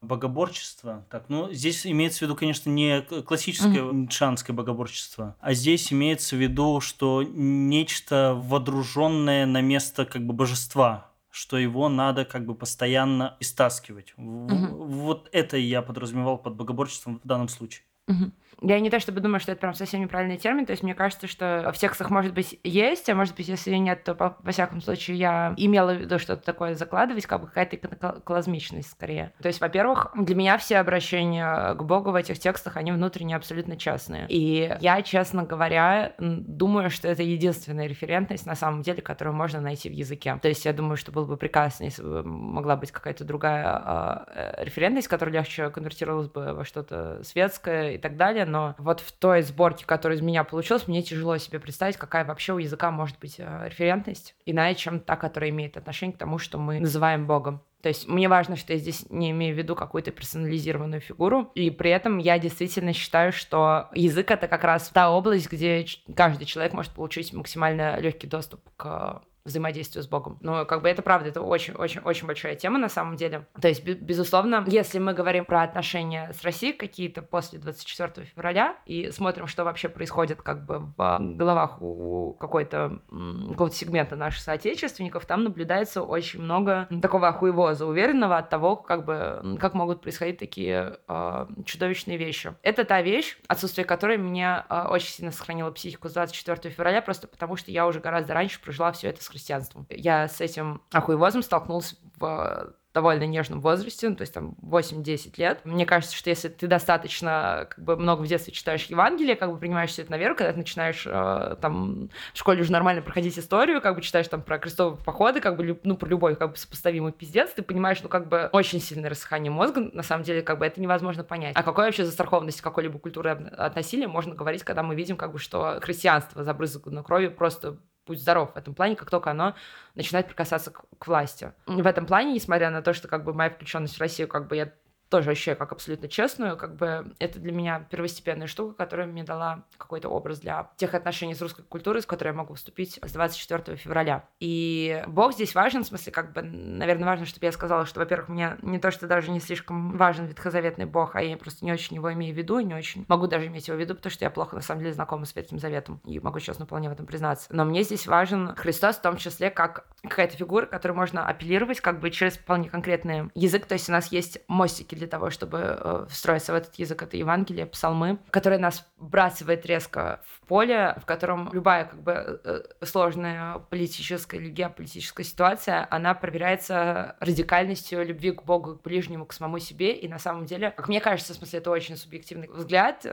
богоборчество. 0.02 1.06
Так, 1.10 1.26
ну, 1.30 1.52
здесь 1.52 1.86
имеется 1.86 2.20
в 2.20 2.22
виду, 2.24 2.36
конечно, 2.36 2.70
не 2.70 3.02
классическое 3.02 3.82
mm-hmm. 3.82 3.94
ницшанское 3.94 4.56
богоборчество, 4.56 5.36
а 5.40 5.54
здесь 5.54 5.92
имеется 5.92 6.36
в 6.36 6.40
виду, 6.40 6.80
что 6.80 7.24
нечто 7.24 8.34
водруженное 8.36 9.46
на 9.46 9.62
место 9.62 10.06
как 10.06 10.26
бы 10.26 10.34
божества, 10.34 11.12
что 11.30 11.58
его 11.58 11.90
надо 11.90 12.26
как 12.26 12.46
бы 12.46 12.56
постоянно 12.56 13.36
истаскивать. 13.40 14.14
Mm-hmm. 14.18 14.68
Вот 14.72 15.30
это 15.32 15.58
я 15.58 15.82
подразумевал 15.82 16.38
под 16.38 16.56
богоборчеством 16.56 17.20
в 17.24 17.28
данном 17.28 17.50
случае. 17.50 17.84
Mm-hmm. 18.08 18.32
Я 18.62 18.80
не 18.80 18.90
то 18.90 19.00
чтобы 19.00 19.22
думаю, 19.22 19.40
что 19.40 19.52
это 19.52 19.62
прям 19.62 19.74
совсем 19.74 20.02
неправильный 20.02 20.38
термин, 20.38 20.66
то 20.66 20.72
есть 20.72 20.84
мне 20.84 20.94
кажется, 20.94 21.28
что 21.28 21.72
в 21.74 21.78
текстах, 21.78 22.10
может 22.10 22.34
быть, 22.34 22.60
есть, 22.64 23.10
а 23.10 23.16
может 23.16 23.36
быть, 23.36 23.48
если 23.48 23.76
нет, 23.76 24.04
то, 24.04 24.16
по, 24.16 24.38
во 24.42 24.52
всяком 24.52 24.82
случае, 24.82 25.18
я 25.18 25.54
имела 25.58 25.94
в 25.94 25.98
виду 25.98 26.20
что-то 26.20 26.44
такое 26.44 26.76
закладывать, 26.76 27.26
как 27.26 27.42
бы 27.42 27.48
какая-то 27.48 27.78
иконокlasмичность 27.78 28.92
скорее. 28.92 29.34
То 29.42 29.48
есть, 29.48 29.62
во-первых, 29.62 30.12
для 30.16 30.36
меня 30.36 30.58
все 30.58 30.78
обращения 30.78 31.74
к 31.74 31.84
Богу 31.84 32.12
в 32.12 32.16
этих 32.16 32.40
текстах, 32.40 32.78
они 32.78 32.92
внутренне 32.92 33.36
абсолютно 33.36 33.78
частные. 33.78 34.26
И 34.30 34.76
я, 34.82 35.02
честно 35.02 35.44
говоря, 35.44 36.14
думаю, 36.18 36.90
что 36.90 37.08
это 37.08 37.24
единственная 37.24 37.88
референтность, 37.88 38.46
на 38.46 38.56
самом 38.56 38.82
деле, 38.82 39.02
которую 39.02 39.36
можно 39.36 39.62
найти 39.62 39.90
в 39.90 39.94
языке. 39.94 40.38
То 40.42 40.48
есть 40.48 40.66
я 40.66 40.74
думаю, 40.74 40.98
что 40.98 41.12
было 41.12 41.26
бы 41.26 41.38
прекрасно, 41.38 41.86
если 41.86 42.04
бы 42.04 42.24
могла 42.24 42.76
быть 42.76 42.92
какая-то 42.92 43.24
другая 43.24 44.26
э, 44.28 44.64
референтность, 44.66 45.08
которая 45.08 45.36
легче 45.36 45.70
конвертировалась 45.70 46.28
бы 46.28 46.54
во 46.54 46.66
что-то 46.66 47.22
светское 47.24 47.92
и 47.92 47.98
так 47.98 48.18
далее, 48.18 48.46
но 48.50 48.76
вот 48.78 49.00
в 49.00 49.12
той 49.12 49.42
сборке, 49.42 49.86
которая 49.86 50.18
из 50.18 50.22
меня 50.22 50.44
получилась, 50.44 50.88
мне 50.88 51.02
тяжело 51.02 51.38
себе 51.38 51.60
представить, 51.60 51.98
какая 51.98 52.26
вообще 52.26 52.54
у 52.54 52.58
языка 52.58 52.92
может 52.92 53.18
быть 53.20 53.36
э, 53.38 53.68
референтность, 53.68 54.36
иначе, 54.46 54.80
чем 54.80 55.00
та, 55.00 55.16
которая 55.16 55.50
имеет 55.52 55.78
отношение 55.78 56.16
к 56.16 56.20
тому, 56.20 56.38
что 56.38 56.58
мы 56.58 56.80
называем 56.80 57.28
Богом. 57.28 57.62
То 57.82 57.88
есть 57.88 58.08
мне 58.10 58.28
важно, 58.28 58.58
что 58.58 58.74
я 58.74 58.80
здесь 58.80 59.06
не 59.10 59.32
имею 59.32 59.56
в 59.56 59.58
виду 59.58 59.74
какую-то 59.74 60.12
персонализированную 60.12 61.00
фигуру, 61.00 61.50
и 61.56 61.70
при 61.70 61.92
этом 61.92 62.18
я 62.18 62.38
действительно 62.38 62.92
считаю, 62.92 63.32
что 63.32 63.88
язык— 63.94 64.32
это 64.32 64.48
как 64.48 64.66
раз 64.66 64.90
та 64.90 65.10
область, 65.12 65.50
где 65.50 65.86
каждый 66.14 66.46
человек 66.46 66.74
может 66.74 66.92
получить 66.92 67.32
максимально 67.32 67.98
легкий 68.00 68.28
доступ 68.28 68.62
к 68.76 69.22
взаимодействию 69.50 70.04
с 70.04 70.08
Богом. 70.08 70.38
Но 70.42 70.66
как 70.66 70.82
бы 70.82 70.90
это 70.90 71.02
правда, 71.02 71.30
это 71.30 71.42
очень-очень-очень 71.42 72.28
большая 72.28 72.56
тема 72.56 72.78
на 72.78 72.90
самом 72.90 73.16
деле. 73.16 73.48
То 73.60 73.68
есть, 73.68 73.84
безусловно, 73.84 74.64
если 74.68 75.00
мы 75.00 75.14
говорим 75.14 75.46
про 75.46 75.64
отношения 75.64 76.32
с 76.34 76.44
Россией 76.44 76.74
какие-то 76.74 77.22
после 77.22 77.60
24 77.60 78.26
февраля 78.28 78.78
и 78.86 79.12
смотрим, 79.12 79.48
что 79.48 79.64
вообще 79.64 79.90
происходит 79.90 80.42
как 80.42 80.66
бы 80.66 80.80
в 80.80 81.18
головах 81.20 81.82
у 81.82 82.34
какой-то 82.40 83.02
какого-то 83.50 83.76
сегмента 83.76 84.16
наших 84.16 84.42
соотечественников, 84.42 85.26
там 85.26 85.44
наблюдается 85.44 86.02
очень 86.02 86.42
много 86.42 86.88
такого 87.02 87.28
охуевоза, 87.28 87.86
уверенного 87.86 88.38
от 88.38 88.50
того, 88.50 88.76
как 88.76 89.06
бы, 89.06 89.58
как 89.60 89.74
могут 89.74 90.02
происходить 90.02 90.38
такие 90.38 90.98
э, 91.08 91.48
чудовищные 91.66 92.18
вещи. 92.18 92.54
Это 92.62 92.84
та 92.84 93.02
вещь, 93.02 93.38
отсутствие 93.48 93.86
которой 93.86 94.18
мне 94.18 94.64
э, 94.70 94.86
очень 94.90 95.10
сильно 95.10 95.32
сохранило 95.32 95.72
психику 95.72 96.10
с 96.10 96.14
24 96.14 96.74
февраля, 96.74 97.02
просто 97.02 97.28
потому 97.28 97.56
что 97.56 97.72
я 97.72 97.88
уже 97.88 98.00
гораздо 98.00 98.34
раньше 98.34 98.62
прожила 98.62 98.92
все 98.92 99.10
это 99.10 99.24
с 99.24 99.30
христианством. 99.40 99.88
Я 99.90 100.28
с 100.28 100.42
этим 100.42 100.82
охуевозом 100.92 101.42
столкнулась 101.42 101.96
в 102.18 102.74
довольно 102.94 103.26
нежном 103.26 103.62
возрасте, 103.62 104.10
ну, 104.10 104.16
то 104.16 104.22
есть 104.22 104.34
там 104.34 104.56
8-10 104.64 105.34
лет. 105.38 105.62
Мне 105.64 105.86
кажется, 105.86 106.16
что 106.16 106.30
если 106.30 106.50
ты 106.50 106.68
достаточно 106.68 107.68
как 107.70 107.84
бы 107.84 107.96
много 107.96 108.22
в 108.22 108.28
детстве 108.28 108.52
читаешь 108.52 108.86
Евангелие, 108.86 109.36
как 109.36 109.52
бы 109.52 109.58
принимаешь 109.58 109.92
все 109.92 110.02
это 110.02 110.12
на 110.12 110.18
веру, 110.18 110.36
когда 110.36 110.52
ты 110.52 110.58
начинаешь 110.58 111.06
э, 111.06 111.56
там 111.62 112.10
в 112.34 112.38
школе 112.38 112.62
уже 112.62 112.72
нормально 112.72 113.02
проходить 113.04 113.38
историю, 113.38 113.82
как 113.82 113.96
бы 113.96 114.02
читаешь 114.02 114.28
там 114.28 114.42
про 114.42 114.58
крестовые 114.58 114.98
походы, 115.04 115.40
как 115.40 115.56
бы 115.56 115.80
ну 115.84 115.98
про 115.98 116.08
любой 116.08 116.36
как 116.36 116.52
бы 116.52 116.58
сопоставимый 116.58 117.12
пиздец, 117.12 117.52
ты 117.52 117.62
понимаешь, 117.62 118.02
ну 118.02 118.10
как 118.10 118.28
бы 118.28 118.50
очень 118.54 118.82
сильное 118.82 119.10
рассыхание 119.10 119.52
мозга, 119.52 119.82
на 119.94 120.04
самом 120.04 120.24
деле 120.24 120.42
как 120.42 120.58
бы 120.58 120.66
это 120.66 120.82
невозможно 120.82 121.24
понять. 121.24 121.56
А 121.56 121.64
какой 121.64 121.86
вообще 121.86 122.06
застрахованности 122.06 122.62
какой-либо 122.62 122.98
культуры 122.98 123.30
от 123.30 123.76
насилия 123.76 124.08
можно 124.08 124.34
говорить, 124.34 124.64
когда 124.64 124.82
мы 124.82 124.96
видим 124.96 125.16
как 125.16 125.32
бы, 125.32 125.38
что 125.38 125.80
христианство 125.82 126.44
забрызгано 126.44 127.04
кровью 127.04 127.32
просто 127.32 127.78
будь 128.06 128.22
здоров 128.22 128.54
в 128.54 128.58
этом 128.58 128.74
плане, 128.74 128.96
как 128.96 129.10
только 129.10 129.32
оно 129.32 129.56
начинает 129.96 130.28
прикасаться 130.28 130.72
к, 130.72 130.84
к 130.98 131.08
власти. 131.08 131.54
В 131.66 131.86
этом 131.86 132.06
плане, 132.06 132.34
несмотря 132.34 132.70
на 132.70 132.82
то, 132.82 132.94
что 132.94 133.08
как 133.08 133.24
бы 133.24 133.34
моя 133.34 133.50
включенность 133.50 133.98
в 133.98 134.02
Россию, 134.02 134.28
как 134.28 134.48
бы 134.48 134.56
я 134.56 134.74
тоже 135.10 135.32
ощущаю 135.32 135.58
как 135.58 135.72
абсолютно 135.72 136.08
честную, 136.08 136.56
как 136.58 136.76
бы 136.76 137.14
это 137.20 137.40
для 137.40 137.52
меня 137.52 137.86
первостепенная 137.90 138.48
штука, 138.48 138.76
которая 138.76 139.08
мне 139.08 139.24
дала 139.24 139.64
какой-то 139.78 140.10
образ 140.10 140.40
для 140.40 140.70
тех 140.78 140.94
отношений 140.94 141.34
с 141.34 141.42
русской 141.42 141.64
культурой, 141.64 142.02
с 142.02 142.06
которой 142.06 142.30
я 142.30 142.34
могу 142.34 142.54
вступить 142.54 143.00
с 143.04 143.12
24 143.12 143.78
февраля. 143.78 144.26
И 144.40 145.04
Бог 145.08 145.34
здесь 145.34 145.56
важен, 145.56 145.84
в 145.84 145.88
смысле, 145.88 146.12
как 146.12 146.34
бы, 146.34 146.42
наверное, 146.42 147.06
важно, 147.06 147.26
чтобы 147.26 147.46
я 147.46 147.52
сказала, 147.52 147.86
что, 147.86 148.00
во-первых, 148.00 148.30
мне 148.30 148.58
не 148.62 148.80
то, 148.80 148.92
что 148.92 149.08
даже 149.08 149.32
не 149.32 149.40
слишком 149.40 149.98
важен 149.98 150.26
ветхозаветный 150.28 150.86
Бог, 150.86 151.16
а 151.16 151.22
я 151.22 151.38
просто 151.38 151.66
не 151.66 151.74
очень 151.74 151.96
его 151.96 152.14
имею 152.14 152.34
в 152.34 152.38
виду, 152.38 152.60
не 152.60 152.76
очень 152.76 153.06
могу 153.08 153.28
даже 153.28 153.48
иметь 153.48 153.68
его 153.68 153.78
в 153.78 153.80
виду, 153.80 153.96
потому 153.96 154.12
что 154.12 154.26
я 154.26 154.30
плохо, 154.30 154.56
на 154.56 154.62
самом 154.62 154.82
деле, 154.82 154.94
знакома 154.94 155.26
с 155.26 155.36
Ветхим 155.36 155.60
Заветом, 155.60 156.02
и 156.06 156.20
могу 156.20 156.40
честно 156.40 156.66
вполне 156.66 156.90
в 156.90 156.92
этом 156.92 157.06
признаться. 157.06 157.48
Но 157.50 157.66
мне 157.66 157.84
здесь 157.84 158.06
важен 158.06 158.56
Христос 158.56 158.98
в 158.98 159.02
том 159.02 159.18
числе 159.18 159.50
как 159.50 159.88
какая-то 160.04 160.38
фигура, 160.38 160.66
которой 160.66 160.94
можно 160.94 161.26
апеллировать 161.26 161.82
как 161.82 162.00
бы 162.00 162.12
через 162.12 162.38
вполне 162.38 162.70
конкретный 162.70 163.30
язык, 163.34 163.66
то 163.66 163.74
есть 163.74 163.90
у 163.90 163.92
нас 163.92 164.12
есть 164.12 164.40
мостики 164.48 164.99
для 165.00 165.08
того, 165.08 165.30
чтобы 165.30 165.60
э, 165.60 166.06
встроиться 166.10 166.52
в 166.54 166.56
этот 166.56 166.76
язык. 166.76 167.02
Это 167.02 167.18
Евангелие, 167.18 167.66
псалмы, 167.66 168.20
которые 168.30 168.60
нас 168.60 168.88
бросает 168.98 169.66
резко 169.66 170.22
в 170.26 170.48
поле, 170.48 170.96
в 171.02 171.06
котором 171.06 171.50
любая 171.52 171.86
как 171.86 172.04
бы 172.04 172.42
э, 172.44 172.62
сложная 172.86 173.60
политическая 173.70 174.38
или 174.38 174.50
геополитическая 174.50 175.26
ситуация, 175.26 175.88
она 175.90 176.14
проверяется 176.14 177.16
радикальностью 177.20 178.06
любви 178.06 178.32
к 178.32 178.44
Богу, 178.44 178.76
к 178.76 178.84
ближнему, 178.84 179.26
к 179.26 179.34
самому 179.34 179.60
себе. 179.60 179.94
И 179.94 180.08
на 180.08 180.20
самом 180.20 180.46
деле, 180.46 180.72
как 180.72 180.88
мне 180.88 181.02
кажется, 181.02 181.34
в 181.34 181.38
смысле, 181.38 181.60
это 181.60 181.72
очень 181.72 181.98
субъективный 181.98 182.48
взгляд, 182.48 183.06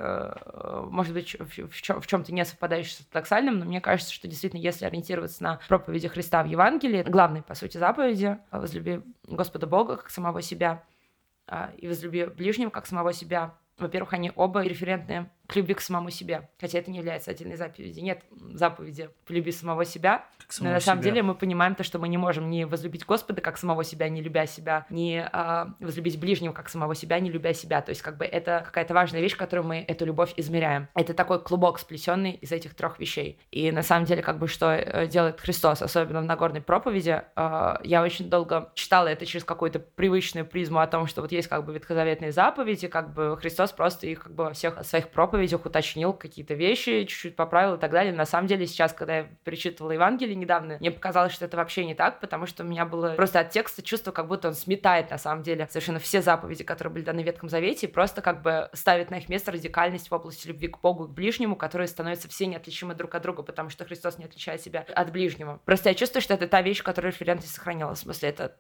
может 0.90 1.14
быть, 1.14 1.37
в, 1.38 1.83
чем, 1.83 2.01
в 2.01 2.07
чем-то 2.07 2.33
не 2.33 2.44
совпадающий 2.44 2.96
с 2.96 3.01
ортодоксальным, 3.01 3.59
но 3.59 3.64
мне 3.64 3.81
кажется, 3.81 4.12
что 4.12 4.29
действительно, 4.29 4.61
если 4.61 4.85
ориентироваться 4.85 5.42
на 5.42 5.61
проповеди 5.68 6.09
Христа 6.09 6.42
в 6.42 6.46
Евангелии, 6.46 7.03
главной, 7.03 7.42
по 7.42 7.55
сути, 7.55 7.79
заповеди 7.79 8.38
«возлюби 8.51 9.03
Господа 9.25 9.66
Бога 9.66 9.96
как 9.96 10.11
самого 10.11 10.42
себя» 10.42 10.83
и 11.79 11.87
«возлюби 11.87 12.27
ближнего 12.27 12.71
как 12.71 12.87
самого 12.87 13.13
себя», 13.13 13.59
во-первых, 13.79 14.15
они 14.15 14.33
оба 14.35 14.63
референтные 14.63 15.31
к 15.47 15.57
любви 15.57 15.75
к 15.75 15.81
самому 15.81 16.11
себе. 16.11 16.49
Хотя 16.59 16.79
это 16.79 16.90
не 16.90 16.99
является 16.99 17.31
отдельной 17.31 17.57
заповедью. 17.57 18.03
Нет 18.03 18.25
заповеди 18.31 19.11
«полюби 19.27 19.53
самого 19.53 19.85
себя». 19.85 20.27
Но 20.61 20.71
на 20.71 20.81
самом 20.81 21.03
себя. 21.03 21.11
деле 21.11 21.23
мы 21.23 21.35
понимаем 21.35 21.75
то, 21.75 21.83
что 21.83 21.99
мы 21.99 22.09
не 22.09 22.19
можем 22.19 22.51
не 22.51 22.67
возлюбить 22.67 23.05
Господа 23.05 23.40
как 23.40 23.59
самого 23.59 23.85
себя, 23.85 24.09
не 24.09 24.23
любя 24.23 24.47
себя, 24.47 24.87
не 24.90 25.29
а, 25.33 25.75
возлюбить 25.81 26.19
ближнего 26.19 26.53
как 26.53 26.69
самого 26.69 26.94
себя, 26.94 27.19
не 27.21 27.31
любя 27.31 27.53
себя. 27.53 27.83
То 27.83 27.90
есть 27.90 28.03
как 28.03 28.17
бы 28.17 28.25
это 28.25 28.63
какая-то 28.65 28.94
важная 28.94 29.21
вещь, 29.21 29.37
которую 29.37 29.67
мы 29.67 29.85
эту 29.87 30.05
любовь 30.05 30.33
измеряем. 30.37 30.88
Это 30.94 31.15
такой 31.15 31.42
клубок, 31.42 31.79
сплетенный 31.79 32.33
из 32.33 32.53
этих 32.53 32.75
трех 32.75 32.99
вещей. 32.99 33.38
И 33.51 33.71
на 33.71 33.83
самом 33.83 34.07
деле 34.07 34.23
как 34.23 34.38
бы 34.38 34.49
что 34.49 34.73
э, 34.73 35.07
делает 35.07 35.40
Христос, 35.40 35.83
особенно 35.83 36.21
в 36.21 36.25
Нагорной 36.25 36.61
проповеди, 36.61 37.23
а, 37.35 37.81
я 37.83 38.03
очень 38.03 38.31
долго 38.31 38.71
читала 38.75 39.09
это 39.09 39.27
через 39.27 39.44
какую-то 39.44 39.79
привычную 39.79 40.47
призму 40.47 40.81
о 40.81 40.87
том, 40.87 41.07
что 41.07 41.23
вот 41.23 41.33
есть 41.33 41.49
как 41.49 41.65
бы 41.65 41.75
ветхозаветные 41.75 42.33
заповеди, 42.33 42.88
как 42.88 43.13
бы 43.13 43.37
Христос 43.37 43.73
просто 43.73 44.07
их 44.07 44.25
как 44.25 44.35
бы 44.35 44.44
во 44.44 44.53
всех 44.53 44.85
своих 44.85 45.09
проповедях 45.09 45.67
уточнил 45.67 46.13
какие-то 46.13 46.55
вещи, 46.55 47.05
чуть-чуть 47.05 47.37
поправил 47.37 47.75
и 47.75 47.79
так 47.79 47.90
далее. 47.90 48.13
На 48.13 48.27
самом 48.27 48.47
деле 48.47 48.67
сейчас, 48.67 48.92
когда 48.92 49.19
я 49.19 49.27
перечитывала 49.44 49.92
Евангелие 49.92 50.36
недавно, 50.37 50.77
мне 50.81 50.91
показалось, 50.91 51.33
что 51.33 51.45
это 51.45 51.57
вообще 51.57 51.85
не 51.85 51.95
так, 51.95 52.21
потому 52.21 52.47
что 52.47 52.63
у 52.63 52.67
меня 52.67 52.85
было 52.85 53.15
просто 53.15 53.41
от 53.41 53.51
текста 53.51 53.83
чувство, 53.83 54.13
как 54.13 54.29
будто 54.29 54.49
он 54.49 54.55
сметает 54.55 55.11
на 55.11 55.19
самом 55.19 55.43
деле 55.43 55.67
совершенно 55.69 55.99
все 55.99 56.23
заповеди, 56.23 56.65
которые 56.65 56.93
были 56.93 57.05
даны 57.05 57.23
в 57.23 57.27
Ветхом 57.27 57.49
Завете, 57.49 57.87
и 57.87 57.91
просто 57.91 58.23
как 58.23 58.43
бы 58.43 58.71
ставит 58.73 59.11
на 59.11 59.17
их 59.19 59.29
место 59.29 59.53
радикальность 59.53 60.11
в 60.11 60.15
области 60.15 60.47
любви 60.49 60.69
к 60.69 60.81
Богу 60.81 61.05
и 61.05 61.09
к 61.09 61.11
ближнему, 61.11 61.57
которые 61.57 61.89
становятся 61.89 62.29
все 62.29 62.47
неотличимы 62.47 62.95
друг 62.95 63.15
от 63.15 63.23
друга, 63.23 63.43
потому 63.43 63.71
что 63.71 63.85
Христос 63.85 64.19
не 64.19 64.25
отличает 64.25 64.61
себя 64.61 64.87
от 64.95 65.11
ближнего. 65.11 65.61
Просто 65.65 65.89
я 65.89 65.95
чувствую, 65.95 66.23
что 66.23 66.35
это 66.35 66.47
та 66.47 66.63
вещь, 66.63 66.83
которая 66.83 67.13
референтность 67.13 67.55
сохранила. 67.55 67.95
В 67.95 67.99
смысле, 67.99 68.29
это 68.29 68.57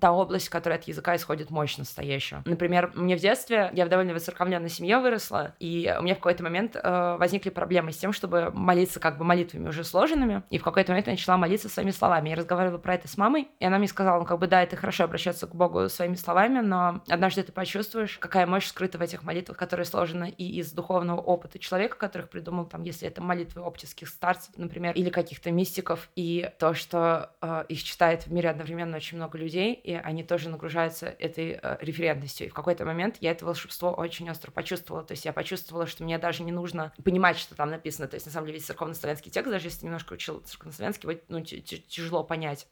та 0.00 0.12
область, 0.12 0.48
которая 0.48 0.78
от 0.78 0.86
языка 0.86 1.16
исходит 1.16 1.50
мощь 1.50 1.76
настоящая. 1.76 2.42
Например, 2.44 2.92
мне 2.94 3.16
в 3.16 3.20
детстве, 3.20 3.70
я 3.72 3.86
в 3.86 3.88
довольно 3.88 4.12
воцерковленной 4.14 4.68
семье 4.68 4.98
выросла, 4.98 5.54
и 5.58 5.94
у 5.98 6.02
меня 6.02 6.14
в 6.14 6.18
какой-то 6.18 6.42
момент 6.42 6.76
э, 6.76 7.16
возникли 7.18 7.50
проблемы 7.50 7.92
с 7.92 7.96
тем, 7.96 8.12
чтобы 8.12 8.50
молиться 8.52 9.00
как 9.00 9.18
бы 9.18 9.24
молитвами 9.24 9.68
уже 9.68 9.84
сложенными, 9.84 10.42
и 10.50 10.58
в 10.58 10.64
какой-то 10.64 10.92
момент 10.92 11.06
я 11.06 11.12
начала 11.12 11.36
молиться 11.36 11.68
своими 11.68 11.90
словами. 11.90 12.30
Я 12.30 12.36
разговаривала 12.36 12.78
про 12.78 12.94
это 12.94 13.08
с 13.08 13.16
мамой, 13.16 13.48
и 13.58 13.64
она 13.64 13.78
мне 13.78 13.88
сказала, 13.88 14.18
ну 14.18 14.26
как 14.26 14.38
бы 14.38 14.46
да, 14.46 14.62
это 14.62 14.76
хорошо 14.76 15.04
обращаться 15.04 15.46
к 15.46 15.54
Богу 15.54 15.88
своими 15.88 16.14
словами, 16.14 16.60
но 16.60 17.02
однажды 17.08 17.42
ты 17.42 17.52
почувствуешь, 17.52 18.18
какая 18.18 18.46
мощь 18.46 18.66
скрыта 18.66 18.98
в 18.98 19.02
этих 19.02 19.22
молитвах, 19.22 19.56
которые 19.56 19.86
сложены 19.86 20.30
и 20.30 20.58
из 20.58 20.72
духовного 20.72 21.20
опыта 21.20 21.58
человека, 21.58 21.96
которых 21.96 22.28
придумал, 22.28 22.66
там, 22.66 22.82
если 22.82 23.08
это 23.08 23.22
молитвы 23.22 23.62
оптических 23.62 24.08
старцев, 24.08 24.52
например, 24.56 24.94
или 24.94 25.10
каких-то 25.10 25.50
мистиков, 25.50 26.08
и 26.16 26.50
то, 26.58 26.74
что 26.74 27.30
э, 27.40 27.64
их 27.68 27.82
читает 27.82 28.26
в 28.26 28.32
мире 28.32 28.50
одновременно 28.50 28.96
очень 28.96 29.16
много 29.16 29.38
людей, 29.38 29.65
людей, 29.66 29.74
и 29.74 29.94
они 29.94 30.22
тоже 30.22 30.48
нагружаются 30.48 31.06
этой 31.06 31.58
э, 31.62 31.76
референтностью. 31.80 32.46
И 32.46 32.50
в 32.50 32.54
какой-то 32.54 32.84
момент 32.84 33.16
я 33.20 33.32
это 33.32 33.44
волшебство 33.44 33.90
очень 33.90 34.28
остро 34.30 34.50
почувствовала. 34.50 35.04
То 35.04 35.12
есть 35.12 35.24
я 35.24 35.32
почувствовала, 35.32 35.86
что 35.86 36.04
мне 36.04 36.18
даже 36.18 36.42
не 36.42 36.52
нужно 36.52 36.92
понимать, 37.04 37.36
что 37.36 37.54
там 37.54 37.70
написано. 37.70 38.08
То 38.08 38.14
есть, 38.14 38.26
на 38.26 38.32
самом 38.32 38.46
деле, 38.46 38.58
весь 38.58 38.66
церковно-славянский 38.66 39.30
текст, 39.30 39.50
даже 39.50 39.66
если 39.66 39.86
немножко 39.86 40.14
учил 40.14 40.40
церковно-славянский, 40.40 41.20
ну, 41.28 41.40
тяжело 41.40 42.24
понять 42.24 42.66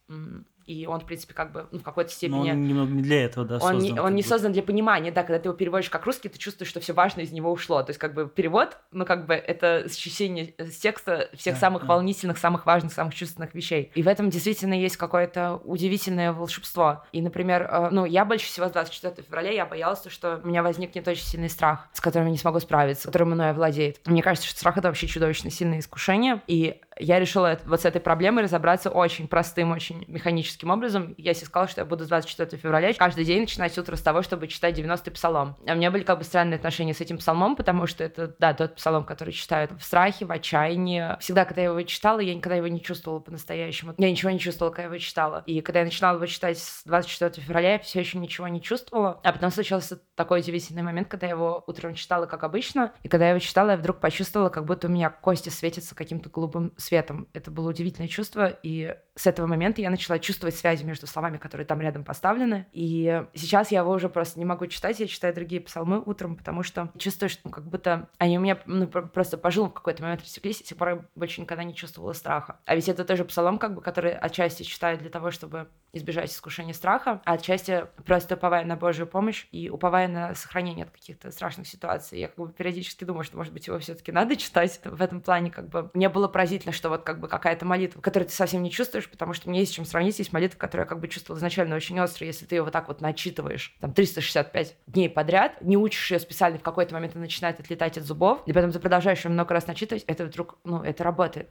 и 0.67 0.87
он, 0.87 1.01
в 1.01 1.05
принципе, 1.05 1.35
как 1.35 1.53
бы 1.53 1.67
ну, 1.71 1.79
в 1.79 1.83
какой-то 1.83 2.11
степени... 2.11 2.37
Но 2.37 2.53
он 2.53 2.67
немного 2.67 2.93
не 2.93 3.03
для 3.03 3.25
этого, 3.25 3.47
да, 3.47 3.57
Он, 3.57 3.61
создан, 3.61 3.79
не, 3.83 4.01
он 4.01 4.15
не 4.15 4.23
создан 4.23 4.53
для 4.53 4.63
понимания, 4.63 5.11
да, 5.11 5.23
когда 5.23 5.39
ты 5.39 5.49
его 5.49 5.57
переводишь 5.57 5.91
как 5.91 6.05
русский, 6.07 6.29
ты 6.29 6.39
чувствуешь, 6.39 6.71
что 6.71 6.81
все 6.81 6.93
важное 6.93 7.25
из 7.25 7.33
него 7.33 7.51
ушло. 7.51 7.83
То 7.83 7.91
есть, 7.91 8.01
как 8.01 8.15
бы, 8.15 8.29
перевод, 8.29 8.79
ну, 8.93 9.05
как 9.05 9.27
бы, 9.27 9.35
это 9.35 9.87
счищение 9.91 10.55
с 10.59 10.77
текста 10.79 11.29
всех 11.35 11.55
да, 11.55 11.61
самых 11.61 11.83
да. 11.83 11.89
волнительных, 11.89 12.39
самых 12.39 12.67
важных, 12.67 12.93
самых 12.93 13.15
чувственных 13.15 13.55
вещей. 13.55 13.91
И 13.95 14.03
в 14.03 14.09
этом 14.09 14.31
действительно 14.31 14.75
есть 14.75 14.97
какое-то 14.97 15.61
удивительное 15.65 16.33
волшебство. 16.33 17.05
И, 17.13 17.21
например, 17.21 17.69
э, 17.71 17.89
ну, 17.91 18.05
я 18.05 18.25
больше 18.25 18.47
всего 18.47 18.69
с 18.69 18.73
24 18.73 19.23
февраля 19.27 19.51
я 19.51 19.67
боялась, 19.67 20.05
что 20.09 20.41
у 20.43 20.47
меня 20.47 20.63
возникнет 20.63 21.07
очень 21.07 21.25
сильный 21.25 21.51
страх, 21.51 21.89
с 21.93 22.01
которым 22.01 22.27
я 22.27 22.33
не 22.33 22.39
смогу 22.39 22.61
справиться, 22.61 23.07
которым 23.07 23.31
мной 23.31 23.53
владеет. 23.53 24.01
Мне 24.07 24.23
кажется, 24.23 24.49
что 24.49 24.59
страх— 24.59 24.77
это 24.79 24.89
вообще 24.89 25.07
чудовищно 25.07 25.51
сильное 25.51 25.81
искушение, 25.81 26.43
и 26.47 26.81
я 26.99 27.19
решила 27.19 27.59
вот 27.67 27.81
с 27.81 27.85
этой 27.85 28.01
проблемой 28.01 28.45
разобраться 28.45 28.91
очень 28.91 29.29
простым, 29.29 29.73
очень 29.73 30.05
механическим 30.09 30.71
образом. 30.71 31.15
Я 31.19 31.35
себе 31.35 31.47
сказала, 31.47 31.69
что 31.69 31.81
я 31.81 31.85
буду 31.85 32.07
24 32.07 32.61
февраля 32.61 32.93
каждый 32.95 33.25
день 33.25 33.43
начинать 33.43 33.77
утро 33.79 33.97
с 33.97 34.03
того, 34.03 34.23
чтобы 34.23 34.49
читать 34.49 34.79
90-й 34.79 35.11
псалом. 35.11 35.57
А 35.67 35.73
у 35.73 35.77
меня 35.77 35.91
были 35.91 36.03
как 36.03 36.19
бы 36.19 36.25
странные 36.25 36.57
отношения 36.57 36.95
с 36.95 37.01
этим 37.01 37.19
псалмом, 37.19 37.57
потому 37.57 37.87
что 37.87 38.05
это, 38.05 38.35
да, 38.39 38.55
тот 38.55 38.77
псалом, 38.77 39.05
который 39.05 39.33
читают 39.33 39.73
в 39.73 39.83
страхе, 39.83 40.25
в 40.25 40.31
отчаянии. 40.31 41.19
Всегда, 41.21 41.45
когда 41.45 41.63
я 41.63 41.69
его 41.69 41.83
читала, 41.83 42.21
я 42.21 42.35
никогда 42.35 42.57
его 42.57 42.69
не 42.69 42.81
чувствовала 42.81 43.21
по-настоящему. 43.21 43.95
Я 43.99 44.11
ничего 44.11 44.31
не 44.31 44.39
чувствовала, 44.39 44.73
когда 44.73 44.83
я 44.83 44.89
его 44.89 44.99
читала. 44.99 45.43
И 45.47 45.61
когда 45.61 45.81
я 45.81 45.85
начинала 45.87 46.17
его 46.17 46.27
читать 46.27 46.59
с 46.59 46.83
24 46.85 47.45
февраля, 47.45 47.73
я 47.73 47.79
все 47.79 48.01
еще 48.01 48.19
ничего 48.19 48.49
не 48.49 48.63
чувствовала. 48.63 49.21
А 49.25 49.33
потом 49.33 49.51
случился 49.51 50.01
такой 50.15 50.41
удивительный 50.41 50.83
момент, 50.83 51.09
когда 51.09 51.27
я 51.27 51.33
его 51.33 51.65
утром 51.67 51.95
читала, 51.95 52.27
как 52.27 52.45
обычно. 52.45 52.93
И 53.03 53.09
когда 53.09 53.25
я 53.25 53.31
его 53.31 53.41
читала, 53.41 53.71
я 53.71 53.77
вдруг 53.77 53.99
почувствовала, 53.99 54.49
как 54.49 54.65
будто 54.65 54.87
у 54.87 54.91
меня 54.91 55.11
кости 55.11 55.49
светятся 55.49 55.95
каким-то 55.95 56.31
голубым 56.31 56.73
светом. 56.85 57.29
Это 57.33 57.51
было 57.51 57.71
удивительное 57.71 58.09
чувство, 58.09 58.47
и 58.63 58.97
с 59.17 59.27
этого 59.27 59.47
момента 59.47 59.81
я 59.81 59.91
начала 59.91 60.19
чувствовать 60.19 60.57
связи 60.57 60.85
между 60.85 61.07
словами, 61.07 61.39
которые 61.39 61.67
там 61.67 61.81
рядом 61.81 62.05
поставлены. 62.05 62.67
И 62.73 63.25
сейчас 63.35 63.71
я 63.71 63.81
его 63.81 63.93
уже 63.93 64.09
просто 64.09 64.39
не 64.39 64.45
могу 64.45 64.67
читать, 64.67 65.01
я 65.01 65.07
читаю 65.07 65.35
другие 65.35 65.61
псалмы 65.61 66.03
утром, 66.05 66.37
потому 66.37 66.63
что 66.63 66.91
чувствую, 66.99 67.31
что 67.31 67.49
как 67.49 67.65
будто 67.69 68.09
они 68.19 68.39
у 68.39 68.41
меня 68.41 68.59
ну, 68.67 68.87
просто 68.87 69.39
по 69.39 69.51
жилам 69.51 69.71
в 69.71 69.75
какой-то 69.75 70.03
момент 70.03 70.23
растеклись, 70.23 70.61
и 70.61 70.65
с 70.65 70.69
тех 70.69 70.79
пор 70.79 70.89
я 70.89 71.05
больше 71.15 71.41
никогда 71.41 71.65
не 71.65 71.75
чувствовала 71.75 72.13
страха. 72.13 72.59
А 72.65 72.75
ведь 72.75 72.89
это 72.89 73.05
тоже 73.05 73.25
псалом, 73.25 73.59
как 73.59 73.75
бы, 73.75 73.81
который 73.81 74.13
отчасти 74.13 74.63
читаю 74.63 74.99
для 74.99 75.11
того, 75.11 75.31
чтобы 75.31 75.69
избежать 75.93 76.31
искушения 76.31 76.75
страха, 76.75 77.23
а 77.25 77.35
отчасти 77.35 77.87
просто 78.05 78.35
уповая 78.35 78.65
на 78.65 78.77
Божью 78.77 79.07
помощь 79.07 79.47
и 79.53 79.71
уповая 79.71 80.09
на 80.09 80.35
сохранение 80.35 80.85
от 80.85 80.91
каких-то 80.91 81.31
страшных 81.31 81.69
ситуаций. 81.69 82.19
Я 82.19 82.29
как 82.29 82.37
бы 82.37 82.53
периодически 82.53 83.05
думаю, 83.05 83.25
что, 83.25 83.37
может 83.37 83.53
быть, 83.53 83.67
его 83.67 83.79
все 83.79 83.95
таки 83.95 84.13
надо 84.13 84.37
читать. 84.37 84.81
В 84.85 85.01
этом 85.01 85.21
плане 85.21 85.51
как 85.51 85.69
бы 85.69 85.91
мне 85.95 86.09
было 86.09 86.29
поразительно, 86.29 86.73
что 86.75 86.91
вот 86.91 87.03
как 87.03 87.21
бы 87.21 87.29
какая-то 87.29 87.65
молитва, 87.65 88.01
которую 88.01 88.29
ты 88.29 88.35
совсем 88.35 88.63
не 88.63 88.71
чувствуешь, 88.71 89.09
потому 89.09 89.33
что 89.33 89.49
мне 89.49 89.61
есть 89.61 89.75
чем 89.75 89.85
сравнить. 89.85 90.19
Есть 90.19 90.33
молитва, 90.33 90.59
которую 90.59 90.85
я 90.85 90.89
как 90.89 91.01
бы 91.01 91.09
чувствовала 91.09 91.39
изначально 91.39 91.77
очень 91.77 91.99
остро, 92.01 92.27
если 92.27 92.45
ты 92.45 92.57
ее 92.57 92.63
вот 92.63 92.73
так 92.73 92.89
вот 92.89 93.01
начитываешь, 93.01 93.75
там, 93.81 93.93
365 93.93 94.77
дней 94.87 95.09
подряд, 95.09 95.63
не 95.63 95.77
учишь 95.77 96.11
ее 96.11 96.19
специально, 96.19 96.59
в 96.59 96.63
какой-то 96.63 96.95
момент 96.95 97.15
она 97.15 97.23
начинает 97.23 97.61
отлетать 97.61 97.97
от 97.97 98.05
зубов, 98.05 98.43
и 98.47 98.53
потом 98.53 98.73
ты 98.73 98.79
продолжаешь 98.79 99.25
ее 99.25 99.31
много 99.31 99.55
раз 99.55 99.67
начитывать, 99.67 100.05
это 100.07 100.27
вдруг, 100.27 100.59
ну, 100.65 100.83
это 100.83 101.05
работает. 101.05 101.49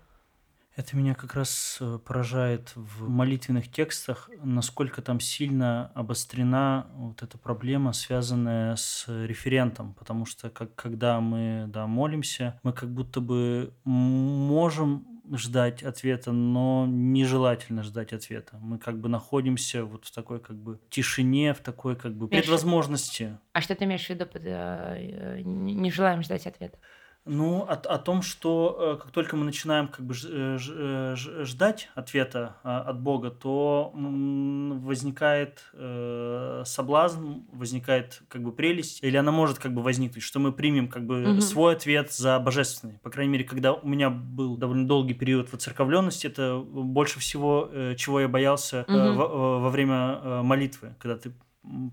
Это 0.76 0.97
меня 0.97 1.13
как 1.13 1.36
раз 1.36 1.78
э, 1.82 1.99
поражает 2.03 2.71
в 2.76 3.07
молитвенных 3.07 3.71
текстах, 3.71 4.30
насколько 4.41 5.03
там 5.03 5.19
сильно 5.19 5.91
обострена 5.93 6.88
вот 6.95 7.21
эта 7.21 7.38
проблема, 7.38 7.93
связанная 7.93 8.76
с 8.76 9.05
референтом, 9.07 9.93
потому 9.93 10.26
что 10.26 10.49
как, 10.49 10.74
когда 10.74 11.21
мы 11.21 11.65
да, 11.67 11.86
молимся, 11.86 12.59
мы 12.63 12.74
как 12.74 12.89
будто 12.89 13.21
бы 13.21 13.71
можем 13.84 15.12
ждать 15.32 15.84
ответа, 15.84 16.32
но 16.32 16.86
нежелательно 16.88 17.84
ждать 17.84 18.13
ответа. 18.13 18.57
Мы 18.61 18.78
как 18.78 18.99
бы 18.99 19.09
находимся 19.09 19.86
вот 19.86 20.05
в 20.05 20.11
такой 20.11 20.39
как 20.39 20.57
бы 20.57 20.80
тишине, 20.89 21.53
в 21.53 21.59
такой 21.59 21.95
как 21.95 22.13
бы 22.15 22.28
предвозможности. 22.28 23.38
А 23.53 23.61
что 23.61 23.76
ты 23.76 23.86
имеешь 23.86 24.05
в 24.05 24.09
виду 24.09 24.26
под 24.26 24.41
э, 24.45 25.41
не 25.43 25.91
желаем 25.91 26.24
ждать 26.24 26.47
ответа? 26.47 26.78
Ну, 27.26 27.61
о, 27.61 27.74
о 27.74 27.97
том, 27.99 28.21
что 28.21 28.97
э, 28.97 29.01
как 29.01 29.11
только 29.11 29.38
мы 29.38 29.45
начинаем 29.45 29.88
как 29.88 30.05
бы 30.05 30.13
э, 30.13 30.57
э, 30.57 31.15
ждать 31.15 31.89
ответа 31.95 32.57
а, 32.63 32.82
от 32.82 32.99
Бога, 32.99 33.32
то 33.32 33.93
возникает 33.93 35.63
э, 35.74 36.63
соблазн, 36.65 37.43
возникает 37.53 38.24
как 38.28 38.43
бы 38.43 38.51
прелесть, 38.51 39.01
или 39.01 39.15
она 39.15 39.32
может 39.32 39.57
как 39.57 39.74
бы 39.74 39.82
возникнуть, 39.82 40.24
что 40.24 40.39
мы 40.39 40.51
примем 40.51 40.89
как 40.89 41.05
бы 41.05 41.32
угу. 41.32 41.41
свой 41.41 41.76
ответ 41.76 42.11
за 42.11 42.38
божественный. 42.39 42.99
По 43.03 43.09
крайней 43.09 43.32
мере, 43.32 43.45
когда 43.45 43.71
у 43.74 43.88
меня 43.88 44.09
был 44.09 44.57
довольно 44.57 44.86
долгий 44.86 45.13
период 45.13 45.51
воцерковленности, 45.51 46.28
это 46.28 46.59
больше 46.59 47.19
всего, 47.19 47.69
чего 47.95 48.19
я 48.19 48.28
боялся 48.28 48.84
угу. 48.88 48.97
во, 48.97 49.59
во 49.59 49.69
время 49.69 50.43
молитвы, 50.43 50.95
когда 50.99 51.17
ты 51.17 51.34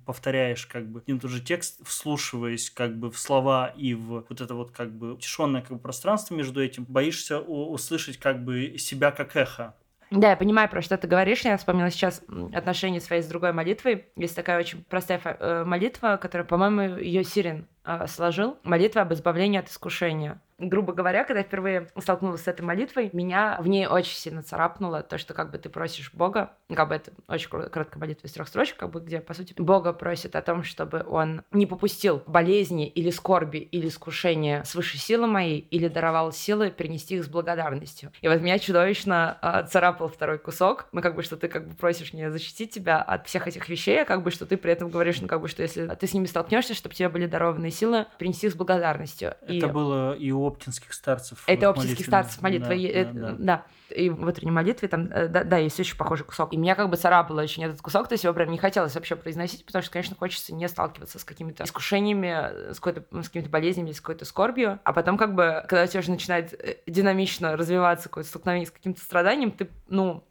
повторяешь 0.04 0.66
как 0.66 0.88
бы 0.88 1.00
один 1.00 1.16
и 1.16 1.20
тот 1.20 1.30
же 1.30 1.40
текст, 1.40 1.80
вслушиваясь 1.86 2.70
как 2.70 2.98
бы 2.98 3.10
в 3.10 3.18
слова 3.18 3.72
и 3.76 3.94
в 3.94 4.24
вот 4.28 4.40
это 4.40 4.54
вот 4.54 4.72
как 4.72 4.92
бы 4.92 5.14
утешенное 5.14 5.60
как 5.62 5.72
бы 5.72 5.78
пространство 5.78 6.34
между 6.34 6.62
этим, 6.62 6.84
боишься 6.84 7.40
услышать 7.40 8.18
как 8.18 8.44
бы 8.44 8.76
себя 8.78 9.10
как 9.10 9.36
эхо. 9.36 9.74
Да, 10.10 10.30
я 10.30 10.36
понимаю, 10.36 10.68
про 10.68 10.82
что 10.82 10.96
ты 10.96 11.06
говоришь. 11.06 11.42
Я 11.42 11.56
вспомнила 11.56 11.88
сейчас 11.88 12.22
отношения 12.52 13.00
свои 13.00 13.22
с 13.22 13.26
другой 13.26 13.52
молитвой. 13.52 14.06
Есть 14.16 14.34
такая 14.34 14.58
очень 14.58 14.82
простая 14.82 15.20
э, 15.22 15.64
молитва, 15.64 16.18
которая, 16.20 16.44
по-моему, 16.44 16.98
ее 16.98 17.22
Сирин 17.22 17.68
сложил. 18.06 18.58
Молитва 18.62 19.02
об 19.02 19.12
избавлении 19.12 19.58
от 19.58 19.68
искушения 19.68 20.40
грубо 20.60 20.92
говоря, 20.92 21.24
когда 21.24 21.40
я 21.40 21.44
впервые 21.44 21.88
столкнулась 21.98 22.42
с 22.42 22.48
этой 22.48 22.62
молитвой, 22.62 23.10
меня 23.12 23.58
в 23.60 23.68
ней 23.68 23.86
очень 23.86 24.16
сильно 24.16 24.42
царапнуло 24.42 25.02
то, 25.02 25.18
что 25.18 25.34
как 25.34 25.50
бы 25.50 25.58
ты 25.58 25.68
просишь 25.68 26.12
Бога, 26.12 26.52
как 26.72 26.88
бы 26.88 26.94
это 26.94 27.12
очень 27.28 27.48
короткая 27.48 27.98
молитва 27.98 28.26
из 28.26 28.32
трех 28.32 28.48
строчек, 28.48 28.76
как 28.76 28.90
бы 28.90 29.00
где, 29.00 29.20
по 29.20 29.34
сути, 29.34 29.54
Бога 29.56 29.92
просит 29.92 30.36
о 30.36 30.42
том, 30.42 30.62
чтобы 30.62 31.04
он 31.08 31.42
не 31.50 31.66
попустил 31.66 32.22
болезни 32.26 32.86
или 32.88 33.10
скорби 33.10 33.58
или 33.58 33.88
искушения 33.88 34.62
свыше 34.64 34.98
силы 34.98 35.26
моей, 35.26 35.60
или 35.60 35.88
даровал 35.88 36.32
силы 36.32 36.70
перенести 36.70 37.16
их 37.16 37.24
с 37.24 37.28
благодарностью. 37.28 38.12
И 38.20 38.28
вот 38.28 38.40
меня 38.40 38.58
чудовищно 38.58 39.38
э, 39.40 39.66
царапал 39.68 40.08
второй 40.08 40.38
кусок, 40.38 40.86
ну 40.92 41.00
как 41.00 41.14
бы, 41.14 41.22
что 41.22 41.36
ты 41.36 41.48
как 41.48 41.68
бы 41.68 41.74
просишь 41.74 42.12
мне 42.12 42.30
защитить 42.30 42.72
тебя 42.72 43.00
от 43.00 43.26
всех 43.26 43.48
этих 43.48 43.68
вещей, 43.68 44.02
а 44.02 44.04
как 44.04 44.22
бы, 44.22 44.30
что 44.30 44.46
ты 44.46 44.56
при 44.56 44.72
этом 44.72 44.90
говоришь, 44.90 45.20
ну 45.20 45.28
как 45.28 45.40
бы, 45.40 45.48
что 45.48 45.62
если 45.62 45.86
ты 45.86 46.06
с 46.06 46.14
ними 46.14 46.26
столкнешься, 46.26 46.74
чтобы 46.74 46.94
тебе 46.94 47.08
были 47.08 47.26
дарованы 47.26 47.69
силы, 47.70 48.06
принести 48.18 48.46
их 48.46 48.52
с 48.52 48.56
благодарностью. 48.56 49.34
Это 49.42 49.52
и... 49.52 49.64
было 49.66 50.14
и 50.14 50.30
у 50.30 50.46
оптинских 50.46 50.92
старцев. 50.92 51.42
Это 51.46 51.68
оптинских 51.68 52.06
старцев 52.06 52.40
молитва. 52.42 52.68
Да, 52.68 52.74
это, 52.74 53.12
да, 53.12 53.30
да. 53.30 53.36
да. 53.38 53.66
И 53.90 54.08
в 54.08 54.26
утренней 54.26 54.52
молитве 54.52 54.88
там, 54.88 55.08
э, 55.12 55.28
да, 55.28 55.44
да, 55.44 55.56
есть 55.56 55.78
очень 55.80 55.96
похожий 55.96 56.24
кусок. 56.24 56.52
И 56.52 56.56
меня 56.56 56.74
как 56.74 56.88
бы 56.90 56.96
царапало 56.96 57.42
очень 57.42 57.64
этот 57.64 57.80
кусок, 57.80 58.08
то 58.08 58.14
есть 58.14 58.24
его 58.24 58.32
прям 58.32 58.50
не 58.50 58.58
хотелось 58.58 58.94
вообще 58.94 59.16
произносить, 59.16 59.64
потому 59.66 59.82
что, 59.82 59.92
конечно, 59.92 60.16
хочется 60.16 60.54
не 60.54 60.68
сталкиваться 60.68 61.18
с 61.18 61.24
какими-то 61.24 61.64
искушениями, 61.64 62.72
с, 62.72 62.80
какой-то, 62.80 63.22
с 63.22 63.26
какими-то 63.26 63.50
болезнями, 63.50 63.92
с 63.92 64.00
какой-то 64.00 64.24
скорбью. 64.24 64.78
А 64.84 64.92
потом 64.92 65.16
как 65.16 65.34
бы, 65.34 65.64
когда 65.68 65.84
у 65.84 65.86
тебя 65.86 66.00
уже 66.00 66.10
начинает 66.10 66.52
э, 66.54 66.76
динамично 66.86 67.56
развиваться 67.56 68.08
какое-то 68.08 68.30
столкновение 68.30 68.66
с 68.66 68.70
каким-то 68.70 69.00
страданием, 69.00 69.50
ты, 69.50 69.68
ну, 69.88 70.24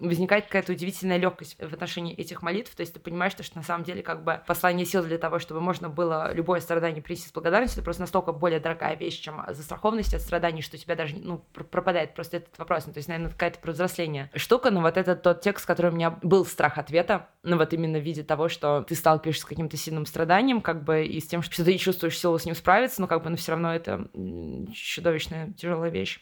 возникает 0.00 0.46
какая-то 0.46 0.72
удивительная 0.72 1.18
легкость 1.18 1.56
в 1.58 1.72
отношении 1.72 2.14
этих 2.14 2.42
молитв. 2.42 2.74
То 2.74 2.80
есть 2.80 2.94
ты 2.94 3.00
понимаешь, 3.00 3.32
что, 3.32 3.44
на 3.54 3.62
самом 3.62 3.84
деле 3.84 4.02
как 4.02 4.24
бы 4.24 4.40
послание 4.46 4.86
сил 4.86 5.04
для 5.04 5.18
того, 5.18 5.38
чтобы 5.38 5.60
можно 5.60 5.88
было 5.88 6.32
любое 6.32 6.60
страдание 6.60 7.02
принести 7.02 7.28
с 7.28 7.32
благодарностью, 7.32 7.78
это 7.78 7.84
просто 7.84 8.02
настолько 8.02 8.32
более 8.32 8.60
дорогая 8.60 8.96
вещь, 8.96 9.20
чем 9.20 9.42
застрахованность 9.48 10.14
от 10.14 10.22
страданий, 10.22 10.62
что 10.62 10.76
у 10.76 10.80
тебя 10.80 10.96
даже 10.96 11.16
ну, 11.16 11.38
пропадает 11.52 12.14
просто 12.14 12.38
этот 12.38 12.58
вопрос. 12.58 12.86
Ну, 12.86 12.92
то 12.92 12.98
есть, 12.98 13.08
наверное, 13.08 13.30
какая-то 13.30 13.58
взросление 13.70 14.30
штука, 14.34 14.70
но 14.70 14.80
вот 14.80 14.96
это 14.96 15.16
тот 15.16 15.40
текст, 15.40 15.66
который 15.66 15.90
у 15.90 15.94
меня 15.94 16.10
был 16.22 16.44
страх 16.44 16.78
ответа, 16.78 17.28
ну 17.42 17.56
вот 17.56 17.72
именно 17.72 17.98
в 17.98 18.02
виде 18.02 18.22
того, 18.22 18.48
что 18.48 18.82
ты 18.82 18.94
сталкиваешься 18.94 19.42
с 19.42 19.46
каким-то 19.46 19.76
сильным 19.76 20.06
страданием, 20.06 20.60
как 20.60 20.84
бы, 20.84 21.04
и 21.04 21.20
с 21.20 21.26
тем, 21.26 21.42
что 21.42 21.64
ты 21.64 21.76
чувствуешь 21.78 22.18
силу 22.18 22.38
с 22.38 22.44
ним 22.44 22.54
справиться, 22.54 23.00
но 23.00 23.06
как 23.06 23.22
бы, 23.22 23.30
но 23.30 23.36
все 23.36 23.52
равно 23.52 23.74
это 23.74 24.08
чудовищная, 24.74 25.52
тяжелая 25.52 25.90
вещь. 25.90 26.20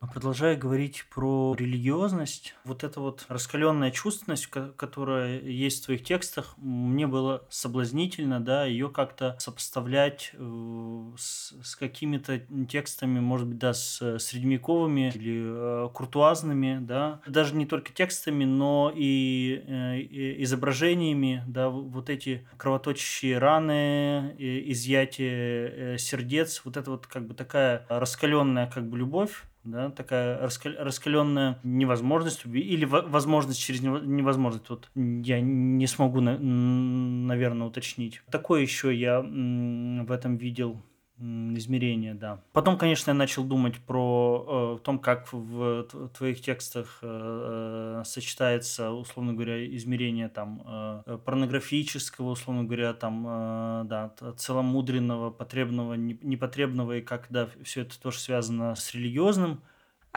Продолжая 0.00 0.56
говорить 0.56 1.06
про 1.10 1.56
религиозность, 1.58 2.54
вот 2.62 2.84
эта 2.84 3.00
вот 3.00 3.26
раскаленная 3.28 3.90
чувственность, 3.90 4.46
которая 4.46 5.40
есть 5.40 5.82
в 5.82 5.86
твоих 5.86 6.04
текстах, 6.04 6.54
мне 6.56 7.08
было 7.08 7.42
соблазнительно, 7.48 8.38
да, 8.38 8.64
ее 8.64 8.90
как-то 8.90 9.34
сопоставлять 9.40 10.30
э, 10.34 11.12
с, 11.16 11.52
с 11.64 11.74
какими-то 11.74 12.38
текстами, 12.68 13.18
может 13.18 13.48
быть, 13.48 13.58
да, 13.58 13.74
с 13.74 14.20
средневековыми 14.20 15.10
или 15.12 15.86
э, 15.86 15.88
куртуазными, 15.92 16.78
да, 16.80 17.20
даже 17.26 17.56
не 17.56 17.66
только 17.66 17.92
текстами, 17.92 18.44
но 18.44 18.92
и, 18.94 19.64
э, 19.66 19.98
и 19.98 20.44
изображениями, 20.44 21.42
да, 21.48 21.70
вот 21.70 22.08
эти 22.08 22.46
кровоточащие 22.56 23.38
раны, 23.38 24.36
изъятие 24.38 25.98
сердец, 25.98 26.62
вот 26.64 26.76
это 26.76 26.92
вот 26.92 27.08
как 27.08 27.26
бы 27.26 27.34
такая 27.34 27.84
раскаленная 27.88 28.70
как 28.70 28.88
бы 28.88 28.96
любовь, 28.96 29.42
да, 29.70 29.90
такая 29.90 30.38
раскаленная 30.40 31.58
невозможность 31.62 32.44
или 32.46 32.84
возможность 32.84 33.60
через 33.60 33.80
невозможность. 33.82 34.68
Вот 34.70 34.90
я 34.94 35.40
не 35.40 35.86
смогу, 35.86 36.20
наверное, 36.20 37.66
уточнить. 37.66 38.22
Такое 38.30 38.62
еще 38.62 38.94
я 38.94 39.20
в 39.20 40.10
этом 40.10 40.36
видел 40.36 40.82
измерения, 41.20 42.14
да. 42.14 42.40
Потом, 42.52 42.78
конечно, 42.78 43.10
я 43.10 43.14
начал 43.14 43.44
думать 43.44 43.78
про 43.78 44.78
э, 44.78 44.84
том, 44.84 44.98
как 44.98 45.32
в 45.32 45.88
твоих 46.16 46.40
текстах 46.40 47.00
э, 47.02 48.00
э, 48.00 48.04
сочетается, 48.04 48.90
условно 48.90 49.34
говоря, 49.34 49.66
измерение 49.74 50.28
там 50.28 50.62
э, 51.06 51.18
порнографического, 51.24 52.30
условно 52.30 52.64
говоря, 52.64 52.92
там, 52.94 53.26
э, 53.26 53.84
да, 53.84 54.14
целомудренного, 54.36 55.30
потребного, 55.30 55.94
непотребного, 55.94 56.98
и 56.98 57.00
как, 57.00 57.26
да, 57.30 57.48
все 57.62 57.82
это 57.82 58.00
тоже 58.00 58.18
связано 58.18 58.74
с 58.74 58.94
религиозным. 58.94 59.60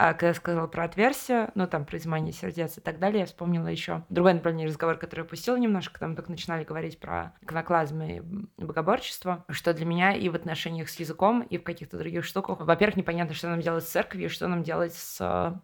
А 0.04 0.14
когда 0.14 0.28
я 0.28 0.34
сказала 0.34 0.66
про 0.66 0.82
отверстие, 0.82 1.52
ну, 1.54 1.68
там, 1.68 1.84
про 1.84 1.96
изымание 1.96 2.32
сердец 2.32 2.76
и 2.76 2.80
так 2.80 2.98
далее, 2.98 3.20
я 3.20 3.26
вспомнила 3.26 3.68
еще 3.68 4.02
другой 4.08 4.34
направление 4.34 4.66
разговор, 4.66 4.98
который 4.98 5.20
я 5.20 5.24
пустила 5.24 5.54
немножко, 5.54 6.04
мы 6.08 6.16
только 6.16 6.28
начинали 6.28 6.64
говорить 6.64 6.98
про 6.98 7.34
иконоклазм 7.40 8.02
и 8.02 8.20
богоборчество, 8.56 9.44
что 9.48 9.72
для 9.72 9.86
меня 9.86 10.12
и 10.12 10.28
в 10.28 10.34
отношениях 10.34 10.88
с 10.88 10.98
языком, 10.98 11.42
и 11.42 11.56
в 11.56 11.62
каких-то 11.62 11.98
других 11.98 12.24
штуках, 12.24 12.58
во-первых, 12.58 12.96
непонятно, 12.96 13.32
что 13.32 13.48
нам 13.48 13.60
делать 13.60 13.84
с 13.84 13.90
церковью, 13.90 14.28
что 14.28 14.48
нам 14.48 14.64
делать 14.64 14.92
с 14.92 15.62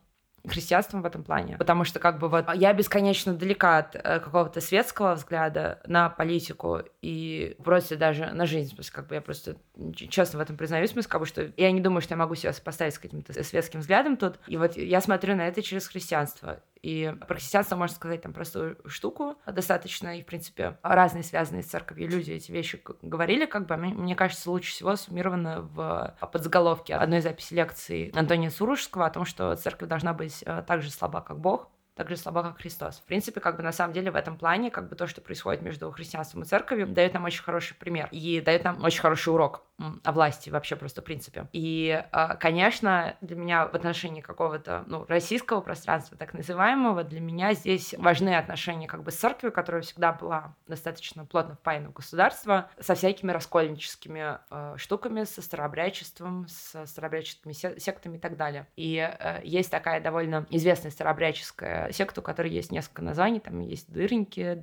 христианством 0.49 1.03
в 1.03 1.07
этом 1.07 1.23
плане. 1.25 1.57
Потому 1.59 1.85
что 1.85 1.99
как 1.99 2.19
бы 2.19 2.29
вот 2.29 2.47
я 2.55 2.73
бесконечно 2.73 3.35
далека 3.35 3.79
от 3.79 3.95
э, 3.95 4.21
какого-то 4.21 4.61
светского 4.61 5.15
взгляда 5.15 5.81
на 5.87 6.09
политику 6.09 6.81
и 7.03 7.57
просто 7.63 7.97
даже 7.97 8.27
на 8.33 8.47
жизнь. 8.47 8.71
То 8.71 8.81
есть 8.81 8.91
как 8.91 9.07
бы 9.07 9.15
я 9.15 9.21
просто 9.21 9.57
честно 9.95 10.39
в 10.39 10.43
этом 10.43 10.57
признаюсь, 10.57 10.91
смысл, 10.91 11.09
как 11.09 11.21
бы, 11.21 11.27
что 11.27 11.53
я 11.57 11.71
не 11.71 11.81
думаю, 11.81 12.01
что 12.01 12.15
я 12.15 12.19
могу 12.19 12.35
себя 12.35 12.53
поставить 12.65 12.95
с 12.95 12.99
каким-то 12.99 13.33
светским 13.43 13.81
взглядом 13.81 14.17
тут. 14.17 14.39
И 14.47 14.57
вот 14.57 14.77
я 14.77 15.01
смотрю 15.01 15.37
на 15.37 15.47
это 15.49 15.63
через 15.63 15.87
христианство. 15.87 16.61
И 16.83 17.13
про 17.27 17.37
христианство 17.37 17.77
можно 17.77 17.95
сказать 17.95 18.23
там 18.23 18.33
простую 18.33 18.79
штуку 18.87 19.37
достаточно, 19.47 20.19
и, 20.19 20.23
в 20.23 20.27
принципе, 20.27 20.79
разные 20.83 21.23
связанные 21.23 21.63
с 21.63 21.67
церковью 21.67 22.09
люди 22.09 22.33
эти 22.33 22.53
вещи 22.53 22.83
говорили, 23.03 23.47
как 23.47 23.67
бы, 23.67 23.77
мне 23.77 24.15
кажется, 24.15 24.51
лучше 24.51 24.73
всего 24.73 24.97
суммировано 24.97 25.63
в 25.63 26.17
подзаголовке 26.33 26.95
одной 26.95 27.21
записи 27.21 27.55
лекции 27.55 28.17
Антония 28.17 28.51
Суружского 28.51 29.07
о 29.07 29.11
том, 29.11 29.25
что 29.25 29.55
церковь 29.57 29.89
должна 29.89 30.13
быть 30.13 30.43
э, 30.47 30.63
так 30.67 30.83
же 30.83 30.91
слаба, 30.91 31.21
как 31.21 31.39
Бог, 31.39 31.69
так 31.95 32.09
же 32.09 32.17
слаба, 32.17 32.43
как 32.45 32.59
Христос. 32.59 32.99
В 32.99 33.05
принципе, 33.07 33.41
как 33.41 33.57
бы 33.57 33.63
на 33.63 33.73
самом 33.73 33.93
деле 33.93 34.11
в 34.13 34.17
этом 34.17 34.37
плане, 34.37 34.71
как 34.71 34.89
бы 34.89 34.95
то, 34.95 35.09
что 35.09 35.21
происходит 35.21 35.63
между 35.63 35.91
христианством 35.91 36.43
и 36.43 36.45
церковью, 36.45 36.87
дает 36.87 37.13
нам 37.13 37.25
очень 37.25 37.43
хороший 37.43 37.75
пример 37.75 38.09
и 38.13 38.41
дает 38.41 38.63
нам 38.63 38.83
очень 38.85 39.01
хороший 39.01 39.33
урок 39.33 39.65
о 39.79 40.13
власти 40.13 40.51
вообще 40.51 40.77
просто 40.77 41.03
в 41.03 41.05
принципе. 41.05 41.47
И, 41.53 42.03
а, 42.13 42.35
конечно, 42.37 43.17
для 43.21 43.37
меня 43.37 43.67
в 43.67 43.75
отношении 43.75 44.21
какого-то 44.21 44.85
ну, 44.87 45.05
российского 45.07 45.61
пространства, 45.61 46.17
так 46.17 46.35
называемого, 46.35 47.05
для 47.05 47.21
меня 47.21 47.55
здесь 47.55 47.95
важны 47.97 48.37
отношения 48.37 48.89
как 48.89 49.03
бы 49.03 49.11
с 49.11 49.17
церковью, 49.17 49.53
которая 49.53 49.83
всегда 49.83 50.13
была 50.13 50.57
достаточно 50.67 51.25
плотно 51.25 51.55
впаяна 51.55 51.91
в 51.91 51.93
государство, 51.93 52.71
со 52.81 52.95
всякими 52.95 53.31
раскольническими 53.31 54.39
э, 54.51 54.75
штуками, 54.79 55.25
со 55.25 55.43
старообрядчеством, 55.43 56.47
со 56.49 56.87
старообрядческими 56.87 57.53
сектами 57.53 58.17
и 58.17 58.21
так 58.21 58.37
далее. 58.37 58.67
И 58.77 58.97
э, 58.97 59.41
есть 59.45 59.71
такая 59.71 60.01
довольно 60.01 60.47
известная 60.51 60.91
старообрядческая 60.91 61.93
секта, 61.93 62.21
у 62.21 62.25
которой 62.25 62.51
есть 62.51 62.73
несколько 62.73 63.03
названий, 63.03 63.41
там 63.41 63.61
есть 63.61 63.91
дырники, 63.93 64.55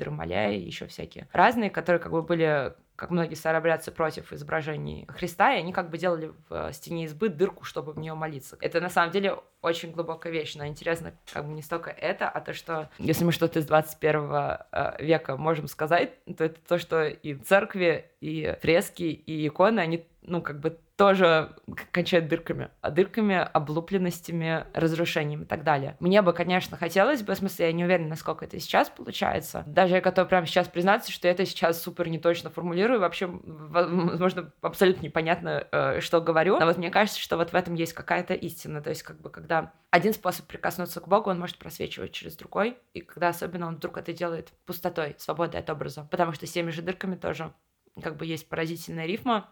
и 0.51 0.59
еще 0.59 0.87
всякие 0.87 1.27
разные, 1.31 1.69
которые 1.69 2.01
как 2.01 2.11
бы 2.11 2.21
были 2.21 2.73
как 2.95 3.09
многие 3.09 3.35
старообрядцы 3.35 3.91
против 3.91 4.31
изображений 4.31 5.05
Христа, 5.09 5.53
и 5.53 5.59
они 5.59 5.73
как 5.73 5.89
бы 5.89 5.97
делали 5.97 6.31
в 6.49 6.71
стене 6.73 7.05
избы 7.05 7.29
дырку, 7.29 7.63
чтобы 7.63 7.93
в 7.93 7.99
нее 7.99 8.13
молиться. 8.13 8.57
Это 8.61 8.79
на 8.79 8.89
самом 8.89 9.11
деле 9.11 9.39
очень 9.61 9.91
глубокая 9.91 10.31
вещь, 10.31 10.55
но 10.55 10.65
интересно 10.65 11.13
как 11.31 11.45
бы 11.45 11.53
не 11.53 11.61
столько 11.61 11.89
это, 11.89 12.29
а 12.29 12.39
то, 12.41 12.53
что 12.53 12.89
если 12.97 13.25
мы 13.25 13.31
что-то 13.31 13.59
из 13.59 13.65
21 13.65 14.31
э, 14.31 15.03
века 15.03 15.37
можем 15.37 15.67
сказать, 15.67 16.23
то 16.37 16.43
это 16.43 16.59
то, 16.67 16.77
что 16.77 17.05
и 17.05 17.35
церкви, 17.35 18.11
и 18.21 18.55
фрески, 18.61 19.03
и 19.03 19.47
иконы, 19.47 19.79
они 19.79 20.05
ну, 20.27 20.41
как 20.41 20.59
бы 20.59 20.77
тоже 20.95 21.55
кончает 21.91 22.27
дырками. 22.27 22.69
А 22.81 22.89
дырками, 22.89 23.35
облупленностями, 23.35 24.65
разрушениями 24.73 25.43
и 25.43 25.45
так 25.45 25.63
далее. 25.63 25.97
Мне 25.99 26.21
бы, 26.21 26.33
конечно, 26.33 26.77
хотелось 26.77 27.21
бы, 27.21 27.33
в 27.33 27.37
смысле, 27.37 27.67
я 27.67 27.71
не 27.73 27.83
уверена, 27.83 28.09
насколько 28.09 28.45
это 28.45 28.59
сейчас 28.59 28.89
получается. 28.89 29.63
Даже 29.65 29.95
я 29.95 30.01
готова 30.01 30.25
прямо 30.25 30.47
сейчас 30.47 30.67
признаться, 30.67 31.11
что 31.11 31.27
я 31.27 31.33
это 31.33 31.45
сейчас 31.45 31.81
супер 31.81 32.07
неточно 32.07 32.49
формулирую, 32.49 32.99
вообще, 32.99 33.27
возможно, 33.27 34.51
абсолютно 34.61 35.03
непонятно, 35.03 35.67
э, 35.71 35.99
что 35.99 36.21
говорю. 36.21 36.59
Но 36.59 36.65
вот 36.65 36.77
мне 36.77 36.91
кажется, 36.91 37.19
что 37.19 37.37
вот 37.37 37.51
в 37.51 37.55
этом 37.55 37.73
есть 37.73 37.93
какая-то 37.93 38.33
истина. 38.33 38.81
То 38.81 38.89
есть, 38.89 39.03
как 39.03 39.19
бы, 39.19 39.29
когда 39.29 39.73
один 39.91 40.13
способ 40.13 40.47
прикоснуться 40.47 41.01
к 41.01 41.07
Богу, 41.07 41.29
он 41.29 41.39
может 41.39 41.57
просвечивать 41.57 42.13
через 42.13 42.35
другой, 42.35 42.77
и 42.93 43.01
когда 43.01 43.29
особенно 43.29 43.67
он 43.67 43.75
вдруг 43.75 43.97
это 43.97 44.13
делает 44.13 44.53
пустотой, 44.65 45.15
свободой 45.17 45.59
от 45.59 45.69
образа. 45.69 46.07
Потому 46.09 46.31
что 46.31 46.47
с 46.47 46.51
теми 46.51 46.71
же 46.71 46.81
дырками 46.81 47.15
тоже 47.15 47.53
как 48.01 48.17
бы 48.17 48.25
есть 48.25 48.49
поразительная 48.49 49.05
рифма, 49.05 49.49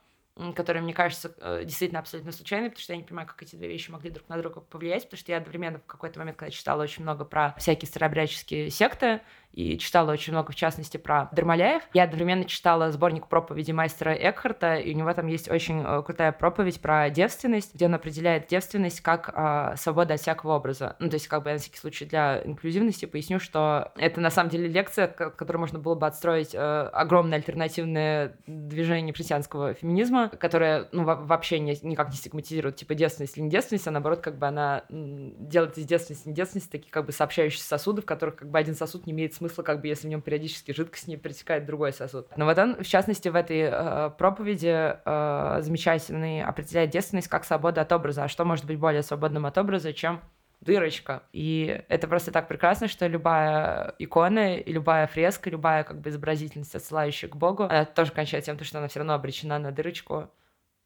которая, 0.55 0.81
мне 0.83 0.93
кажется, 0.93 1.35
э, 1.39 1.63
действительно 1.63 1.99
абсолютно 1.99 2.31
случайной, 2.31 2.69
потому 2.69 2.81
что 2.81 2.93
я 2.93 2.97
не 2.97 3.03
понимаю, 3.03 3.27
как 3.27 3.41
эти 3.43 3.55
две 3.55 3.67
вещи 3.67 3.91
могли 3.91 4.09
друг 4.09 4.27
на 4.29 4.37
друга 4.37 4.61
повлиять, 4.61 5.03
потому 5.03 5.19
что 5.19 5.31
я 5.31 5.37
одновременно 5.37 5.79
в 5.79 5.85
какой-то 5.85 6.19
момент, 6.19 6.37
когда 6.37 6.51
читала 6.51 6.81
очень 6.81 7.03
много 7.03 7.23
про 7.23 7.53
всякие 7.59 7.87
старообрядческие 7.87 8.69
секты, 8.69 9.21
и 9.53 9.77
читала 9.77 10.11
очень 10.11 10.33
много, 10.33 10.51
в 10.51 10.55
частности, 10.55 10.97
про 10.97 11.29
Дармаляев. 11.31 11.83
Я 11.93 12.03
одновременно 12.03 12.45
читала 12.45 12.91
сборник 12.91 13.27
проповеди 13.27 13.71
мастера 13.71 14.13
Экхарта, 14.13 14.75
и 14.75 14.93
у 14.93 14.97
него 14.97 15.13
там 15.13 15.27
есть 15.27 15.49
очень 15.49 15.83
э, 15.85 16.01
крутая 16.03 16.31
проповедь 16.31 16.81
про 16.81 17.09
девственность, 17.09 17.75
где 17.75 17.85
он 17.85 17.93
определяет 17.93 18.47
девственность 18.47 19.01
как 19.01 19.31
э, 19.33 19.75
свобода 19.77 20.15
от 20.15 20.19
всякого 20.19 20.55
образа. 20.55 20.95
Ну, 20.99 21.09
то 21.09 21.15
есть, 21.15 21.27
как 21.27 21.43
бы 21.43 21.49
я 21.49 21.55
на 21.55 21.59
всякий 21.59 21.77
случай 21.77 22.05
для 22.05 22.41
инклюзивности 22.43 23.05
поясню, 23.05 23.39
что 23.39 23.91
это 23.95 24.19
на 24.21 24.31
самом 24.31 24.49
деле 24.49 24.67
лекция, 24.67 25.07
которую 25.07 25.59
можно 25.59 25.79
было 25.79 25.95
бы 25.95 26.07
отстроить 26.07 26.55
э, 26.55 26.57
огромное 26.57 27.37
альтернативное 27.37 28.35
движение 28.47 29.13
христианского 29.13 29.75
феминизма, 29.75 30.29
которое, 30.29 30.89
ну, 30.91 31.03
вообще 31.03 31.59
не, 31.59 31.77
никак 31.83 32.09
не 32.09 32.15
стигматизирует, 32.15 32.77
типа, 32.77 32.95
девственность 32.95 33.37
или 33.37 33.43
не 33.43 33.49
девственность, 33.51 33.87
а 33.87 33.91
наоборот, 33.91 34.21
как 34.21 34.39
бы 34.39 34.47
она 34.47 34.83
делает 34.89 35.77
из 35.77 35.85
девственности 35.85 36.27
и 36.27 36.31
недевственности 36.31 36.71
такие, 36.71 36.91
как 36.91 37.05
бы, 37.05 37.11
сообщающиеся 37.11 37.67
сосуды, 37.67 38.01
в 38.01 38.05
которых, 38.05 38.37
как 38.37 38.49
бы, 38.49 38.57
один 38.57 38.73
сосуд 38.73 39.05
не 39.05 39.13
имеет 39.13 39.33
смысла, 39.33 39.42
как 39.49 39.81
бы, 39.81 39.87
если 39.87 40.07
в 40.07 40.09
нем 40.09 40.21
периодически 40.21 40.71
жидкость 40.71 41.07
не 41.07 41.17
перетекает 41.17 41.63
в 41.63 41.65
другой 41.65 41.93
сосуд. 41.93 42.27
Но 42.35 42.45
вот 42.45 42.57
он, 42.57 42.83
в 42.83 42.87
частности, 42.87 43.29
в 43.29 43.35
этой 43.35 43.69
э, 43.71 44.09
проповеди 44.17 44.95
э, 45.05 45.61
замечательный 45.61 46.43
определяет 46.43 46.89
девственность 46.89 47.27
как 47.27 47.45
свобода 47.45 47.81
от 47.81 47.91
образа. 47.91 48.23
А 48.23 48.27
что 48.27 48.45
может 48.45 48.65
быть 48.65 48.77
более 48.77 49.03
свободным 49.03 49.45
от 49.45 49.57
образа, 49.57 49.93
чем 49.93 50.21
дырочка. 50.63 51.23
И 51.33 51.83
это 51.89 52.07
просто 52.07 52.31
так 52.31 52.47
прекрасно, 52.47 52.87
что 52.87 53.05
любая 53.07 53.93
икона, 53.99 54.55
и 54.57 54.71
любая 54.71 55.07
фреска, 55.07 55.49
любая 55.49 55.83
как 55.83 55.99
бы 55.99 56.09
изобразительность, 56.09 56.75
отсылающая 56.75 57.29
к 57.29 57.35
Богу, 57.35 57.63
она 57.63 57.85
тоже 57.85 58.11
кончается 58.11 58.55
тем, 58.55 58.63
что 58.63 58.79
она 58.79 58.87
все 58.87 58.99
равно 58.99 59.13
обречена 59.13 59.59
на 59.59 59.71
дырочку 59.71 60.29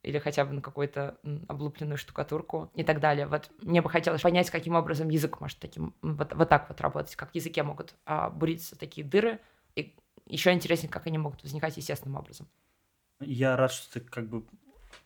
или 0.08 0.20
хотя 0.20 0.46
бы 0.46 0.54
на 0.54 0.62
какую-то 0.62 1.18
облупленную 1.50 1.98
штукатурку 1.98 2.72
и 2.76 2.84
так 2.84 3.02
далее. 3.02 3.28
Вот 3.28 3.52
мне 3.62 3.82
бы 3.82 3.90
хотелось 3.90 4.22
понять, 4.22 4.50
каким 4.50 4.76
образом 4.76 5.10
язык 5.10 5.42
может 5.42 5.60
таким 5.60 5.94
вот, 6.02 6.34
вот 6.34 6.48
так 6.48 6.70
вот 6.70 6.80
работать, 6.80 7.16
как 7.18 7.32
в 7.32 7.36
языке 7.36 7.62
могут 7.62 7.94
а, 8.06 8.30
буриться 8.30 8.78
такие 8.78 9.06
дыры, 9.06 9.40
и 9.76 9.94
еще 10.26 10.54
интереснее, 10.54 10.90
как 10.90 11.08
они 11.08 11.18
могут 11.18 11.44
возникать 11.44 11.76
естественным 11.76 12.18
образом. 12.18 12.48
Я 13.20 13.58
рад, 13.58 13.74
что 13.74 14.00
ты 14.00 14.00
как 14.00 14.30
бы 14.30 14.46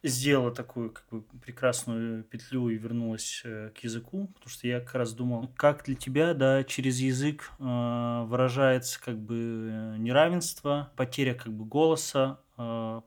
сделала 0.03 0.51
такую 0.51 0.91
как 0.91 1.05
бы 1.09 1.23
прекрасную 1.43 2.23
петлю 2.23 2.69
и 2.69 2.77
вернулась 2.77 3.41
э, 3.43 3.71
к 3.75 3.83
языку, 3.83 4.27
потому 4.35 4.49
что 4.49 4.67
я 4.67 4.79
как 4.79 4.95
раз 4.95 5.13
думал, 5.13 5.49
как 5.55 5.83
для 5.85 5.95
тебя, 5.95 6.33
да, 6.33 6.63
через 6.63 6.99
язык 6.99 7.51
э, 7.59 8.23
выражается 8.27 9.01
как 9.01 9.17
бы 9.17 9.35
э, 9.35 9.95
неравенство, 9.97 10.91
потеря 10.95 11.33
как 11.33 11.51
бы 11.53 11.65
голоса, 11.65 12.39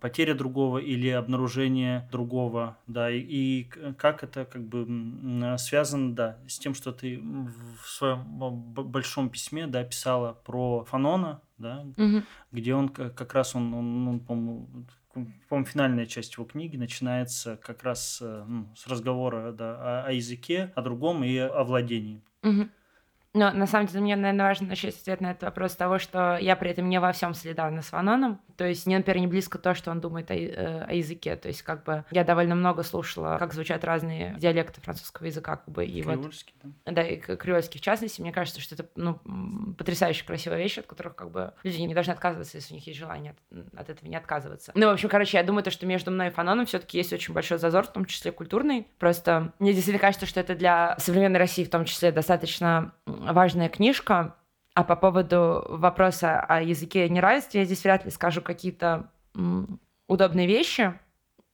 потеря 0.01 0.35
другого 0.35 0.79
или 0.79 1.09
обнаружение 1.09 2.09
другого, 2.11 2.77
да, 2.87 3.11
и, 3.11 3.19
и 3.19 3.65
как 3.99 4.23
это 4.23 4.45
как 4.45 4.67
бы 4.67 4.87
связано, 5.59 6.15
да, 6.15 6.39
с 6.49 6.59
тем, 6.59 6.75
что 6.75 6.93
ты 6.93 7.21
в 7.21 7.89
своем 7.89 8.23
большом 8.63 9.31
письме, 9.31 9.67
да, 9.67 9.85
писала 9.85 10.33
про 10.45 10.85
Фанона, 10.85 11.41
да, 11.59 11.85
угу. 11.97 12.23
где 12.53 12.75
он 12.75 12.89
как 12.89 13.35
раз 13.35 13.55
он, 13.55 13.73
он, 13.75 14.09
он 14.09 14.21
по-моему, 14.21 14.69
по-моему, 15.49 15.67
финальная 15.67 16.07
часть 16.07 16.35
его 16.35 16.45
книги 16.45 16.77
начинается 16.77 17.57
как 17.57 17.85
раз 17.85 18.19
э, 18.21 18.45
ну, 18.49 18.69
с 18.75 18.87
разговора 18.87 19.53
да, 19.53 20.03
о, 20.03 20.07
о 20.09 20.13
языке, 20.13 20.73
о 20.75 20.83
другом 20.83 21.23
и 21.23 21.37
о 21.37 21.63
владении. 21.63 22.21
Угу. 22.43 22.69
Но 23.35 23.51
на 23.51 23.66
самом 23.66 23.87
деле 23.87 24.01
мне, 24.01 24.16
наверное, 24.16 24.47
важно 24.47 24.68
начать 24.68 24.97
ответ 24.97 25.20
на 25.20 25.32
этот 25.32 25.43
вопрос 25.43 25.74
того, 25.74 25.99
что 25.99 26.39
я 26.41 26.55
при 26.55 26.70
этом 26.70 26.89
не 26.89 27.01
во 27.01 27.12
всем 27.12 27.35
солидарна 27.35 27.82
с 27.82 27.91
Ваноном. 27.91 28.41
То 28.57 28.64
есть 28.64 28.87
мне, 28.87 28.97
например, 28.97 29.20
не 29.20 29.26
близко 29.26 29.59
то, 29.59 29.74
что 29.74 29.91
он 29.91 30.01
думает 30.01 30.30
о, 30.30 30.35
э, 30.35 30.85
о 30.85 30.93
языке. 30.93 31.35
То 31.35 31.49
есть 31.49 31.62
как 31.62 31.82
бы 31.82 32.05
я 32.12 32.22
довольно 32.22 32.55
много 32.55 32.85
слушала, 32.85 33.37
как 33.39 33.53
звучат 33.53 33.85
разные 33.85 34.37
диалекты 34.39 34.80
французского 34.80 35.26
языка. 35.26 35.57
Как 35.57 35.68
бы, 35.68 35.85
и 35.85 36.03
Креольский, 36.03 36.55
вот, 36.62 36.72
да? 36.85 36.93
Да, 36.93 37.03
и 37.03 37.16
креольский 37.16 37.80
в 37.80 37.82
частности. 37.82 38.20
Мне 38.20 38.32
кажется, 38.32 38.61
что 38.61 38.76
это 38.76 38.87
ну, 38.95 39.14
потрясающе 39.76 40.24
красивая 40.24 40.59
вещь, 40.59 40.78
от 40.78 40.87
которых 40.87 41.16
как 41.16 41.30
бы 41.32 41.55
люди 41.64 41.80
не 41.80 41.95
должны 41.95 42.12
отказываться, 42.12 42.57
если 42.57 42.74
у 42.74 42.76
них 42.76 42.87
есть 42.87 42.99
желание 42.99 43.35
от, 43.51 43.80
от 43.80 43.91
этого 43.91 44.09
не 44.09 44.16
отказываться. 44.16 44.70
Ну, 44.76 44.87
в 44.87 44.91
общем, 44.91 45.09
короче, 45.09 45.39
я 45.39 45.43
думаю, 45.43 45.64
то, 45.64 45.72
что 45.72 45.87
между 45.87 46.12
мной 46.12 46.28
и 46.28 46.30
Фаноном 46.30 46.66
все 46.66 46.78
таки 46.78 46.99
есть 46.99 47.12
очень 47.12 47.35
большой 47.35 47.59
зазор, 47.59 47.85
в 47.85 47.93
том 47.93 48.05
числе 48.05 48.30
культурный. 48.30 48.87
Просто 48.99 49.53
мне 49.59 49.72
действительно 49.72 50.01
кажется, 50.01 50.26
что 50.26 50.39
это 50.39 50.55
для 50.55 50.97
современной 50.99 51.41
России 51.41 51.64
в 51.64 51.70
том 51.70 51.85
числе 51.85 52.12
достаточно 52.12 52.93
важная 53.33 53.68
книжка. 53.68 54.37
А 54.75 54.83
по 54.83 54.97
поводу 54.97 55.64
вопроса 55.68 56.41
о 56.41 56.61
языке 56.61 57.07
и 57.07 57.11
неравенстве 57.11 57.61
я 57.61 57.66
здесь 57.66 57.85
вряд 57.85 58.05
ли 58.05 58.11
скажу 58.11 58.43
какие-то 58.43 59.11
удобные 60.09 60.47
вещи. 60.47 60.95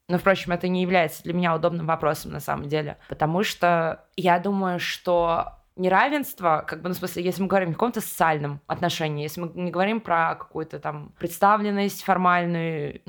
Но, 0.09 0.18
впрочем, 0.18 0.53
это 0.53 0.66
не 0.68 0.83
является 0.83 1.23
для 1.23 1.35
меня 1.35 1.55
удобным 1.55 1.87
вопросом 1.87 2.33
на 2.33 2.41
самом 2.41 2.68
деле. 2.68 2.99
Потому 3.09 3.45
что 3.45 4.07
я 4.16 4.41
думаю, 4.41 4.81
что 4.81 5.53
неравенство, 5.77 6.64
как 6.66 6.83
бы, 6.83 6.89
ну, 6.89 6.95
в 6.95 6.99
смысле, 6.99 7.23
если 7.23 7.43
мы 7.43 7.49
говорим 7.49 7.71
о 7.71 7.73
каком-то 7.75 8.01
социальном 8.01 8.61
отношении, 8.66 9.23
если 9.23 9.43
мы 9.43 9.53
не 9.55 9.71
говорим 9.71 10.01
про 10.01 10.35
какую-то 10.35 10.81
там 10.81 11.12
представленность 11.18 12.03
формальную, 12.03 13.03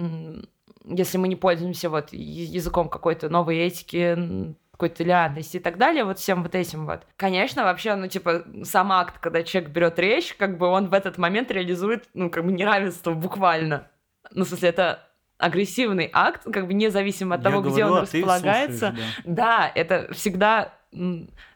если 0.86 1.18
мы 1.18 1.28
не 1.28 1.36
пользуемся 1.36 1.89
вот 1.89 2.09
языком 2.12 2.89
какой-то 2.89 3.30
новой 3.30 3.57
этики, 3.57 4.55
какой-то 4.82 5.03
толерантности 5.03 5.57
и 5.57 5.59
так 5.59 5.77
далее, 5.77 6.03
вот 6.03 6.17
всем 6.17 6.41
вот 6.41 6.55
этим 6.55 6.88
вот. 6.88 7.01
Конечно, 7.15 7.63
вообще, 7.63 7.93
ну, 7.93 8.07
типа, 8.07 8.43
сам 8.63 8.91
акт, 8.91 9.19
когда 9.19 9.43
человек 9.43 9.69
берет 9.69 9.99
речь, 9.99 10.34
как 10.34 10.57
бы 10.57 10.65
он 10.65 10.88
в 10.88 10.93
этот 10.93 11.19
момент 11.19 11.51
реализует, 11.51 12.09
ну, 12.15 12.32
как 12.32 12.45
бы 12.45 12.51
неравенство 12.51 13.13
буквально. 13.13 13.88
Ну, 14.32 14.43
в 14.43 14.47
смысле, 14.47 14.69
это 14.69 15.07
агрессивный 15.38 16.09
акт, 16.11 16.45
как 16.51 16.65
бы 16.65 16.73
независимо 16.73 17.36
от 17.36 17.41
Я 17.41 17.49
того, 17.49 17.61
говорю, 17.61 17.75
где 17.75 17.86
он 17.86 17.97
а 17.97 18.01
располагается. 18.01 18.88
Слушаешь, 18.89 19.21
да. 19.25 19.34
да, 19.34 19.71
это 19.75 20.13
всегда 20.13 20.73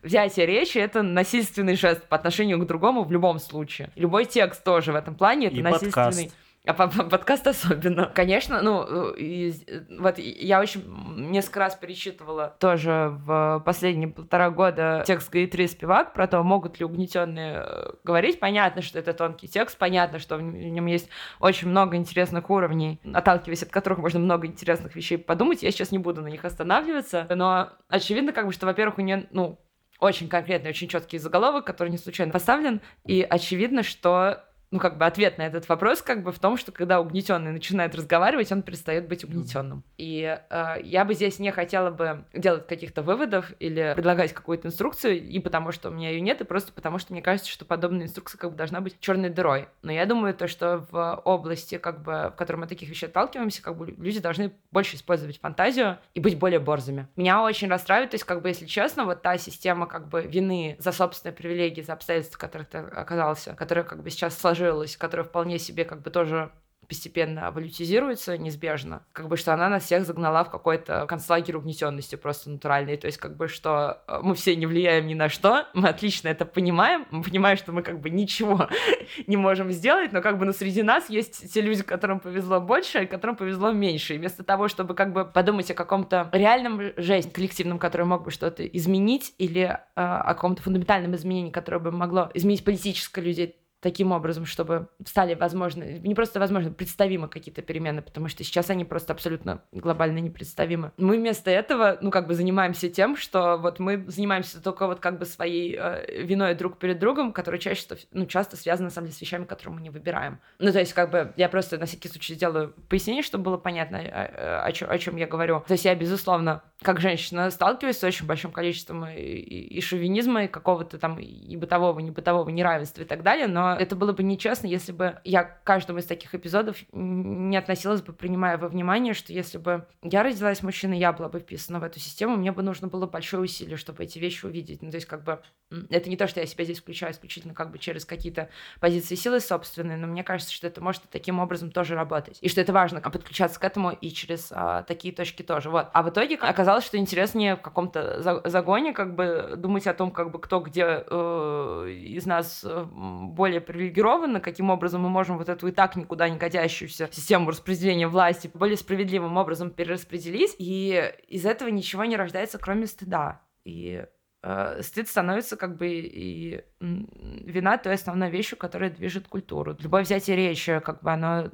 взятие 0.04 0.46
речи— 0.46 0.78
это 0.80 1.02
насильственный 1.02 1.76
жест 1.76 2.08
по 2.08 2.16
отношению 2.16 2.60
к 2.60 2.68
другому 2.68 3.04
в 3.04 3.12
любом 3.12 3.40
случае. 3.40 3.90
Любой 3.96 4.26
текст 4.26 4.64
тоже 4.64 4.92
в 4.94 4.96
этом 4.96 5.16
плане— 5.16 5.48
это 5.48 5.56
и 5.56 5.62
насильственный... 5.62 6.26
Подкаст. 6.26 6.45
А 6.66 6.74
подкаст 6.74 7.48
особенно. 7.48 8.06
Конечно, 8.16 8.62
ну, 8.62 9.12
и, 9.12 9.54
вот 10.00 10.18
я 10.18 10.60
очень 10.60 10.84
несколько 11.16 11.60
раз 11.60 11.76
перечитывала 11.76 12.56
тоже 12.60 13.12
в 13.26 13.62
последние 13.66 14.10
полтора 14.10 14.50
года 14.50 15.04
текст 15.06 15.32
Гаитри 15.32 15.68
Спивак 15.68 16.14
про 16.14 16.28
то, 16.28 16.42
могут 16.44 16.80
ли 16.80 16.86
угнетенные 16.86 17.64
э, 17.66 17.92
говорить. 18.04 18.40
Понятно, 18.40 18.82
что 18.82 19.00
это 19.00 19.14
тонкий 19.14 19.48
текст, 19.48 19.78
понятно, 19.78 20.20
что 20.20 20.38
в 20.38 20.42
нем 20.42 20.86
есть 20.88 21.10
очень 21.40 21.70
много 21.70 21.98
интересных 21.98 22.50
уровней, 22.50 23.00
отталкиваясь 23.14 23.64
от 23.64 23.70
которых 23.70 24.00
можно 24.00 24.20
много 24.20 24.48
интересных 24.48 24.96
вещей 24.96 25.18
подумать. 25.18 25.64
Я 25.64 25.72
сейчас 25.72 25.92
не 25.92 26.00
буду 26.00 26.22
на 26.22 26.28
них 26.28 26.46
останавливаться, 26.46 27.28
но 27.30 27.70
очевидно, 27.90 28.34
как 28.34 28.48
бы, 28.48 28.54
что, 28.54 28.66
во-первых, 28.66 28.98
у 28.98 29.02
нее, 29.02 29.28
ну, 29.32 29.60
очень 30.00 30.28
конкретный, 30.28 30.72
очень 30.72 30.88
четкий 30.88 31.18
заголовок, 31.18 31.66
который 31.66 31.90
не 31.90 31.98
случайно 31.98 32.34
поставлен, 32.34 32.82
и 33.06 33.22
очевидно, 33.22 33.84
что 33.84 34.44
ну, 34.76 34.82
как 34.82 34.98
бы 34.98 35.06
ответ 35.06 35.38
на 35.38 35.44
этот 35.44 35.70
вопрос 35.70 36.02
как 36.02 36.22
бы 36.22 36.34
в 36.34 36.40
том, 36.40 36.58
что 36.58 36.74
когда 36.74 37.00
угнетенный 37.00 37.54
начинает 37.54 37.96
разговаривать, 37.96 38.52
он 38.52 38.62
перестает 38.62 39.08
быть 39.08 39.24
угнетенным. 39.24 39.86
И 39.98 40.38
э, 40.50 40.76
я 40.84 41.06
бы 41.06 41.14
здесь 41.14 41.40
не 41.40 41.52
хотела 41.52 41.92
бы 41.92 42.26
делать 42.34 42.68
каких-то 42.68 43.02
выводов 43.02 43.54
или 43.60 43.94
предлагать 43.96 44.34
какую-то 44.34 44.68
инструкцию, 44.68 45.24
и 45.24 45.40
потому 45.40 45.72
что 45.72 45.88
у 45.88 45.94
меня 45.94 46.10
ее 46.10 46.20
нет, 46.20 46.42
и 46.42 46.44
просто 46.44 46.74
потому 46.74 46.98
что 46.98 47.14
мне 47.14 47.22
кажется, 47.22 47.50
что 47.50 47.64
подобная 47.64 48.08
инструкция 48.08 48.38
как 48.38 48.52
бы 48.52 48.58
должна 48.58 48.82
быть 48.82 49.00
черной 49.00 49.30
дырой. 49.30 49.70
Но 49.82 49.94
я 49.94 50.06
думаю, 50.06 50.34
то, 50.34 50.50
что 50.50 50.86
в 50.92 51.22
области, 51.24 51.78
как 51.78 52.04
бы, 52.04 52.32
в 52.34 52.36
которой 52.36 52.58
мы 52.58 52.68
таких 52.68 52.90
вещей 52.90 53.06
отталкиваемся, 53.06 53.64
как 53.64 53.78
бы 53.78 53.96
люди 53.98 54.20
должны 54.20 54.52
больше 54.72 54.98
использовать 54.98 55.40
фантазию 55.40 56.00
и 56.16 56.20
быть 56.20 56.38
более 56.38 56.60
борзыми. 56.60 57.08
Меня 57.16 57.42
очень 57.42 57.70
расстраивает, 57.70 58.12
то 58.12 58.16
есть, 58.16 58.26
как 58.26 58.42
бы, 58.42 58.50
если 58.50 58.66
честно, 58.66 59.06
вот 59.06 59.22
та 59.22 59.38
система 59.38 59.88
как 59.88 60.10
бы 60.10 60.24
вины 60.24 60.76
за 60.80 60.92
собственные 60.92 61.34
привилегии, 61.34 61.82
за 61.82 61.94
обстоятельства, 61.94 62.36
в 62.36 62.42
которых 62.42 62.68
ты 62.68 62.80
оказался, 62.80 63.54
которая 63.54 63.86
как 63.86 64.04
бы 64.04 64.10
сейчас 64.10 64.38
сложилась 64.38 64.65
сложилась, 64.66 64.98
которая 64.98 65.26
вполне 65.26 65.60
себе 65.60 65.86
как 65.86 66.02
бы 66.02 66.10
тоже 66.10 66.52
постепенно 66.88 67.52
валютизируется 67.52 68.38
неизбежно, 68.38 69.06
как 69.12 69.28
бы 69.28 69.38
что 69.38 69.54
она 69.54 69.70
нас 69.70 69.86
всех 69.86 70.06
загнала 70.06 70.44
в 70.44 70.52
какой-то 70.52 71.06
концлагерь 71.08 71.56
угнетенности 71.56 72.16
просто 72.16 72.52
натуральный, 72.52 72.98
то 72.98 73.08
есть 73.08 73.18
как 73.18 73.38
бы 73.38 73.48
что 73.48 74.04
э, 74.08 74.20
мы 74.22 74.36
все 74.36 74.56
не 74.56 74.68
влияем 74.68 75.08
ни 75.08 75.16
на 75.16 75.28
что, 75.30 75.68
мы 75.74 75.90
отлично 75.90 76.28
это 76.28 76.46
понимаем, 76.46 77.08
мы 77.10 77.24
понимаем, 77.24 77.58
что 77.58 77.72
мы 77.72 77.82
как 77.82 78.00
бы 78.00 78.10
ничего 78.10 78.70
не 79.28 79.36
можем 79.36 79.72
сделать, 79.72 80.14
но 80.14 80.22
как 80.22 80.38
бы 80.38 80.46
ну, 80.46 80.54
среди 80.54 80.84
нас 80.84 81.10
есть 81.10 81.52
те 81.52 81.62
люди, 81.62 81.84
которым 81.84 82.20
повезло 82.20 82.62
больше, 82.62 83.04
и 83.04 83.08
которым 83.08 83.36
повезло 83.36 83.72
меньше, 83.72 84.16
и 84.16 84.18
вместо 84.18 84.44
того, 84.44 84.68
чтобы 84.68 84.94
как 84.94 85.12
бы 85.12 85.26
подумать 85.26 85.72
о 85.72 85.74
каком-то 85.74 86.30
реальном 86.32 86.82
жесте 86.98 87.32
коллективном, 87.32 87.80
который 87.80 88.06
мог 88.06 88.24
бы 88.24 88.32
что-то 88.32 88.66
изменить, 88.66 89.34
или 89.38 89.64
э, 89.64 89.78
о 89.96 90.34
каком-то 90.36 90.62
фундаментальном 90.62 91.16
изменении, 91.16 91.52
которое 91.52 91.80
бы 91.80 91.92
могло 91.92 92.30
изменить 92.34 92.64
политическое 92.64 93.22
людей, 93.22 93.56
таким 93.86 94.12
образом, 94.12 94.48
чтобы 94.48 94.88
стали 95.06 95.36
возможны, 95.36 96.02
не 96.04 96.16
просто 96.16 96.40
возможно, 96.40 96.72
представимы 96.72 97.28
какие-то 97.28 97.62
перемены, 97.62 98.02
потому 98.02 98.28
что 98.30 98.44
сейчас 98.44 98.72
они 98.72 98.84
просто 98.84 99.14
абсолютно 99.14 99.62
глобально 99.72 100.18
непредставимы. 100.18 100.92
Мы 100.98 101.18
вместо 101.18 101.52
этого, 101.52 102.00
ну, 102.02 102.10
как 102.10 102.26
бы 102.26 102.34
занимаемся 102.34 102.90
тем, 102.90 103.16
что 103.16 103.58
вот 103.58 103.78
мы 103.78 104.04
занимаемся 104.08 104.60
только 104.60 104.88
вот 104.88 105.02
как 105.02 105.20
бы 105.20 105.26
своей 105.28 105.78
э, 105.80 106.24
виной 106.24 106.56
друг 106.56 106.80
перед 106.80 106.98
другом, 106.98 107.32
которая 107.32 107.62
чаще, 107.62 107.86
ну, 108.12 108.26
часто 108.26 108.58
связана, 108.58 108.86
на 108.86 108.90
самом 108.90 109.06
деле, 109.06 109.18
с 109.18 109.22
вещами, 109.22 109.44
которые 109.44 109.76
мы 109.76 109.82
не 109.82 109.92
выбираем. 109.92 110.40
Ну, 110.58 110.72
то 110.72 110.80
есть, 110.80 110.94
как 110.94 111.12
бы, 111.12 111.32
я 111.38 111.48
просто 111.48 111.78
на 111.78 111.86
всякий 111.86 112.08
случай 112.08 112.34
сделаю 112.34 112.74
пояснение, 112.90 113.22
чтобы 113.22 113.44
было 113.44 113.58
понятно, 113.58 114.00
о, 114.00 114.64
о, 114.66 114.72
чем, 114.72 114.90
о 114.90 114.98
чем 114.98 115.16
я 115.18 115.28
говорю. 115.28 115.64
То 115.68 115.74
есть 115.74 115.86
я, 115.86 115.94
безусловно, 115.94 116.64
как 116.82 117.00
женщина 117.00 117.52
сталкиваюсь 117.52 118.00
с 118.00 118.04
очень 118.04 118.26
большим 118.26 118.52
количеством 118.52 119.06
и, 119.06 119.14
и, 119.14 119.78
и 119.78 119.82
шовинизма, 119.82 120.46
и 120.46 120.48
какого-то 120.48 120.98
там 120.98 121.20
и 121.20 121.56
бытового, 121.56 122.00
и 122.00 122.04
не 122.04 122.10
бытового 122.10 122.50
неравенства 122.50 123.04
и 123.04 123.06
так 123.06 123.22
далее, 123.22 123.46
но 123.46 123.75
что 123.75 123.75
это 123.80 123.96
было 123.96 124.14
бы 124.14 124.24
нечестно, 124.24 124.68
если 124.68 124.92
бы 124.92 125.20
я 125.24 125.44
к 125.44 125.64
каждому 125.64 126.00
из 126.00 126.06
таких 126.06 126.34
эпизодов 126.36 126.78
не 126.92 127.58
относилась 127.58 128.02
бы, 128.02 128.14
принимая 128.14 128.58
во 128.58 128.68
внимание, 128.68 129.14
что 129.14 129.34
если 129.34 129.58
бы 129.58 129.88
я 130.02 130.24
родилась 130.24 130.64
мужчиной, 130.64 130.98
я 130.98 131.14
была 131.14 131.30
бы 131.30 131.40
вписана 131.40 131.80
в 131.80 131.84
эту 131.84 132.00
систему, 132.00 132.36
мне 132.36 132.52
бы 132.52 132.64
нужно 132.64 132.88
было 132.88 133.08
большое 133.08 133.44
усилие, 133.44 133.78
чтобы 133.78 134.04
эти 134.04 134.20
вещи 134.20 134.46
увидеть. 134.46 134.82
Ну, 134.82 134.92
то 134.92 134.98
есть, 134.98 135.08
как 135.08 135.24
бы, 135.24 135.42
это 135.90 136.10
не 136.10 136.18
то, 136.18 136.28
что 136.28 136.40
я 136.40 136.46
себя 136.46 136.64
здесь 136.64 136.80
включаю 136.80 137.14
исключительно 137.14 137.54
как 137.54 137.72
бы 137.72 137.80
через 137.80 138.06
какие-то 138.06 138.50
позиции 138.80 139.16
силы 139.16 139.40
собственные, 139.40 139.98
но 139.98 140.08
мне 140.08 140.24
кажется, 140.24 140.54
что 140.54 140.68
это 140.68 140.82
может 140.82 141.04
таким 141.10 141.40
образом 141.40 141.72
тоже 141.72 141.96
работать. 141.96 142.38
И 142.42 142.50
что 142.50 142.62
это 142.62 142.74
важно 142.74 143.02
подключаться 143.02 143.60
к 143.60 143.64
этому 143.64 143.92
и 143.92 144.10
через 144.10 144.52
а, 144.52 144.84
такие 144.84 145.14
точки 145.14 145.42
тоже. 145.42 145.70
Вот. 145.70 145.88
А 145.94 146.04
в 146.04 146.10
итоге 146.10 146.36
оказалось, 146.36 146.86
что 146.86 146.98
интереснее 146.98 147.56
в 147.56 147.62
каком-то 147.62 148.22
загоне 148.46 148.94
как 148.94 149.16
бы 149.16 149.54
думать 149.58 149.88
о 149.88 149.94
том, 149.94 150.12
как 150.12 150.32
бы 150.32 150.40
кто 150.40 150.60
где 150.60 151.04
э, 151.08 151.90
из 151.90 152.26
нас 152.26 152.64
э, 152.64 152.86
более 152.86 153.62
привилегирован, 153.66 154.40
каким 154.42 154.70
образом 154.70 155.02
мы 155.02 155.10
можем 155.10 155.38
вот 155.38 155.50
эту 155.50 155.68
и 155.68 155.72
так 155.72 155.96
никуда 155.96 156.30
не 156.30 156.38
годящуюся 156.38 157.10
систему 157.12 157.50
распределения 157.50 158.08
власти 158.08 158.50
более 158.54 158.78
справедливым 158.78 159.38
образом 159.38 159.72
перераспределить. 159.72 160.56
И 160.58 161.14
из 161.28 161.46
этого 161.46 161.70
ничего 161.70 162.06
не 162.06 162.16
рождается, 162.16 162.58
кроме 162.58 162.88
стыда. 162.88 163.42
И 163.64 164.06
э, 164.44 164.82
стыд 164.82 165.10
становится 165.10 165.58
как 165.58 165.78
бы 165.78 165.88
и 165.88 166.64
вина 166.86 167.78
той 167.78 167.94
основной 167.94 168.30
вещью, 168.30 168.58
которая 168.58 168.90
движет 168.90 169.28
культуру. 169.28 169.76
Любое 169.80 170.04
взятие 170.04 170.36
речи, 170.36 170.80
как 170.84 171.02
бы 171.02 171.12
оно 171.12 171.50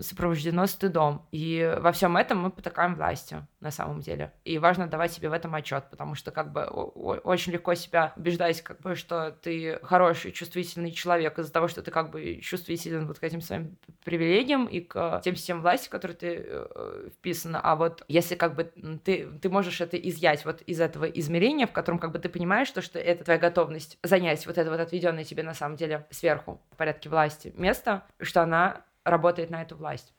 сопровождено 0.00 0.66
стыдом. 0.66 1.26
И 1.32 1.76
во 1.80 1.92
всем 1.92 2.16
этом 2.16 2.38
мы 2.38 2.50
потакаем 2.50 2.94
властью 2.94 3.46
на 3.60 3.70
самом 3.70 4.00
деле. 4.00 4.32
И 4.44 4.58
важно 4.58 4.86
давать 4.86 5.12
себе 5.12 5.28
в 5.28 5.32
этом 5.32 5.54
отчет, 5.54 5.84
потому 5.90 6.14
что 6.14 6.30
как 6.30 6.52
бы 6.52 6.64
очень 6.64 7.52
легко 7.52 7.74
себя 7.74 8.12
убеждать, 8.16 8.60
как 8.62 8.80
бы, 8.80 8.94
что 8.96 9.30
ты 9.42 9.78
хороший, 9.82 10.32
чувствительный 10.32 10.90
человек 10.90 11.38
из-за 11.38 11.52
того, 11.52 11.68
что 11.68 11.82
ты 11.82 11.90
как 11.90 12.10
бы 12.10 12.40
чувствителен 12.42 13.06
вот 13.06 13.18
к 13.18 13.24
этим 13.24 13.40
своим 13.40 13.76
привилегиям 14.04 14.66
и 14.66 14.80
к 14.80 15.20
тем 15.24 15.36
системам 15.36 15.62
власти, 15.62 15.88
которые 15.88 16.16
ты 16.16 16.44
э, 16.44 17.08
вписана. 17.14 17.60
А 17.62 17.76
вот 17.76 18.04
если 18.08 18.34
как 18.34 18.54
бы 18.54 18.64
ты, 19.04 19.28
ты 19.40 19.48
можешь 19.48 19.80
это 19.80 19.96
изъять 19.96 20.44
вот 20.44 20.62
из 20.62 20.80
этого 20.80 21.04
измерения, 21.04 21.66
в 21.66 21.72
котором 21.72 21.98
как 21.98 22.12
бы 22.12 22.18
ты 22.18 22.28
понимаешь, 22.28 22.70
то, 22.70 22.82
что 22.82 22.98
это 22.98 23.24
твоя 23.24 23.38
готовность 23.38 23.98
занять 24.42 24.46
вот 24.46 24.58
это 24.58 24.70
вот 24.70 24.80
отведенное 24.80 25.24
тебе 25.24 25.42
на 25.42 25.54
самом 25.54 25.76
деле 25.76 26.06
сверху 26.10 26.60
в 26.72 26.76
порядке 26.76 27.08
власти 27.08 27.52
место, 27.56 28.02
что 28.20 28.42
она 28.42 28.84
работает 29.04 29.50
на 29.50 29.62
эту 29.62 29.76
власть. 29.76 30.12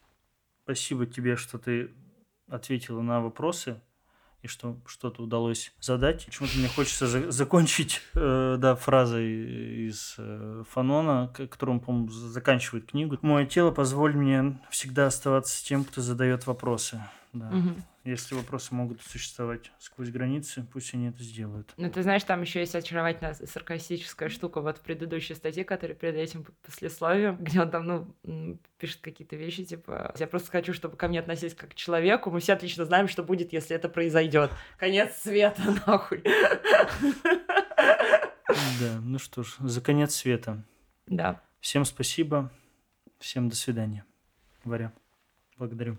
Спасибо 0.64 1.06
тебе, 1.06 1.36
что 1.36 1.58
ты 1.58 1.92
ответила 2.50 3.02
на 3.02 3.22
вопросы 3.22 3.82
и 4.42 4.48
что 4.48 4.78
что-то 4.86 5.24
удалось 5.24 5.74
задать. 5.80 6.26
Почему-то 6.26 6.58
мне 6.58 6.68
хочется 6.68 7.08
за- 7.08 7.32
закончить 7.32 8.02
э, 8.14 8.58
да, 8.60 8.76
фразой 8.76 9.88
из 9.88 10.16
э, 10.18 10.64
Фанона, 10.70 11.34
которым, 11.34 11.80
по-моему, 11.80 12.10
заканчивает 12.10 12.86
книгу. 12.92 13.18
«Мое 13.22 13.46
тело, 13.46 13.72
позволь 13.72 14.16
мне 14.16 14.60
всегда 14.70 15.08
оставаться 15.08 15.64
тем, 15.66 15.86
кто 15.86 16.02
задает 16.02 16.46
вопросы». 16.46 17.02
Да. 17.32 17.48
Угу. 17.50 17.74
Если 18.04 18.36
вопросы 18.36 18.76
могут 18.76 19.02
существовать 19.02 19.72
сквозь 19.80 20.10
границы, 20.10 20.68
пусть 20.74 20.94
они 20.94 21.08
это 21.08 21.24
сделают. 21.24 21.74
Ну, 21.78 21.90
ты 21.90 22.04
знаешь, 22.04 22.24
там 22.24 22.42
еще 22.42 22.60
есть 22.60 22.76
очаровательная 22.76 23.34
саркастическая 23.34 24.28
штука 24.28 24.60
вот 24.60 24.80
в 24.80 24.82
предыдущей 24.82 25.36
статье, 25.36 25.64
которая 25.64 25.96
перед 25.96 26.16
этим 26.16 26.46
послесловием, 26.64 27.38
где 27.38 27.62
он 27.62 27.72
там, 27.72 27.86
ну, 27.86 28.60
пишет 28.78 29.00
какие-то 29.02 29.38
вещи, 29.38 29.64
типа, 29.64 30.14
я 30.20 30.28
просто 30.28 30.52
хочу, 30.52 30.74
чтобы 30.74 30.98
ко 30.98 31.08
мне 31.08 31.22
относились 31.22 31.56
как 31.56 31.70
к 31.72 31.76
человеку, 31.76 32.30
мы 32.30 32.42
все 32.42 32.54
отлично 32.54 32.84
знаем, 32.84 33.08
что 33.08 33.24
будет, 33.24 33.54
если 33.54 33.74
это 33.74 33.88
произойдет. 33.88 34.52
Конец 34.78 35.16
света, 35.22 35.62
нахуй. 35.88 36.24
Да, 38.80 39.00
ну 39.02 39.18
что 39.18 39.44
ж, 39.44 39.56
за 39.60 39.80
конец 39.80 40.14
света. 40.14 40.62
Да. 41.08 41.42
Всем 41.62 41.86
спасибо, 41.86 42.52
всем 43.20 43.48
до 43.48 43.56
свидания. 43.56 44.04
Варя, 44.66 44.92
благодарю. 45.58 45.98